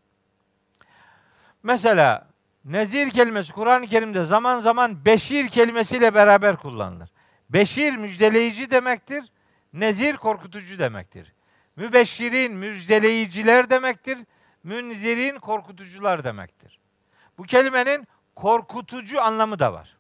[1.63, 2.29] Mesela
[2.65, 7.11] nezir kelimesi Kur'an-ı Kerim'de zaman zaman beşir kelimesiyle beraber kullanılır.
[7.51, 9.25] Beşir müjdeleyici demektir.
[9.73, 11.33] Nezir korkutucu demektir.
[11.77, 14.19] Mübeşşirin müjdeleyiciler demektir.
[14.65, 16.79] Münzirin korkutucular demektir.
[17.39, 19.97] Bu kelimenin korkutucu anlamı da var.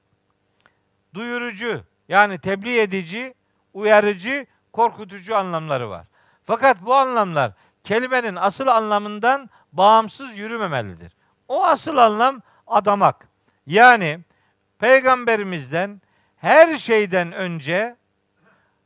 [1.14, 3.34] Duyurucu yani tebliğ edici,
[3.74, 6.06] uyarıcı, korkutucu anlamları var.
[6.44, 7.52] Fakat bu anlamlar
[7.84, 11.12] kelimenin asıl anlamından bağımsız yürümemelidir.
[11.48, 13.28] O asıl anlam adamak.
[13.66, 14.20] Yani
[14.78, 16.00] peygamberimizden
[16.36, 17.96] her şeyden önce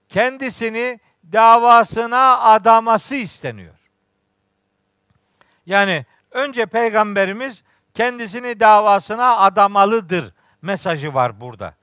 [0.08, 1.00] kendisini
[1.32, 3.75] davasına adaması isteniyor.
[5.66, 7.62] Yani önce peygamberimiz
[7.94, 11.74] kendisini davasına adamalıdır mesajı var burada.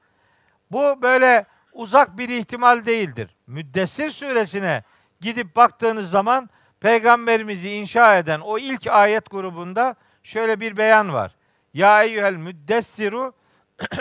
[0.71, 3.35] Bu böyle uzak bir ihtimal değildir.
[3.47, 4.83] Müddessir suresine
[5.21, 6.49] gidip baktığınız zaman
[6.79, 11.35] peygamberimizi inşa eden o ilk ayet grubunda şöyle bir beyan var.
[11.73, 13.33] Ya eyyuhel müddessiru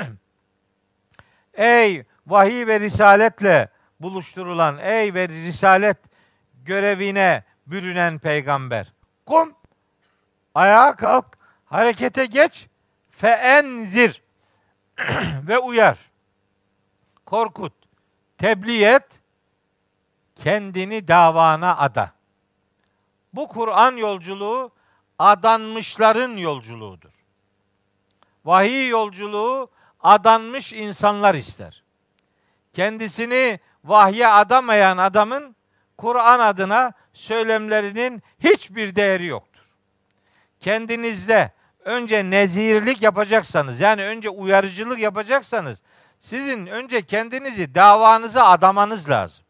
[1.55, 3.69] Ey vahiy ve risaletle
[4.01, 5.97] buluşturulan, ey ve risalet
[6.55, 8.93] görevine bürünen peygamber.
[9.27, 9.55] Kum,
[10.55, 12.69] ayağa kalk, harekete geç,
[13.11, 14.23] feenzir
[15.49, 15.99] ve uyar.
[17.27, 17.73] Korkut,
[18.39, 19.07] tebliğ et,
[20.35, 22.13] kendini davana ada.
[23.33, 24.73] Bu Kur'an yolculuğu
[25.19, 27.13] adanmışların yolculuğudur.
[28.45, 29.71] Vahiy yolculuğu
[30.01, 31.83] adanmış insanlar ister.
[32.73, 35.57] Kendisini vahye adamayan adamın
[35.99, 39.52] Kur'an adına söylemlerinin hiçbir değeri yoktur.
[40.63, 41.53] Kendinizde
[41.85, 45.83] önce nezirlik yapacaksanız yani önce uyarıcılık yapacaksanız
[46.19, 49.45] sizin önce kendinizi davanıza adamanız lazım.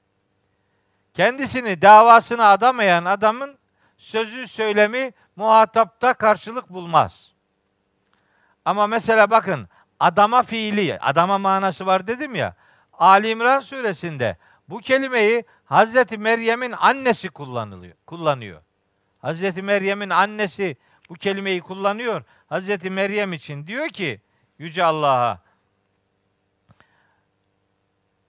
[1.15, 3.59] Kendisini davasına adamayan adamın
[3.97, 7.33] sözü söylemi muhatapta karşılık bulmaz.
[8.65, 9.69] Ama mesela bakın
[10.01, 12.55] adama fiili, adama manası var dedim ya.
[12.93, 14.37] Ali İmran suresinde
[14.69, 18.63] bu kelimeyi Hazreti Meryem'in annesi kullanılıyor, kullanıyor.
[19.23, 20.77] Hazreti Meryem'in annesi
[21.13, 22.23] bu kelimeyi kullanıyor.
[22.49, 24.21] Hazreti Meryem için diyor ki
[24.59, 25.39] Yüce Allah'a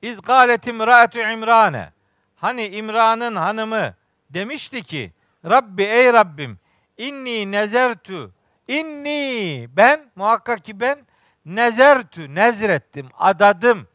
[0.02, 1.92] İz gâletim ra'atu İmrane
[2.36, 3.96] Hani İmran'ın hanımı
[4.30, 5.12] demişti ki
[5.46, 6.60] Rabbi ey Rabbim
[6.98, 8.32] inni nezertu
[8.68, 11.06] inni ben muhakkak ki ben
[11.46, 13.88] nezertü nezrettim adadım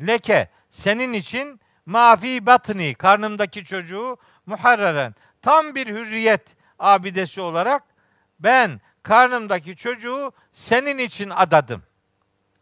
[0.00, 7.95] leke senin için mafi batni karnımdaki çocuğu muharreren tam bir hürriyet abidesi olarak
[8.40, 11.82] ben karnımdaki çocuğu senin için adadım.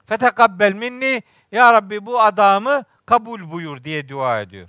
[0.07, 1.23] Fetekabbel minni
[1.53, 4.69] ya Rabbi bu adamı kabul buyur diye dua ediyor.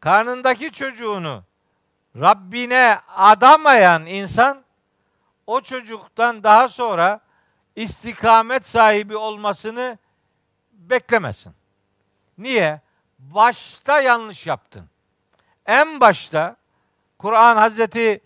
[0.00, 1.44] Karnındaki çocuğunu
[2.16, 4.64] Rabbine adamayan insan
[5.46, 7.20] o çocuktan daha sonra
[7.76, 9.98] istikamet sahibi olmasını
[10.72, 11.54] beklemesin.
[12.38, 12.80] Niye?
[13.18, 14.90] Başta yanlış yaptın.
[15.66, 16.56] En başta
[17.18, 18.20] Kur'an Hazreti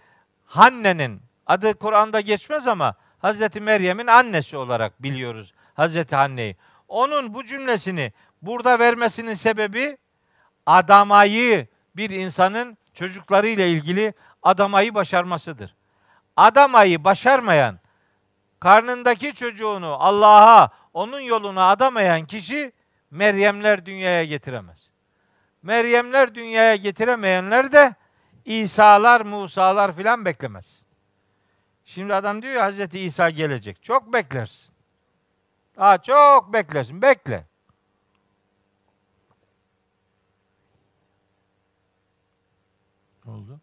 [0.47, 6.57] Hanne'nin adı Kur'an'da geçmez ama Hazreti Meryem'in annesi olarak biliyoruz Hazreti Hanne'yi.
[6.89, 8.13] Onun bu cümlesini
[8.43, 9.97] burada vermesinin sebebi
[10.67, 11.67] adamayı
[11.97, 15.75] bir insanın çocuklarıyla ilgili adamayı başarmasıdır.
[16.37, 17.79] Adamayı başarmayan
[18.61, 22.73] karnındaki çocuğunu Allah'a, onun yoluna adamayan kişi
[23.11, 24.91] Meryemler dünyaya getiremez.
[25.63, 27.95] Meryemler dünyaya getiremeyenler de
[28.45, 30.82] İsa'lar, Musa'lar filan beklemez.
[31.85, 33.83] Şimdi adam diyor ya Hazreti İsa gelecek.
[33.83, 34.75] Çok beklersin.
[35.77, 37.03] Daha çok beklersin.
[37.03, 37.47] Bekle.
[43.25, 43.61] Ne oldu?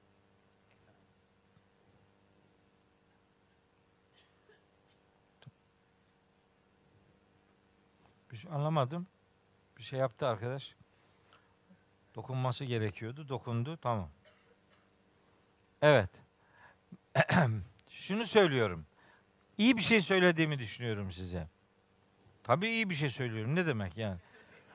[8.32, 9.08] Bir şey anlamadım.
[9.78, 10.76] Bir şey yaptı arkadaş.
[12.16, 13.30] Dokunması gerekiyordu.
[13.30, 13.78] Dokundu.
[13.78, 14.10] Tamam.
[15.82, 16.10] Evet.
[18.00, 18.86] Şunu söylüyorum.
[19.58, 21.48] İyi bir şey söylediğimi düşünüyorum size.
[22.44, 23.56] Tabii iyi bir şey söylüyorum.
[23.56, 24.18] Ne demek yani?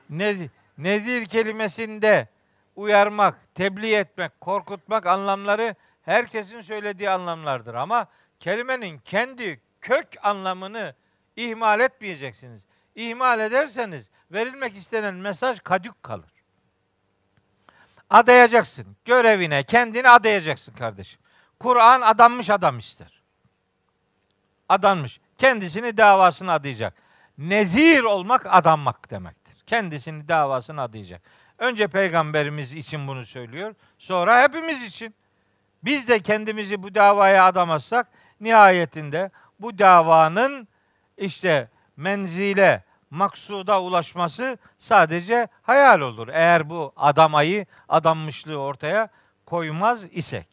[0.09, 2.27] Nezir, nezir kelimesinde
[2.75, 7.73] uyarmak, tebliğ etmek, korkutmak anlamları herkesin söylediği anlamlardır.
[7.73, 8.07] Ama
[8.39, 10.95] kelimenin kendi kök anlamını
[11.35, 12.65] ihmal etmeyeceksiniz.
[12.95, 16.31] İhmal ederseniz verilmek istenen mesaj kadük kalır.
[18.09, 18.97] Adayacaksın.
[19.05, 21.19] Görevine kendini adayacaksın kardeşim.
[21.59, 23.14] Kur'an adanmış adam ister.
[24.69, 25.19] Adanmış.
[25.37, 26.93] Kendisini davasına adayacak.
[27.37, 29.55] Nezir olmak adanmak demektir.
[29.67, 31.21] Kendisini davasına adayacak.
[31.57, 33.75] Önce peygamberimiz için bunu söylüyor.
[33.97, 35.15] Sonra hepimiz için.
[35.83, 38.07] Biz de kendimizi bu davaya adamazsak
[38.41, 40.67] nihayetinde bu davanın
[41.17, 46.27] işte menzile, maksuda ulaşması sadece hayal olur.
[46.27, 49.09] Eğer bu adamayı, adanmışlığı ortaya
[49.45, 50.47] koymaz isek.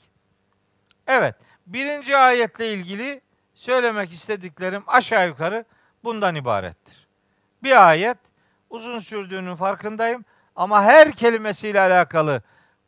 [1.07, 1.35] Evet,
[1.67, 3.21] birinci ayetle ilgili
[3.63, 5.65] söylemek istediklerim aşağı yukarı
[6.05, 7.07] bundan ibarettir.
[7.63, 8.19] Bir ayet
[8.71, 10.25] uzun sürdüğünün farkındayım
[10.57, 12.43] ama her kelimesiyle alakalı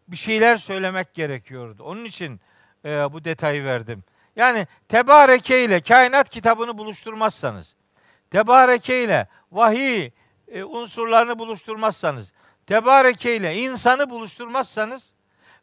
[0.09, 1.83] bir şeyler söylemek gerekiyordu.
[1.83, 2.41] Onun için
[2.85, 4.05] e, bu detayı verdim.
[4.37, 7.77] Yani tebareke ile kainat kitabını buluşturmazsanız,
[8.31, 10.11] tebareke ile vahiy
[10.49, 12.33] e, unsurlarını buluşturmazsanız,
[12.67, 15.14] tebareke ile insanı buluşturmazsanız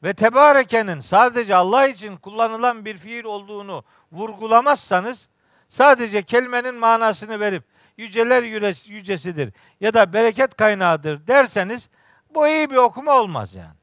[0.03, 5.28] ve tebarekenin sadece Allah için kullanılan bir fiil olduğunu vurgulamazsanız,
[5.69, 7.64] sadece kelimenin manasını verip
[7.98, 8.44] yüceler
[8.88, 11.90] yücesidir ya da bereket kaynağıdır derseniz
[12.36, 13.76] bu iyi bir okuma olmaz yani.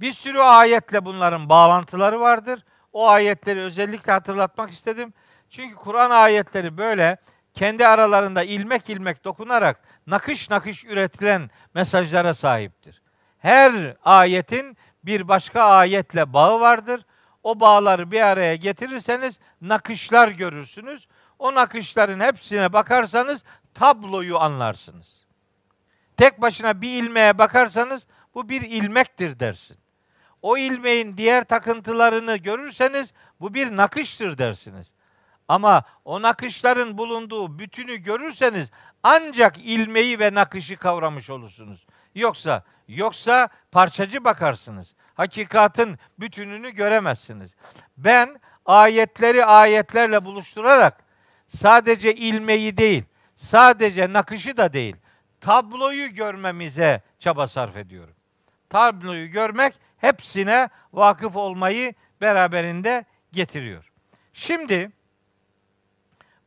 [0.00, 2.64] Bir sürü ayetle bunların bağlantıları vardır.
[2.92, 5.12] O ayetleri özellikle hatırlatmak istedim.
[5.50, 7.16] Çünkü Kur'an ayetleri böyle
[7.54, 12.99] kendi aralarında ilmek ilmek dokunarak nakış nakış üretilen mesajlara sahiptir.
[13.40, 17.04] Her ayetin bir başka ayetle bağı vardır.
[17.42, 21.08] O bağları bir araya getirirseniz nakışlar görürsünüz.
[21.38, 23.44] O nakışların hepsine bakarsanız
[23.74, 25.26] tabloyu anlarsınız.
[26.16, 29.76] Tek başına bir ilmeğe bakarsanız bu bir ilmektir dersin.
[30.42, 34.92] O ilmeğin diğer takıntılarını görürseniz bu bir nakıştır dersiniz.
[35.48, 38.70] Ama o nakışların bulunduğu bütünü görürseniz
[39.02, 41.86] ancak ilmeği ve nakışı kavramış olursunuz.
[42.14, 42.62] Yoksa
[42.96, 44.94] yoksa parçacı bakarsınız.
[45.14, 47.56] Hakikatin bütününü göremezsiniz.
[47.96, 51.04] Ben ayetleri ayetlerle buluşturarak
[51.48, 53.04] sadece ilmeği değil,
[53.36, 54.96] sadece nakışı da değil,
[55.40, 58.14] tabloyu görmemize çaba sarf ediyorum.
[58.70, 63.92] Tabloyu görmek hepsine vakıf olmayı beraberinde getiriyor.
[64.32, 64.90] Şimdi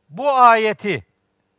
[0.08, 1.06] bu ayeti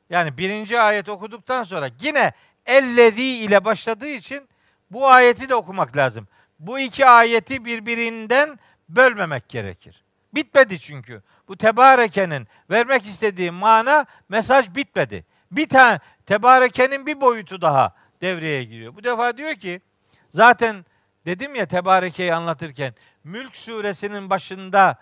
[0.10, 2.34] yani birinci ayet okuduktan sonra yine
[2.66, 4.50] ellezi ile başladığı için
[4.92, 6.28] bu ayeti de okumak lazım.
[6.60, 8.60] Bu iki ayeti birbirinden
[8.90, 10.04] bölmemek gerekir.
[10.34, 11.24] Bitmedi çünkü.
[11.48, 15.26] Bu tebarekenin vermek istediği mana mesaj bitmedi.
[15.52, 18.96] Bir tane tebarekenin bir boyutu daha devreye giriyor.
[18.96, 19.82] Bu defa diyor ki
[20.30, 20.86] zaten
[21.26, 22.94] dedim ya tebarekeyi anlatırken
[23.24, 25.00] Mülk suresinin başında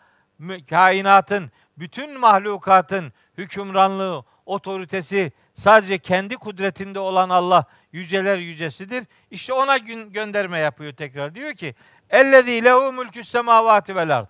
[0.70, 9.06] kainatın bütün mahlukatın hükümranlığı, otoritesi sadece kendi kudretinde olan Allah yüceler yücesidir.
[9.32, 11.36] İşte ona gün gönderme yapıyor tekrar.
[11.36, 11.76] Diyor ki:
[12.10, 14.28] "Ellezî lehu mulkü's semavati vel ard."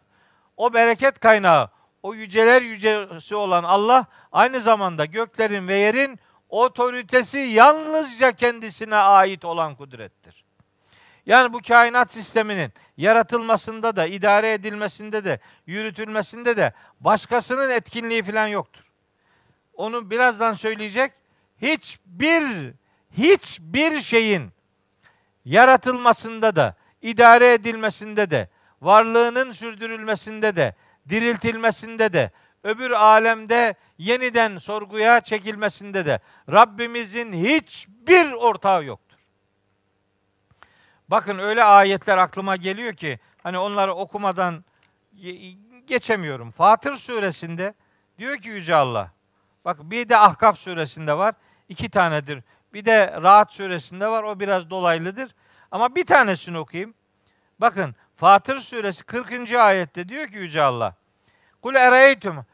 [0.57, 1.69] O bereket kaynağı,
[2.03, 6.19] o yüceler yücesi olan Allah aynı zamanda göklerin ve yerin
[6.49, 10.43] otoritesi yalnızca kendisine ait olan kudrettir.
[11.25, 18.83] Yani bu kainat sisteminin yaratılmasında da, idare edilmesinde de, yürütülmesinde de başkasının etkinliği falan yoktur.
[19.73, 21.11] Onu birazdan söyleyecek.
[21.61, 22.73] Hiçbir
[23.17, 24.51] hiçbir şeyin
[25.45, 28.49] yaratılmasında da, idare edilmesinde de,
[28.81, 30.75] varlığının sürdürülmesinde de,
[31.09, 32.31] diriltilmesinde de,
[32.63, 36.19] öbür alemde yeniden sorguya çekilmesinde de
[36.51, 39.17] Rabbimizin hiçbir ortağı yoktur.
[41.07, 44.65] Bakın öyle ayetler aklıma geliyor ki hani onları okumadan
[45.87, 46.51] geçemiyorum.
[46.51, 47.73] Fatır suresinde
[48.17, 49.11] diyor ki Yüce Allah.
[49.65, 51.35] Bak bir de Ahkaf suresinde var.
[51.69, 52.43] iki tanedir.
[52.73, 54.23] Bir de Rahat suresinde var.
[54.23, 55.35] O biraz dolaylıdır.
[55.71, 56.93] Ama bir tanesini okuyayım.
[57.59, 59.51] Bakın Fatır suresi 40.
[59.51, 60.95] ayette diyor ki Yüce Allah.
[61.61, 62.45] Kul ereytum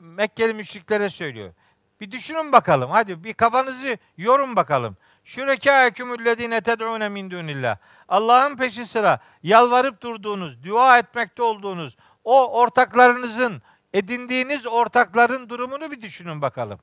[0.00, 1.52] Mekkeli müşriklere söylüyor.
[2.00, 2.90] Bir düşünün bakalım.
[2.90, 4.96] Hadi bir kafanızı yorun bakalım.
[5.24, 7.76] Şürekâekümüllezîne ted'ûne min dûnillah.
[8.08, 13.62] Allah'ın peşi sıra yalvarıp durduğunuz, dua etmekte olduğunuz o ortaklarınızın,
[13.94, 16.80] edindiğiniz ortakların durumunu bir düşünün bakalım.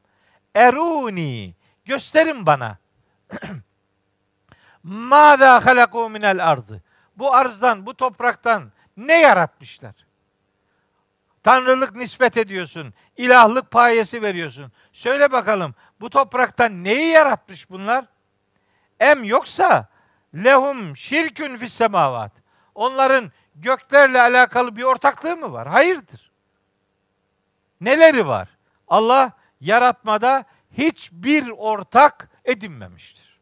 [0.55, 1.53] Eruni,
[1.85, 2.77] gösterin bana.
[4.83, 6.83] Mâzâ halakû minel ardı.
[7.15, 9.93] Bu arzdan, bu topraktan ne yaratmışlar?
[11.43, 12.93] Tanrılık nispet ediyorsun.
[13.17, 14.71] ilahlık payesi veriyorsun.
[14.93, 18.05] Söyle bakalım bu topraktan neyi yaratmış bunlar?
[18.99, 19.87] Em yoksa
[20.35, 22.31] lehum şirkün fis semavat.
[22.75, 25.67] Onların göklerle alakalı bir ortaklığı mı var?
[25.67, 26.28] Hayırdır.
[27.81, 28.47] Neleri var?
[28.87, 29.31] Allah
[29.61, 30.45] yaratmada
[30.77, 33.39] hiçbir ortak edinmemiştir.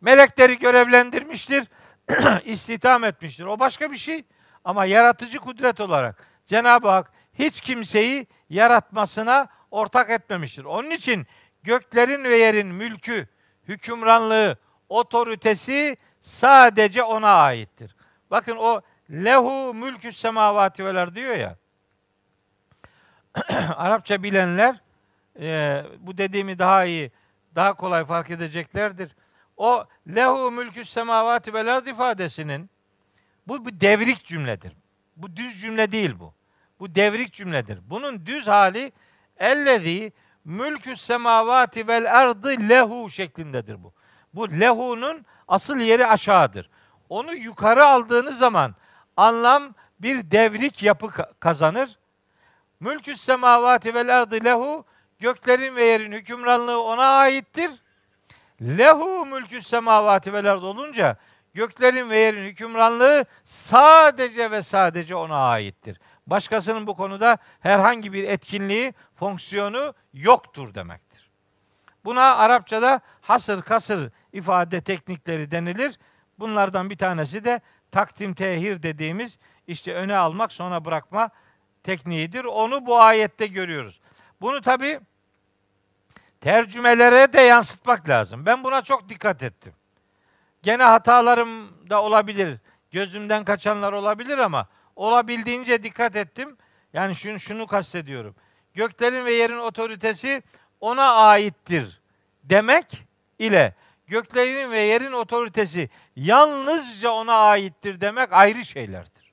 [0.00, 1.66] Melekleri görevlendirmiştir,
[2.44, 3.44] istihdam etmiştir.
[3.44, 4.24] O başka bir şey.
[4.64, 10.64] Ama yaratıcı kudret olarak Cenab-ı Hak hiç kimseyi yaratmasına ortak etmemiştir.
[10.64, 11.26] Onun için
[11.62, 13.28] göklerin ve yerin mülkü,
[13.68, 14.56] hükümranlığı,
[14.88, 17.96] otoritesi sadece ona aittir.
[18.30, 18.80] Bakın o
[19.10, 21.56] lehu mülkü semavati veler diyor ya.
[23.76, 24.80] Arapça bilenler
[25.40, 27.12] e, bu dediğimi daha iyi,
[27.54, 29.16] daha kolay fark edeceklerdir.
[29.56, 29.84] O
[30.14, 32.70] lehu mülkü semavati vel ifadesinin
[33.46, 34.72] bu bir devrik cümledir.
[35.16, 36.34] Bu düz cümle değil bu.
[36.80, 37.78] Bu devrik cümledir.
[37.90, 38.92] Bunun düz hali
[39.38, 40.12] ellezî
[40.44, 43.92] mülkü semavati vel ardı lehu şeklindedir bu.
[44.34, 46.70] Bu lehunun asıl yeri aşağıdır.
[47.08, 48.74] Onu yukarı aldığınız zaman
[49.16, 51.98] anlam bir devrik yapı kazanır.
[52.84, 54.84] Mülkü semavati vel ardı lehu
[55.18, 57.70] göklerin ve yerin hükümranlığı ona aittir.
[58.62, 61.16] Lehu mülkü semavati vel ardı olunca
[61.54, 66.00] göklerin ve yerin hükümranlığı sadece ve sadece ona aittir.
[66.26, 71.30] Başkasının bu konuda herhangi bir etkinliği, fonksiyonu yoktur demektir.
[72.04, 75.98] Buna Arapçada hasır kasır ifade teknikleri denilir.
[76.38, 77.60] Bunlardan bir tanesi de
[77.92, 81.30] takdim tehir dediğimiz işte öne almak sonra bırakma
[81.84, 82.44] tekniğidir.
[82.44, 84.00] Onu bu ayette görüyoruz.
[84.40, 85.00] Bunu tabi
[86.40, 88.46] tercümelere de yansıtmak lazım.
[88.46, 89.72] Ben buna çok dikkat ettim.
[90.62, 92.58] Gene hatalarım da olabilir.
[92.90, 94.66] Gözümden kaçanlar olabilir ama
[94.96, 96.56] olabildiğince dikkat ettim.
[96.92, 98.34] Yani şunu, şunu kastediyorum.
[98.74, 100.42] Göklerin ve yerin otoritesi
[100.80, 102.00] ona aittir
[102.44, 103.02] demek
[103.38, 103.74] ile
[104.06, 109.23] göklerin ve yerin otoritesi yalnızca ona aittir demek ayrı şeylerdir.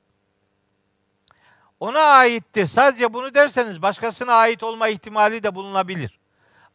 [1.81, 2.65] Ona aittir.
[2.65, 6.19] Sadece bunu derseniz başkasına ait olma ihtimali de bulunabilir.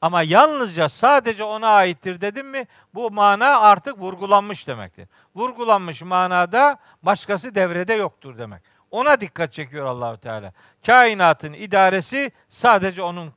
[0.00, 5.08] Ama yalnızca sadece ona aittir dedim mi bu mana artık vurgulanmış demektir.
[5.34, 8.62] Vurgulanmış manada başkası devrede yoktur demek.
[8.90, 10.52] Ona dikkat çekiyor Allahu Teala.
[10.86, 13.32] Kainatın idaresi sadece onun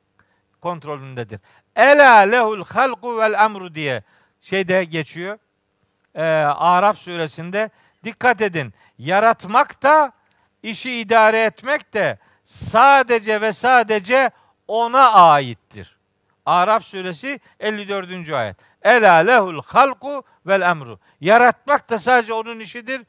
[0.61, 1.39] kontrolündedir.
[1.75, 4.03] Ela lehul halku vel emru diye
[4.41, 5.37] şeyde geçiyor.
[6.15, 6.23] Ee,
[6.55, 7.69] Araf suresinde
[8.03, 8.73] dikkat edin.
[8.97, 10.18] Yaratmak da
[10.63, 14.31] işi idare etmek de sadece ve sadece
[14.67, 15.97] ona aittir.
[16.45, 18.29] Araf suresi 54.
[18.29, 18.57] ayet.
[18.81, 20.99] Ela lehul halku vel emru.
[21.21, 23.01] Yaratmak da sadece onun işidir.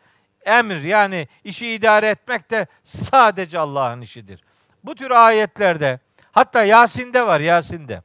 [0.44, 4.44] Emir yani işi idare etmek de sadece Allah'ın işidir.
[4.84, 6.00] Bu tür ayetlerde
[6.32, 8.02] hatta Yasin'de var Yasin'de.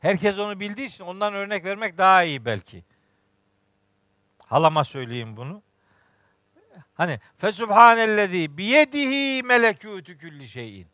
[0.00, 2.84] Herkes onu bildiği için ondan örnek vermek daha iyi belki.
[4.46, 5.62] Halama söyleyeyim bunu.
[6.94, 10.86] Hani fesubhanellezi biyedihi melekûtü külli şeyin.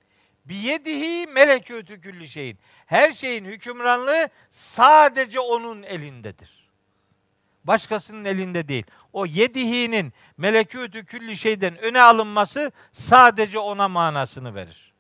[0.44, 2.59] Biyedihi melekûtü külli şeyin.
[2.86, 6.70] Her şeyin hükümranlığı sadece onun elindedir.
[7.65, 8.85] Başkasının elinde değil.
[9.12, 14.93] O yedihinin melekûtü külli şeyden öne alınması sadece ona manasını verir.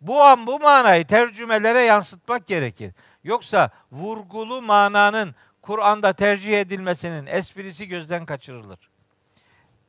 [0.00, 2.92] Bu an bu manayı tercümelere yansıtmak gerekir.
[3.24, 8.78] Yoksa vurgulu mananın Kur'an'da tercih edilmesinin esprisi gözden kaçırılır.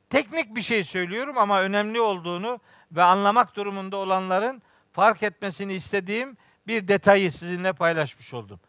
[0.09, 2.59] Teknik bir şey söylüyorum ama önemli olduğunu
[2.91, 4.61] ve anlamak durumunda olanların
[4.91, 8.59] fark etmesini istediğim bir detayı sizinle paylaşmış oldum.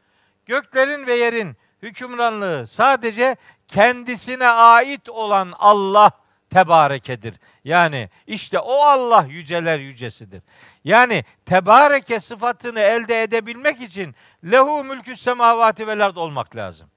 [0.47, 3.36] Göklerin ve yerin hükümranlığı sadece
[3.69, 6.10] kendisine ait olan Allah
[6.51, 7.35] tebarekedir.
[7.65, 10.43] Yani işte o Allah yüceler yücesidir.
[10.85, 16.90] Yani tebareke sıfatını elde edebilmek için lehu mülkü semavati vel olmak lazım.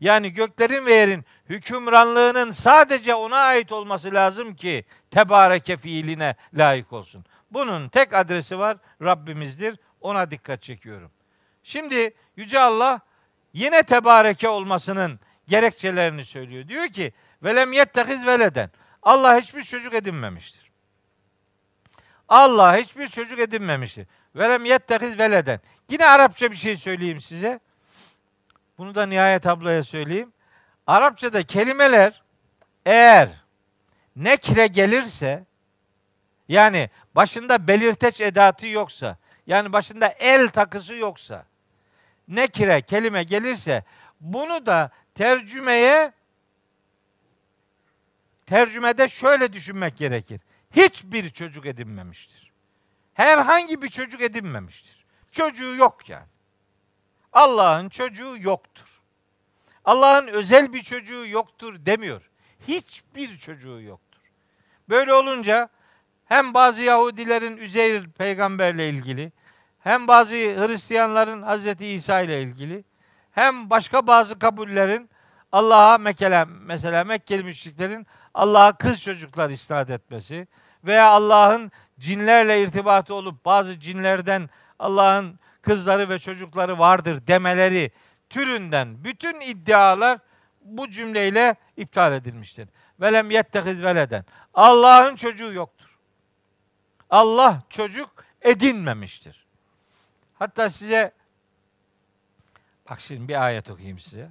[0.00, 7.24] Yani göklerin ve yerin hükümranlığının sadece ona ait olması lazım ki tebareke fiiline layık olsun.
[7.50, 9.78] Bunun tek adresi var Rabbimizdir.
[10.00, 11.10] Ona dikkat çekiyorum.
[11.62, 13.00] Şimdi Yüce Allah
[13.52, 16.68] yine tebareke olmasının gerekçelerini söylüyor.
[16.68, 17.12] Diyor ki
[17.42, 18.70] velem yettehiz veleden.
[19.02, 20.70] Allah hiçbir çocuk edinmemiştir.
[22.28, 24.06] Allah hiçbir çocuk edinmemiştir.
[24.36, 25.60] Velem yettehiz veleden.
[25.90, 27.60] Yine Arapça bir şey söyleyeyim size.
[28.80, 30.32] Bunu da nihayet ablaya söyleyeyim.
[30.86, 32.22] Arapçada kelimeler
[32.86, 33.30] eğer
[34.16, 35.44] nekre gelirse
[36.48, 39.16] yani başında belirteç edatı yoksa
[39.46, 41.44] yani başında el takısı yoksa
[42.28, 43.84] nekire kelime gelirse
[44.20, 46.12] bunu da tercümeye
[48.46, 50.40] tercümede şöyle düşünmek gerekir.
[50.70, 52.52] Hiçbir çocuk edinmemiştir.
[53.14, 55.04] Herhangi bir çocuk edinmemiştir.
[55.32, 56.26] Çocuğu yok yani.
[57.32, 59.00] Allah'ın çocuğu yoktur.
[59.84, 62.30] Allah'ın özel bir çocuğu yoktur demiyor.
[62.68, 64.20] Hiçbir çocuğu yoktur.
[64.88, 65.68] Böyle olunca
[66.24, 69.32] hem bazı Yahudilerin Üzeyr peygamberle ilgili,
[69.80, 71.80] hem bazı Hristiyanların Hz.
[71.80, 72.84] İsa ile ilgili,
[73.32, 75.10] hem başka bazı kabullerin
[75.52, 80.48] Allah'a mesela, mesela Mekkeli müşriklerin Allah'a kız çocuklar isnat etmesi
[80.84, 87.90] veya Allah'ın cinlerle irtibatı olup bazı cinlerden Allah'ın kızları ve çocukları vardır demeleri
[88.30, 90.18] türünden bütün iddialar
[90.62, 92.68] bu cümleyle iptal edilmiştir.
[93.00, 94.24] Velem yettehiz veleden.
[94.54, 95.98] Allah'ın çocuğu yoktur.
[97.10, 99.46] Allah çocuk edinmemiştir.
[100.34, 101.12] Hatta size
[102.90, 104.30] bak şimdi bir ayet okuyayım size.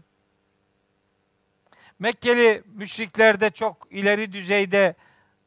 [2.00, 4.96] Mekkeli müşriklerde çok ileri düzeyde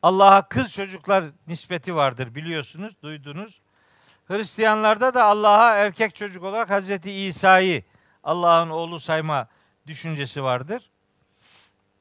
[0.02, 3.60] Allah'a kız çocuklar nispeti vardır biliyorsunuz, duydunuz.
[4.28, 7.82] Hristiyanlarda da Allah'a erkek çocuk olarak Hazreti İsa'yı
[8.24, 9.48] Allah'ın oğlu sayma
[9.86, 10.90] düşüncesi vardır.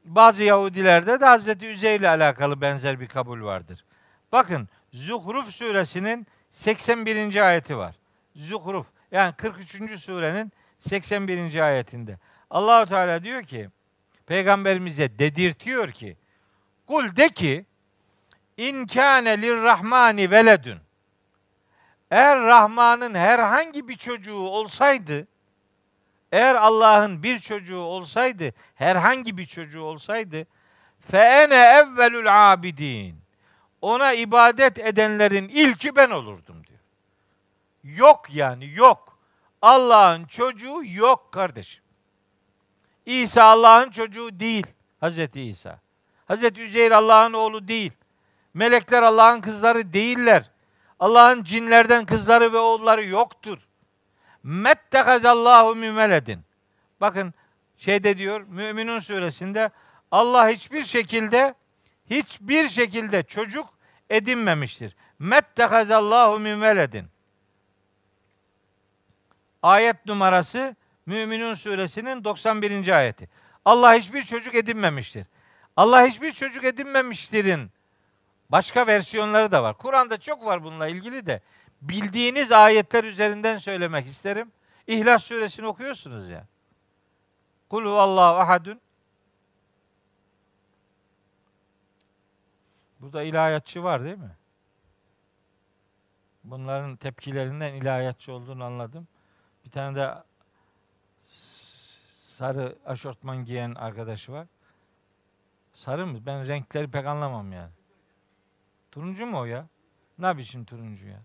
[0.06, 3.86] bazı Yahudilerde de Hazreti Üzeyr ile alakalı benzer bir kabul vardır.
[4.32, 7.36] Bakın Zuhruf suresinin 81.
[7.36, 7.96] ayeti var.
[8.36, 10.00] Zuhruf yani 43.
[10.00, 11.56] surenin 81.
[11.56, 12.18] ayetinde.
[12.50, 13.70] Allahu Teala diyor ki
[14.26, 16.18] peygamberimize dedirtiyor ki
[16.88, 17.66] kul de ki
[18.58, 20.78] in kâne lirrahmani veledün
[22.12, 25.28] eğer Rahman'ın herhangi bir çocuğu olsaydı
[26.32, 30.48] eğer Allah'ın bir çocuğu olsaydı, herhangi bir çocuğu olsaydı,
[31.00, 33.22] fe ene evvelül abidin.
[33.82, 36.80] Ona ibadet edenlerin ilki ben olurdum diyor.
[37.98, 39.18] Yok yani yok.
[39.62, 41.84] Allah'ın çocuğu yok kardeşim.
[43.06, 44.68] İsa Allah'ın çocuğu değil.
[45.00, 45.80] Hazreti İsa.
[46.26, 47.92] Hazreti Üzeyr Allah'ın oğlu değil.
[48.54, 50.51] Melekler Allah'ın kızları değiller.
[51.02, 53.68] Allah'ın cinlerden kızları ve oğulları yoktur.
[54.44, 56.40] Mettehazallahu min veledin.
[57.02, 57.34] Bakın
[57.78, 59.70] şeyde diyor Müminun suresinde
[60.12, 61.56] Allah hiçbir şekilde
[62.10, 63.70] hiçbir şekilde çocuk
[64.10, 64.96] edinmemiştir.
[65.20, 67.08] Mettehazallahu min veledin.
[69.64, 70.76] Ayet numarası
[71.06, 72.98] Müminun suresinin 91.
[72.98, 73.30] ayeti.
[73.66, 75.26] Allah hiçbir çocuk edinmemiştir.
[75.78, 77.72] Allah hiçbir çocuk edinmemiştirin
[78.52, 79.78] başka versiyonları da var.
[79.78, 81.42] Kur'an'da çok var bununla ilgili de
[81.82, 84.52] bildiğiniz ayetler üzerinden söylemek isterim.
[84.88, 86.48] İhlas suresini okuyorsunuz ya.
[87.70, 88.82] Kul huvallahu ahadun.
[93.00, 94.36] Burada ilahiyatçı var değil mi?
[96.44, 99.08] Bunların tepkilerinden ilahiyatçı olduğunu anladım.
[99.66, 100.14] Bir tane de
[102.38, 104.48] sarı aşortman giyen arkadaşı var.
[105.74, 106.26] Sarı mı?
[106.26, 107.72] Ben renkleri pek anlamam yani.
[108.92, 109.68] Turuncu mu o ya?
[110.20, 111.20] Ne biçim turuncu ya?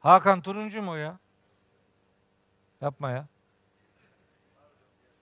[0.00, 1.18] Hakan turuncu mu ya?
[2.80, 3.26] Yapma ya.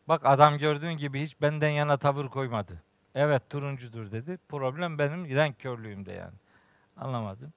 [0.08, 2.82] Bak adam gördüğün gibi hiç benden yana tavır koymadı.
[3.14, 4.38] Evet turuncudur dedi.
[4.48, 6.34] Problem benim renk körlüğümde yani.
[6.96, 7.52] Anlamadım.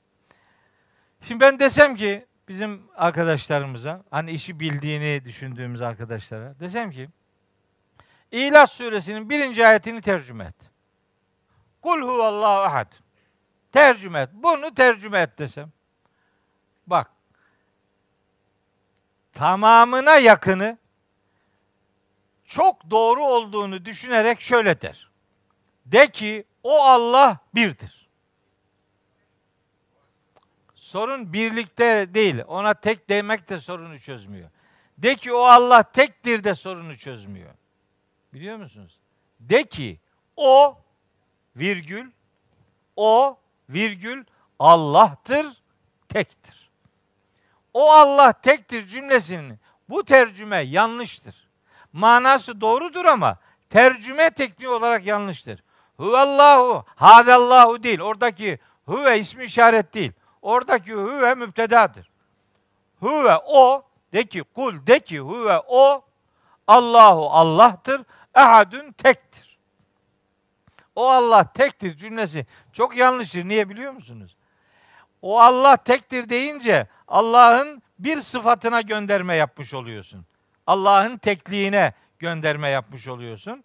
[1.22, 7.10] Şimdi ben desem ki bizim arkadaşlarımıza, hani işi bildiğini düşündüğümüz arkadaşlara, desem ki
[8.32, 10.71] İhlas suresinin birinci ayetini tercüme et.
[11.82, 12.94] Kul huvallahu ahad.
[13.72, 14.30] Tercüme et.
[14.34, 15.72] Bunu tercüme et desem.
[16.88, 17.12] Bak.
[19.34, 20.78] Tamamına yakını
[22.46, 25.10] çok doğru olduğunu düşünerek şöyle der.
[25.86, 28.08] De ki o Allah birdir.
[30.76, 32.44] Sorun birlikte değil.
[32.48, 34.50] Ona tek demek de sorunu çözmüyor.
[34.98, 37.52] De ki o Allah tektir de sorunu çözmüyor.
[38.34, 39.00] Biliyor musunuz?
[39.40, 40.00] De ki
[40.36, 40.78] o
[41.56, 42.12] virgül
[42.96, 43.38] o
[43.70, 44.24] virgül
[44.60, 45.46] Allah'tır,
[46.10, 46.70] tektir.
[47.74, 49.60] O Allah tektir cümlesinin
[49.90, 51.48] bu tercüme yanlıştır.
[51.94, 53.38] Manası doğrudur ama
[53.70, 55.64] tercüme tekniği olarak yanlıştır.
[55.98, 58.00] Huvallahu, hadallahu değil.
[58.00, 60.12] Oradaki huve ismi işaret değil.
[60.42, 62.10] Oradaki huve müptedadır.
[63.00, 63.84] Huve o,
[64.14, 66.06] de ki kul de ki huve o,
[66.68, 68.02] Allahu Allah'tır,
[68.36, 69.41] ehadün tektir.
[70.96, 73.48] O Allah tektir cümlesi çok yanlıştır.
[73.48, 74.36] Niye biliyor musunuz?
[75.22, 80.26] O Allah tektir deyince Allah'ın bir sıfatına gönderme yapmış oluyorsun.
[80.68, 83.64] Allah'ın tekliğine gönderme yapmış oluyorsun.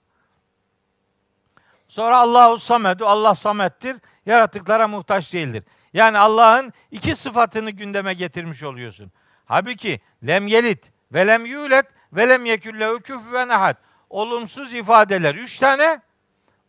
[1.88, 3.96] Sonra Allahu Samedu, Allah Samettir,
[4.26, 5.64] yaratıklara muhtaç değildir.
[5.92, 9.12] Yani Allah'ın iki sıfatını gündeme getirmiş oluyorsun.
[9.44, 13.76] Halbuki lem yelit ve lem yulet ve lem yeküllehu küfüven ahad.
[14.10, 16.00] Olumsuz ifadeler üç tane,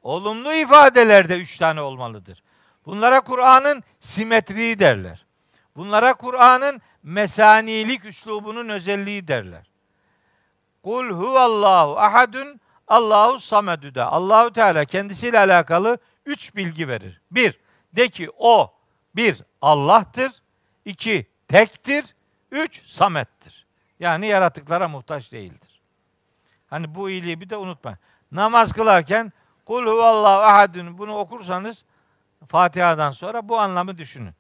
[0.07, 2.43] olumlu ifadeler de üç tane olmalıdır.
[2.85, 5.25] Bunlara Kur'an'ın simetriği derler.
[5.75, 9.69] Bunlara Kur'an'ın mesanilik üslubunun özelliği derler.
[10.83, 14.03] Kul huvallahu ahadun Allahu samedü de.
[14.03, 17.21] Allahu Teala kendisiyle alakalı üç bilgi verir.
[17.31, 17.59] Bir,
[17.93, 18.73] de ki o
[19.15, 20.31] bir Allah'tır.
[20.85, 22.05] iki tektir.
[22.51, 23.65] Üç samettir.
[23.99, 25.81] Yani yaratıklara muhtaç değildir.
[26.69, 27.99] Hani bu iyiliği bir de unutmayın.
[28.31, 29.31] Namaz kılarken
[29.67, 31.85] kul huvallahu ahadun bunu okursanız
[32.47, 34.33] Fatiha'dan sonra bu anlamı düşünün.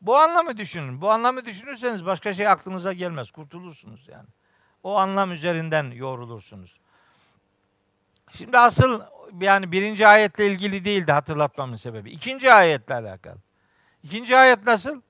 [0.00, 1.00] Bu anlamı düşünün.
[1.00, 3.30] Bu anlamı düşünürseniz başka şey aklınıza gelmez.
[3.30, 4.28] Kurtulursunuz yani.
[4.82, 6.80] O anlam üzerinden yoğrulursunuz.
[8.32, 9.00] Şimdi asıl
[9.40, 12.10] yani birinci ayetle ilgili değildi hatırlatmamın sebebi.
[12.10, 13.38] İkinci ayetle alakalı.
[14.02, 15.00] İkinci ayet nasıl?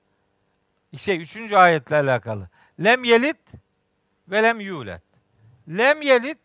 [0.97, 2.49] Şey, üçüncü ayetle alakalı.
[2.83, 3.41] Lem yelit
[4.27, 5.03] ve lem yulet.
[5.69, 6.39] Lem yelit,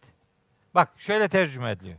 [0.74, 1.98] bak şöyle tercüme ediliyor.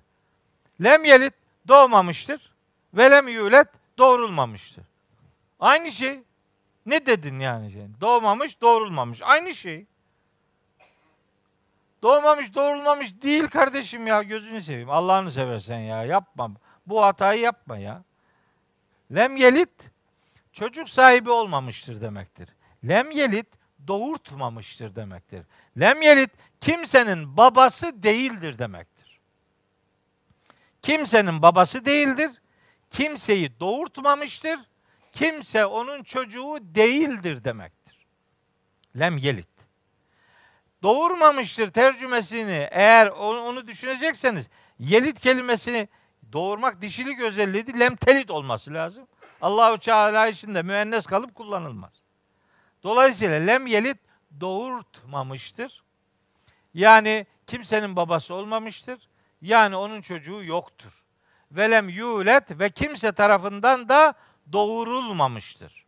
[0.84, 1.34] Lem yelit
[1.68, 2.52] doğmamıştır.
[2.94, 3.68] Velem yulet
[3.98, 4.84] doğrulmamıştır.
[5.60, 6.24] Aynı şey.
[6.86, 7.72] Ne dedin yani?
[8.02, 9.22] Doğmamış, doğrulmamış.
[9.22, 9.86] Aynı şey.
[12.02, 14.24] Doğmamış, doğrulmamış değil kardeşim ya.
[14.24, 14.90] Gözünü seveyim.
[14.90, 16.04] Allah'ını seversen ya.
[16.04, 16.52] Yapma.
[16.86, 18.04] Bu hatayı yapma ya.
[19.16, 19.70] Lem yelit
[20.54, 22.50] çocuk sahibi olmamıştır demektir.
[22.88, 23.48] Lem yelit
[23.88, 25.46] doğurtmamıştır demektir.
[25.80, 26.32] Lem yelit
[26.62, 28.97] kimsenin babası değildir demektir.
[30.82, 32.32] Kimsenin babası değildir.
[32.90, 34.60] Kimseyi doğurtmamıştır.
[35.14, 38.08] Kimse onun çocuğu değildir demektir.
[39.00, 39.48] Lem yelit.
[40.84, 44.50] Doğurmamıştır tercümesini eğer onu düşünecekseniz
[44.80, 45.88] yelit kelimesini
[46.34, 49.08] doğurmak dişilik özelliği lem telit olması lazım.
[49.42, 51.92] Allahu Teala için de müennes kalıp kullanılmaz.
[52.84, 53.98] Dolayısıyla lem yelit
[54.40, 55.84] doğurtmamıştır.
[56.74, 59.10] Yani kimsenin babası olmamıştır.
[59.42, 61.06] Yani onun çocuğu yoktur.
[61.52, 64.14] Velem yulet ve kimse tarafından da
[64.54, 65.86] doğurulmamıştır.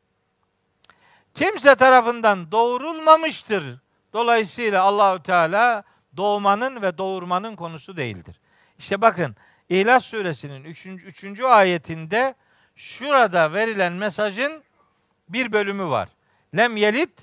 [1.33, 3.79] Kimse tarafından doğurulmamıştır.
[4.13, 5.83] Dolayısıyla Allahü Teala
[6.17, 8.39] doğmanın ve doğurmanın konusu değildir.
[8.77, 9.35] İşte bakın
[9.69, 10.85] İhlas suresinin 3.
[10.85, 11.39] 3.
[11.39, 12.35] ayetinde
[12.75, 14.63] şurada verilen mesajın
[15.29, 16.09] bir bölümü var.
[16.57, 17.19] Lem yelit,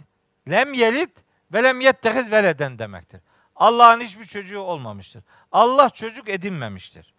[0.51, 1.11] lem yelit
[1.53, 3.20] ve lem yettehiz veleden demektir.
[3.57, 5.23] Allah'ın hiçbir çocuğu olmamıştır.
[5.53, 7.15] Allah çocuk edinmemiştir.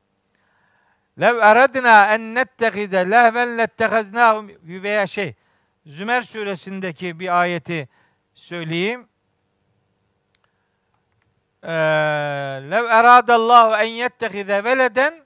[1.19, 5.35] Lev eradna en nettehize lehven lettehiznâhu veya şey
[5.85, 7.89] Zümer suresindeki bir ayeti
[8.33, 9.07] söyleyeyim.
[11.63, 11.69] Ee,
[12.71, 15.25] lev eradallahu en yettehize veleden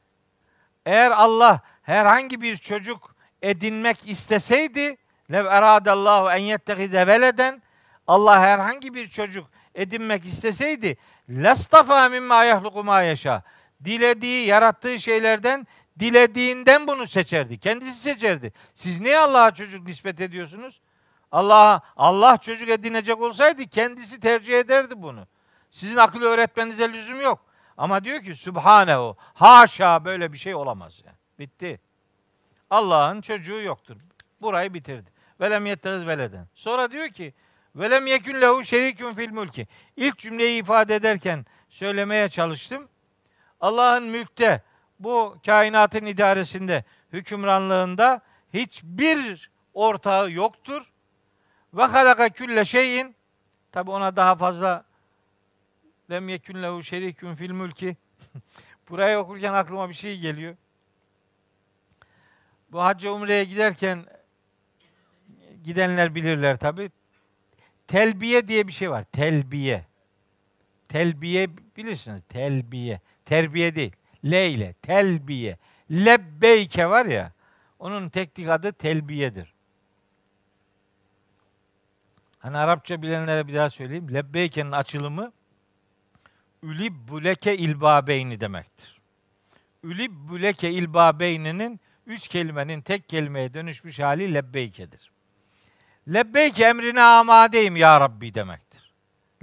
[0.86, 4.98] eğer Allah herhangi bir çocuk edinmek isteseydi
[5.32, 7.62] lev eradallahu en yettehize veleden
[8.08, 10.98] Allah herhangi bir çocuk edinmek isteseydi
[11.30, 13.44] lastafa mimma yahluku ma yaşa.
[13.84, 15.68] Dilediği, yarattığı şeylerden
[16.00, 17.60] dilediğinden bunu seçerdi.
[17.60, 18.54] Kendisi seçerdi.
[18.74, 20.82] Siz niye Allah'a çocuk nispet ediyorsunuz?
[21.32, 25.28] Allah Allah çocuk edinecek olsaydı kendisi tercih ederdi bunu.
[25.72, 27.46] Sizin akıl öğretmenize lüzum yok.
[27.78, 29.18] Ama diyor ki Sübhanehu.
[29.20, 31.18] Haşa böyle bir şey olamaz yani.
[31.40, 31.80] Bitti.
[32.70, 33.98] Allah'ın çocuğu yoktur.
[34.42, 35.12] Burayı bitirdi.
[35.42, 36.48] Velem yettez veleden.
[36.54, 37.34] Sonra diyor ki
[37.76, 39.68] velem yekün lehu şerikun fil mülki.
[39.98, 42.88] İlk cümleyi ifade ederken söylemeye çalıştım.
[43.62, 44.62] Allah'ın mülkte
[45.00, 46.84] bu kainatın idaresinde,
[47.14, 48.22] hükümranlığında
[48.54, 50.92] hiçbir ortağı yoktur.
[51.74, 53.16] Ve halaka külle şeyin
[53.72, 54.86] tabi ona daha fazla
[56.12, 57.98] lem yekün lehu şerikün fil mülki.
[58.90, 60.56] Burayı okurken aklıma bir şey geliyor.
[62.72, 64.06] Bu hacca umreye giderken
[65.64, 66.92] gidenler bilirler tabi.
[67.92, 69.04] Telbiye diye bir şey var.
[69.04, 69.86] Telbiye.
[70.90, 72.22] Telbiye bilirsiniz.
[72.30, 73.02] Telbiye.
[73.26, 73.92] Terbiye değil.
[74.26, 74.74] Le ile.
[74.74, 75.58] Telbiye.
[75.92, 77.32] Lebbeyke var ya.
[77.80, 79.54] Onun teknik adı telbiyedir.
[82.40, 84.14] Hani Arapça bilenlere bir daha söyleyeyim.
[84.14, 85.32] Lebbeyke'nin açılımı
[86.64, 89.02] Ülibbüleke ilbabeyni demektir.
[89.84, 95.11] Ülibbüleke ilbabeyninin üç kelimenin tek kelimeye dönüşmüş hali lebbeykedir.
[96.08, 98.94] Lebbeyke emrine amadeyim ya Rabbi demektir.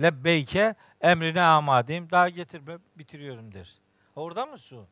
[0.03, 2.11] Lebbeyke emrine amadeyim.
[2.11, 3.75] Daha getirme bitiriyorum der.
[4.17, 4.87] Orada mı su?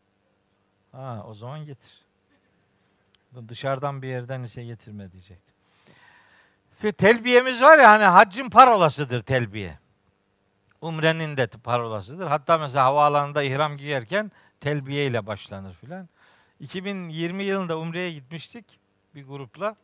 [0.92, 1.92] Ha o zaman getir.
[3.48, 5.54] Dışarıdan bir yerden ise getirme diyecektim.
[6.92, 9.78] Telbiyemiz var ya hani haccın parolasıdır telbiye.
[10.80, 12.26] Umrenin de parolasıdır.
[12.26, 16.08] Hatta mesela havaalanında ihram giyerken telbiye ile başlanır filan.
[16.60, 18.64] 2020 yılında Umre'ye gitmiştik
[19.14, 19.76] bir grupla.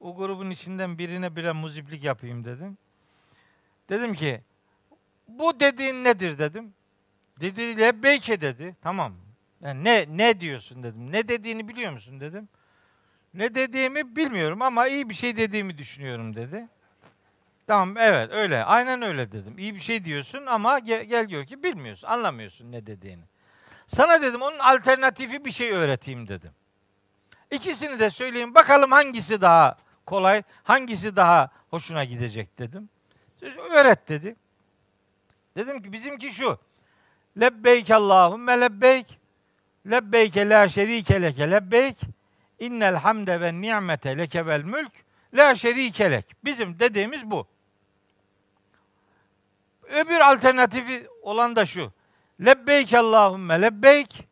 [0.00, 2.78] O grubun içinden birine bire muziplik yapayım dedim.
[3.88, 4.40] Dedim ki
[5.28, 6.74] bu dediğin nedir dedim.
[7.40, 8.76] Dedi lebbeyke dedi.
[8.82, 9.14] Tamam.
[9.60, 11.12] Yani ne ne diyorsun dedim.
[11.12, 12.48] Ne dediğini biliyor musun dedim.
[13.34, 16.68] Ne dediğimi bilmiyorum ama iyi bir şey dediğimi düşünüyorum dedi.
[17.66, 18.64] Tamam evet öyle.
[18.64, 19.58] Aynen öyle dedim.
[19.58, 22.08] İyi bir şey diyorsun ama gel, gel gör ki bilmiyorsun.
[22.08, 23.22] Anlamıyorsun ne dediğini.
[23.86, 26.50] Sana dedim onun alternatifi bir şey öğreteyim dedim.
[27.50, 29.76] İkisini de söyleyeyim bakalım hangisi daha
[30.08, 32.88] kolay, hangisi daha hoşuna gidecek dedim.
[33.70, 34.36] Öğret dedi.
[35.56, 36.58] Dedim ki bizimki şu.
[37.40, 39.18] Lebbeyk Allahümme lebbeyk.
[39.90, 41.96] Lebbeyke la şerike leke lebbeyk.
[42.58, 44.92] İnnel hamde ve ni'mete leke vel mülk.
[45.34, 46.26] La şerike lek.
[46.44, 47.46] Bizim dediğimiz bu.
[49.82, 51.92] Öbür alternatifi olan da şu.
[52.40, 54.24] Lebbeyk Allahümme lebbeyk.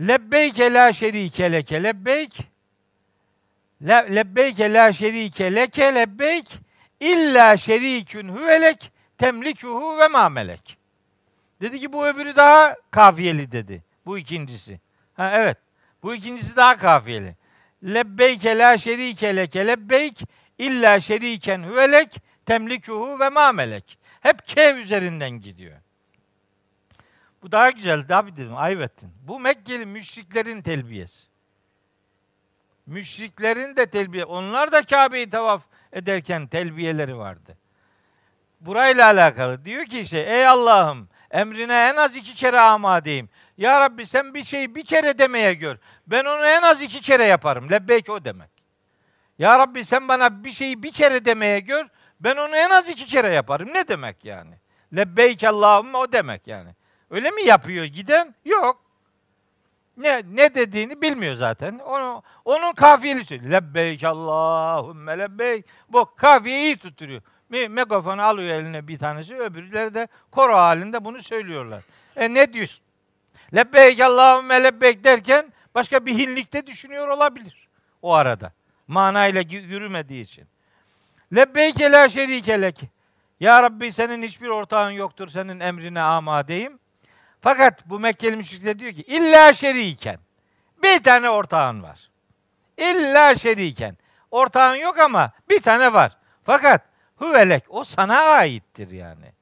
[0.00, 2.49] Lebbeyke la şerike leke lebbeyk.
[3.82, 6.58] Le, lebbeyke la şerike leke lebbeyk.
[7.00, 10.78] İlla şerikün huvelek temlikuhu ve ma melek.
[11.60, 13.84] Dedi ki bu öbürü daha kafiyeli dedi.
[14.06, 14.80] Bu ikincisi.
[15.14, 15.58] Ha evet.
[16.02, 17.36] Bu ikincisi daha kafiyeli.
[17.84, 20.20] Lebbeyke la şerike leke lebbeyk
[20.58, 23.98] illa şeriken huvelek temlikuhu ve ma melek.
[24.20, 25.76] Hep K üzerinden gidiyor.
[27.42, 29.10] Bu daha güzel abi dedim ayıp ettin.
[29.22, 31.29] Bu Mekkeli müşriklerin telbiyesi.
[32.86, 34.24] Müşriklerin de telbiye.
[34.24, 35.62] Onlar da Kabe'yi tavaf
[35.92, 37.56] ederken telbiyeleri vardı.
[38.60, 39.64] Burayla alakalı.
[39.64, 43.28] Diyor ki işte ey Allah'ım emrine en az iki kere amadeyim.
[43.56, 45.76] Ya Rabbi sen bir şeyi bir kere demeye gör.
[46.06, 47.70] Ben onu en az iki kere yaparım.
[47.70, 48.50] Lebbeyk o demek.
[49.38, 51.86] Ya Rabbi sen bana bir şeyi bir kere demeye gör.
[52.20, 53.68] Ben onu en az iki kere yaparım.
[53.74, 54.54] Ne demek yani?
[54.96, 56.74] Lebbeyk Allahümme o demek yani.
[57.10, 58.34] Öyle mi yapıyor giden?
[58.44, 58.89] Yok.
[59.96, 61.78] Ne ne dediğini bilmiyor zaten.
[61.78, 63.52] Onu onun kafiyeli söylüyor.
[63.52, 65.64] Lebbeyk Allahümme lebbeyk.
[65.88, 67.22] Bu kafiyeyi tutturuyor.
[67.50, 71.82] Megafonu alıyor eline bir tanesi, öbürleri de koro halinde bunu söylüyorlar.
[72.16, 72.84] E ne diyorsun?
[73.54, 77.68] Lebbeyk Allahümme lebbeyk derken başka bir hinlikte düşünüyor olabilir
[78.02, 78.52] o arada.
[78.88, 80.44] Manayla yürümediği için.
[81.36, 82.80] Lebbeyke la şerike lek.
[83.40, 86.78] Ya Rabbi senin hiçbir ortağın yoktur, senin emrine amadeyim.
[87.40, 90.18] Fakat bu Mekkeli müşrikler diyor ki illa şeriken.
[90.82, 92.10] Bir tane ortağın var.
[92.76, 93.96] İlla şeriken.
[94.30, 96.16] Ortağın yok ama bir tane var.
[96.44, 96.82] Fakat
[97.16, 99.32] huvelek o sana aittir yani.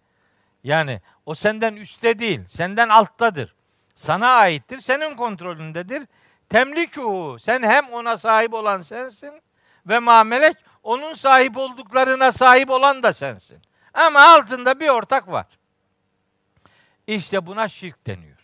[0.65, 3.55] Yani o senden üstte değil, senden alttadır.
[3.95, 6.03] Sana aittir, senin kontrolündedir.
[6.49, 9.43] Temlikuhu, sen hem ona sahip olan sensin
[9.87, 13.59] ve mamelek onun sahip olduklarına sahip olan da sensin.
[13.95, 15.47] Ama altında bir ortak var.
[17.09, 18.39] İşte buna şirk deniyor.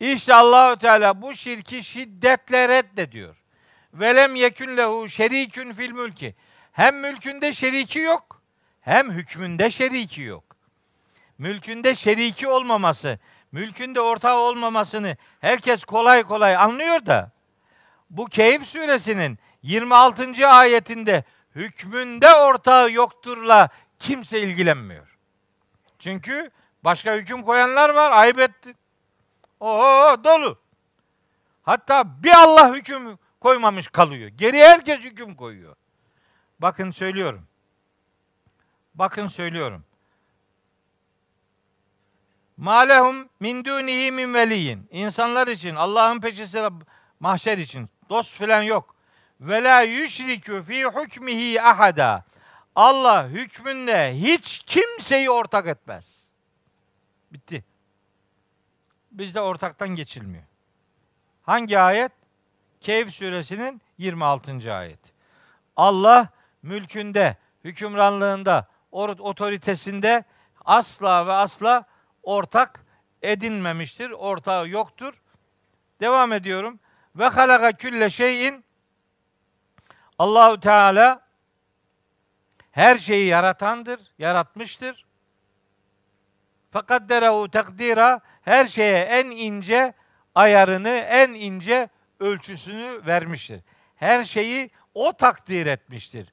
[0.00, 3.36] İşte Allahu Teala bu şirki şiddetle reddediyor.
[3.94, 6.34] Velem yekün lehu şerikün fil mülki.
[6.72, 8.42] Hem mülkünde şeriki yok,
[8.80, 10.44] hem hükmünde şeriki yok.
[11.38, 13.18] Mülkünde şeriki olmaması,
[13.52, 17.32] mülkünde ortağı olmamasını herkes kolay kolay anlıyor da
[18.10, 20.48] bu Keyif suresinin 26.
[20.48, 21.24] ayetinde
[21.54, 25.18] hükmünde ortağı yokturla kimse ilgilenmiyor.
[25.98, 26.50] Çünkü
[26.84, 28.74] başka hüküm koyanlar var, ayıp etti.
[29.60, 30.58] Oo dolu.
[31.62, 34.28] Hatta bir Allah hüküm koymamış kalıyor.
[34.28, 35.76] Geri herkes hüküm koyuyor.
[36.58, 37.46] Bakın söylüyorum.
[38.94, 39.84] Bakın söylüyorum.
[42.56, 44.88] Malehum min dunihi min veliyin.
[44.90, 46.70] İnsanlar için, Allah'ın peşi sıra
[47.20, 48.94] mahşer için dost falan yok.
[49.40, 52.24] Ve la yüşrikü fi hukmihi ahada.
[52.76, 56.21] Allah hükmünde hiç kimseyi ortak etmez.
[57.32, 57.64] Bitti.
[59.10, 60.44] Bizde ortaktan geçilmiyor.
[61.42, 62.12] Hangi ayet?
[62.80, 64.74] Keyf suresinin 26.
[64.74, 64.98] ayet.
[65.76, 66.28] Allah
[66.62, 70.24] mülkünde, hükümranlığında, otoritesinde
[70.64, 71.84] asla ve asla
[72.22, 72.84] ortak
[73.22, 74.10] edinmemiştir.
[74.10, 75.14] Ortağı yoktur.
[76.00, 76.80] Devam ediyorum.
[77.16, 78.64] Ve halaka külle şeyin
[80.18, 81.20] Allahu Teala
[82.72, 85.01] her şeyi yaratandır, yaratmıştır.
[86.72, 89.94] Fakat derehu takdira her şeye en ince
[90.34, 91.88] ayarını, en ince
[92.20, 93.60] ölçüsünü vermiştir.
[93.96, 96.32] Her şeyi o takdir etmiştir.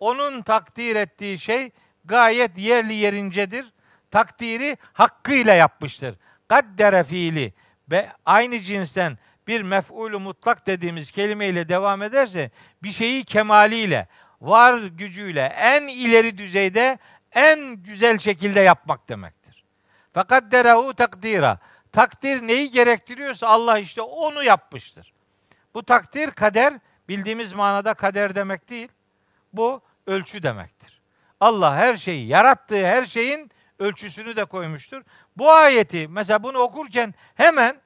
[0.00, 1.70] Onun takdir ettiği şey
[2.04, 3.72] gayet yerli yerincedir.
[4.10, 6.14] Takdiri hakkıyla yapmıştır.
[6.48, 7.52] Kaddere fiili
[7.90, 12.50] ve aynı cinsten bir mef'ulü mutlak dediğimiz kelimeyle devam ederse
[12.82, 14.08] bir şeyi kemaliyle,
[14.40, 16.98] var gücüyle en ileri düzeyde
[17.32, 19.37] en güzel şekilde yapmak demektir.
[20.18, 21.58] Fakat derehu takdira.
[21.92, 25.12] Takdir neyi gerektiriyorsa Allah işte onu yapmıştır.
[25.74, 26.74] Bu takdir kader
[27.08, 28.88] bildiğimiz manada kader demek değil.
[29.52, 31.00] Bu ölçü demektir.
[31.40, 35.02] Allah her şeyi yarattığı her şeyin ölçüsünü de koymuştur.
[35.36, 37.80] Bu ayeti mesela bunu okurken hemen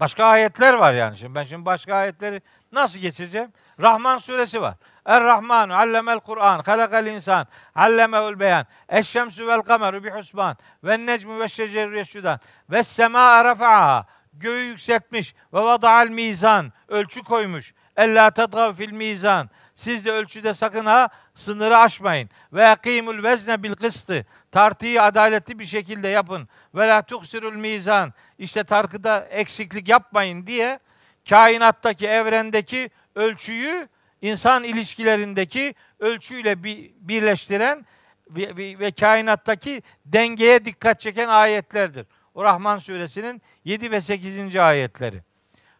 [0.00, 2.42] başka ayetler var yani şimdi ben şimdi başka ayetleri
[2.72, 3.52] nasıl geçeceğim?
[3.80, 4.74] Rahman suresi var.
[5.06, 8.66] Er-Rahmanu allemel Kur'an, halakal insan, allemehul beyan.
[8.88, 10.56] Eşşemsu vel kameru bi husban.
[10.84, 12.40] Ve necmu ve şeceru yeşudan.
[12.70, 14.06] Ve sema rafa'aha.
[14.32, 15.34] Göğü yükseltmiş.
[15.54, 16.72] Ve vada'al mizan.
[16.88, 17.74] Ölçü koymuş.
[17.96, 19.50] Ella tadgav fil mizan.
[19.74, 22.30] Siz de ölçüde sakın ha sınırı aşmayın.
[22.52, 24.26] Ve akimul vezne bil kıstı.
[24.52, 26.48] Tartıyı adaletli bir şekilde yapın.
[26.74, 28.12] Ve la tuksirul mizan.
[28.38, 30.78] İşte tarkıda eksiklik yapmayın diye
[31.28, 33.88] kainattaki, evrendeki ölçüyü
[34.22, 36.62] insan ilişkilerindeki ölçüyle
[37.08, 37.86] birleştiren
[38.30, 42.06] ve, kainattaki dengeye dikkat çeken ayetlerdir.
[42.34, 44.56] O Rahman suresinin 7 ve 8.
[44.56, 45.22] ayetleri.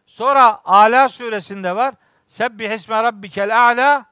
[0.05, 1.95] Sonra Ala suresinde var.
[2.27, 4.05] Sebbih isme rabbikel a'la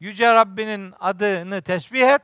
[0.00, 2.22] Yüce Rabbinin adını tesbih et.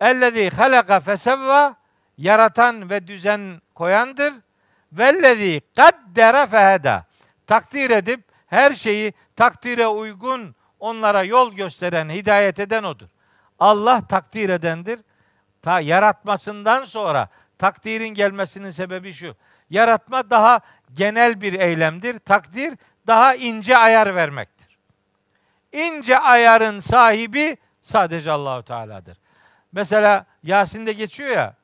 [0.00, 1.76] Ellezî halaka fesevva
[2.18, 4.34] yaratan ve düzen koyandır.
[4.92, 7.06] Vellezî kaddere feheda
[7.46, 8.24] takdir edip
[8.56, 13.06] her şeyi takdire uygun onlara yol gösteren, hidayet eden odur.
[13.58, 15.00] Allah takdir edendir.
[15.62, 17.28] Ta yaratmasından sonra
[17.58, 19.36] takdirin gelmesinin sebebi şu.
[19.70, 20.60] Yaratma daha
[20.92, 22.18] genel bir eylemdir.
[22.18, 24.78] Takdir daha ince ayar vermektir.
[25.72, 29.18] İnce ayarın sahibi sadece Allahu Teala'dır.
[29.72, 31.54] Mesela Yasin'de geçiyor ya.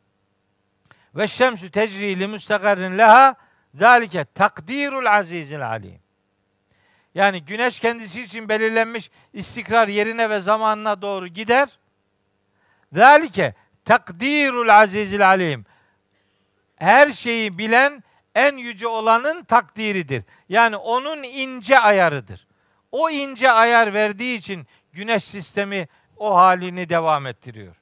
[1.14, 3.34] Ve şemsü tecri li müstakarrin leha
[3.74, 6.01] zalike takdirul azizil alim.
[7.14, 11.68] Yani güneş kendisi için belirlenmiş istikrar yerine ve zamanına doğru gider.
[12.92, 15.66] Zalike takdirul azizil alim.
[16.76, 20.24] Her şeyi bilen en yüce olanın takdiridir.
[20.48, 22.46] Yani onun ince ayarıdır.
[22.92, 27.76] O ince ayar verdiği için güneş sistemi o halini devam ettiriyor.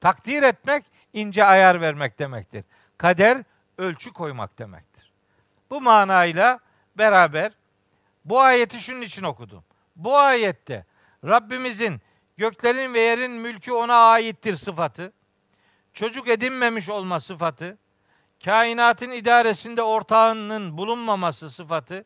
[0.00, 2.64] Takdir etmek ince ayar vermek demektir.
[2.98, 3.42] Kader
[3.78, 5.12] ölçü koymak demektir.
[5.70, 6.60] Bu manayla
[6.98, 7.52] beraber
[8.26, 9.64] bu ayeti şunun için okudum.
[9.96, 10.84] Bu ayette
[11.24, 12.00] Rabbimizin
[12.36, 15.12] göklerin ve yerin mülkü ona aittir sıfatı,
[15.94, 17.78] çocuk edinmemiş olma sıfatı,
[18.44, 22.04] kainatın idaresinde ortağının bulunmaması sıfatı,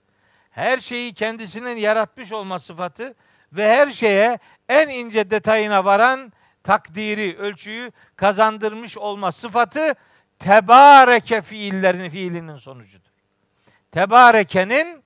[0.51, 3.15] her şeyi kendisinin yaratmış olma sıfatı
[3.53, 4.39] ve her şeye
[4.69, 6.33] en ince detayına varan
[6.63, 9.95] takdiri, ölçüyü kazandırmış olma sıfatı
[10.39, 13.11] tebareke fiillerin fiilinin sonucudur.
[13.93, 15.05] Tebarekenin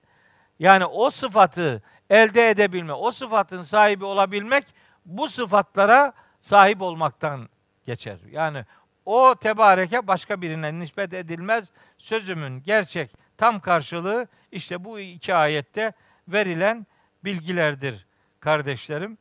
[0.58, 4.64] yani o sıfatı elde edebilme, o sıfatın sahibi olabilmek
[5.06, 7.48] bu sıfatlara sahip olmaktan
[7.86, 8.18] geçer.
[8.30, 8.64] Yani
[9.06, 11.70] o tebareke başka birine nispet edilmez.
[11.98, 15.92] Sözümün gerçek tam karşılığı işte bu iki ayette
[16.28, 16.86] verilen
[17.24, 18.06] bilgilerdir
[18.40, 19.18] kardeşlerim.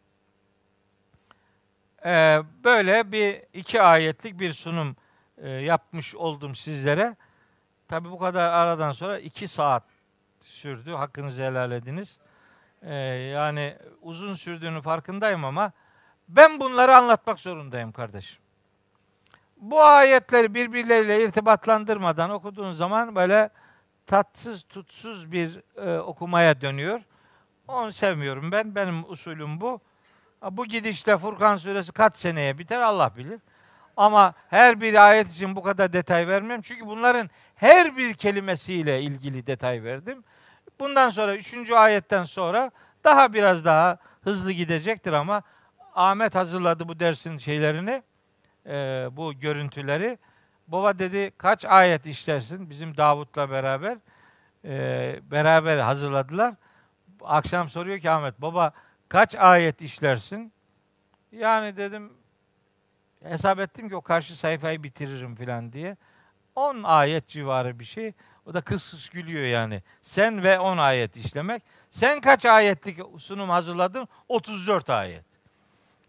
[2.06, 4.96] Ee, böyle bir iki ayetlik bir sunum
[5.38, 7.16] e, yapmış oldum sizlere.
[7.88, 9.84] Tabi bu kadar aradan sonra iki saat
[10.44, 10.91] sürdü.
[10.91, 12.20] Hakkınızı helal ediniz.
[12.82, 12.95] Ee,
[13.34, 15.72] yani uzun sürdüğünü farkındayım ama
[16.28, 18.40] ben bunları anlatmak zorundayım kardeşim.
[19.57, 23.49] Bu ayetleri birbirleriyle irtibatlandırmadan okuduğun zaman böyle
[24.06, 27.02] tatsız tutsuz bir e, okumaya dönüyor.
[27.68, 28.76] Onu sevmiyorum ben.
[28.76, 29.82] Benim usulüm bu.
[30.52, 33.40] Bu gidişle Furkan suresi kaç seneye biter Allah bilir.
[33.98, 36.61] Ama her bir ayet için bu kadar detay vermem.
[36.61, 40.24] Çünkü bunların her bir kelimesiyle ilgili detay verdim.
[40.80, 42.72] Bundan sonra üçüncü ayetten sonra
[43.04, 45.44] daha biraz daha hızlı gidecektir ama
[45.95, 48.04] Ahmet hazırladı bu dersin şeylerini,
[48.66, 50.18] e, bu görüntüleri.
[50.68, 53.98] Baba dedi kaç ayet işlersin bizim Davut'la beraber.
[54.66, 56.54] E, beraber hazırladılar.
[57.24, 58.72] Akşam soruyor ki Ahmet baba
[59.10, 60.54] kaç ayet işlersin?
[61.32, 62.14] Yani dedim
[63.24, 65.98] hesap ettim ki o karşı sayfayı bitiririm filan diye.
[66.56, 68.14] 10 ayet civarı bir şey.
[68.45, 69.82] O da kıs gülüyor yani.
[70.02, 71.64] Sen ve 10 ayet işlemek.
[71.91, 74.07] Sen kaç ayetlik sunum hazırladın?
[74.28, 75.26] 34 ayet.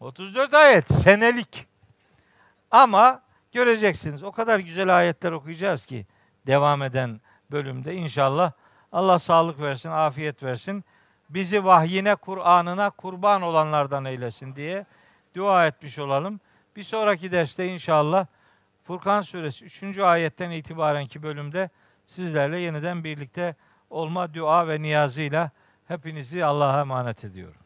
[0.00, 1.66] 34 ayet senelik.
[2.70, 6.06] Ama göreceksiniz o kadar güzel ayetler okuyacağız ki
[6.46, 7.20] devam eden
[7.50, 8.52] bölümde inşallah
[8.92, 10.84] Allah sağlık versin, afiyet versin.
[11.28, 14.86] Bizi vahyine, Kur'an'ına kurban olanlardan eylesin diye
[15.34, 16.40] dua etmiş olalım.
[16.76, 18.26] Bir sonraki derste inşallah
[18.84, 19.98] Furkan suresi 3.
[19.98, 21.70] ayetten itibarenki bölümde
[22.06, 23.56] sizlerle yeniden birlikte
[23.90, 25.50] olma dua ve niyazıyla
[25.88, 27.63] hepinizi Allah'a emanet ediyorum.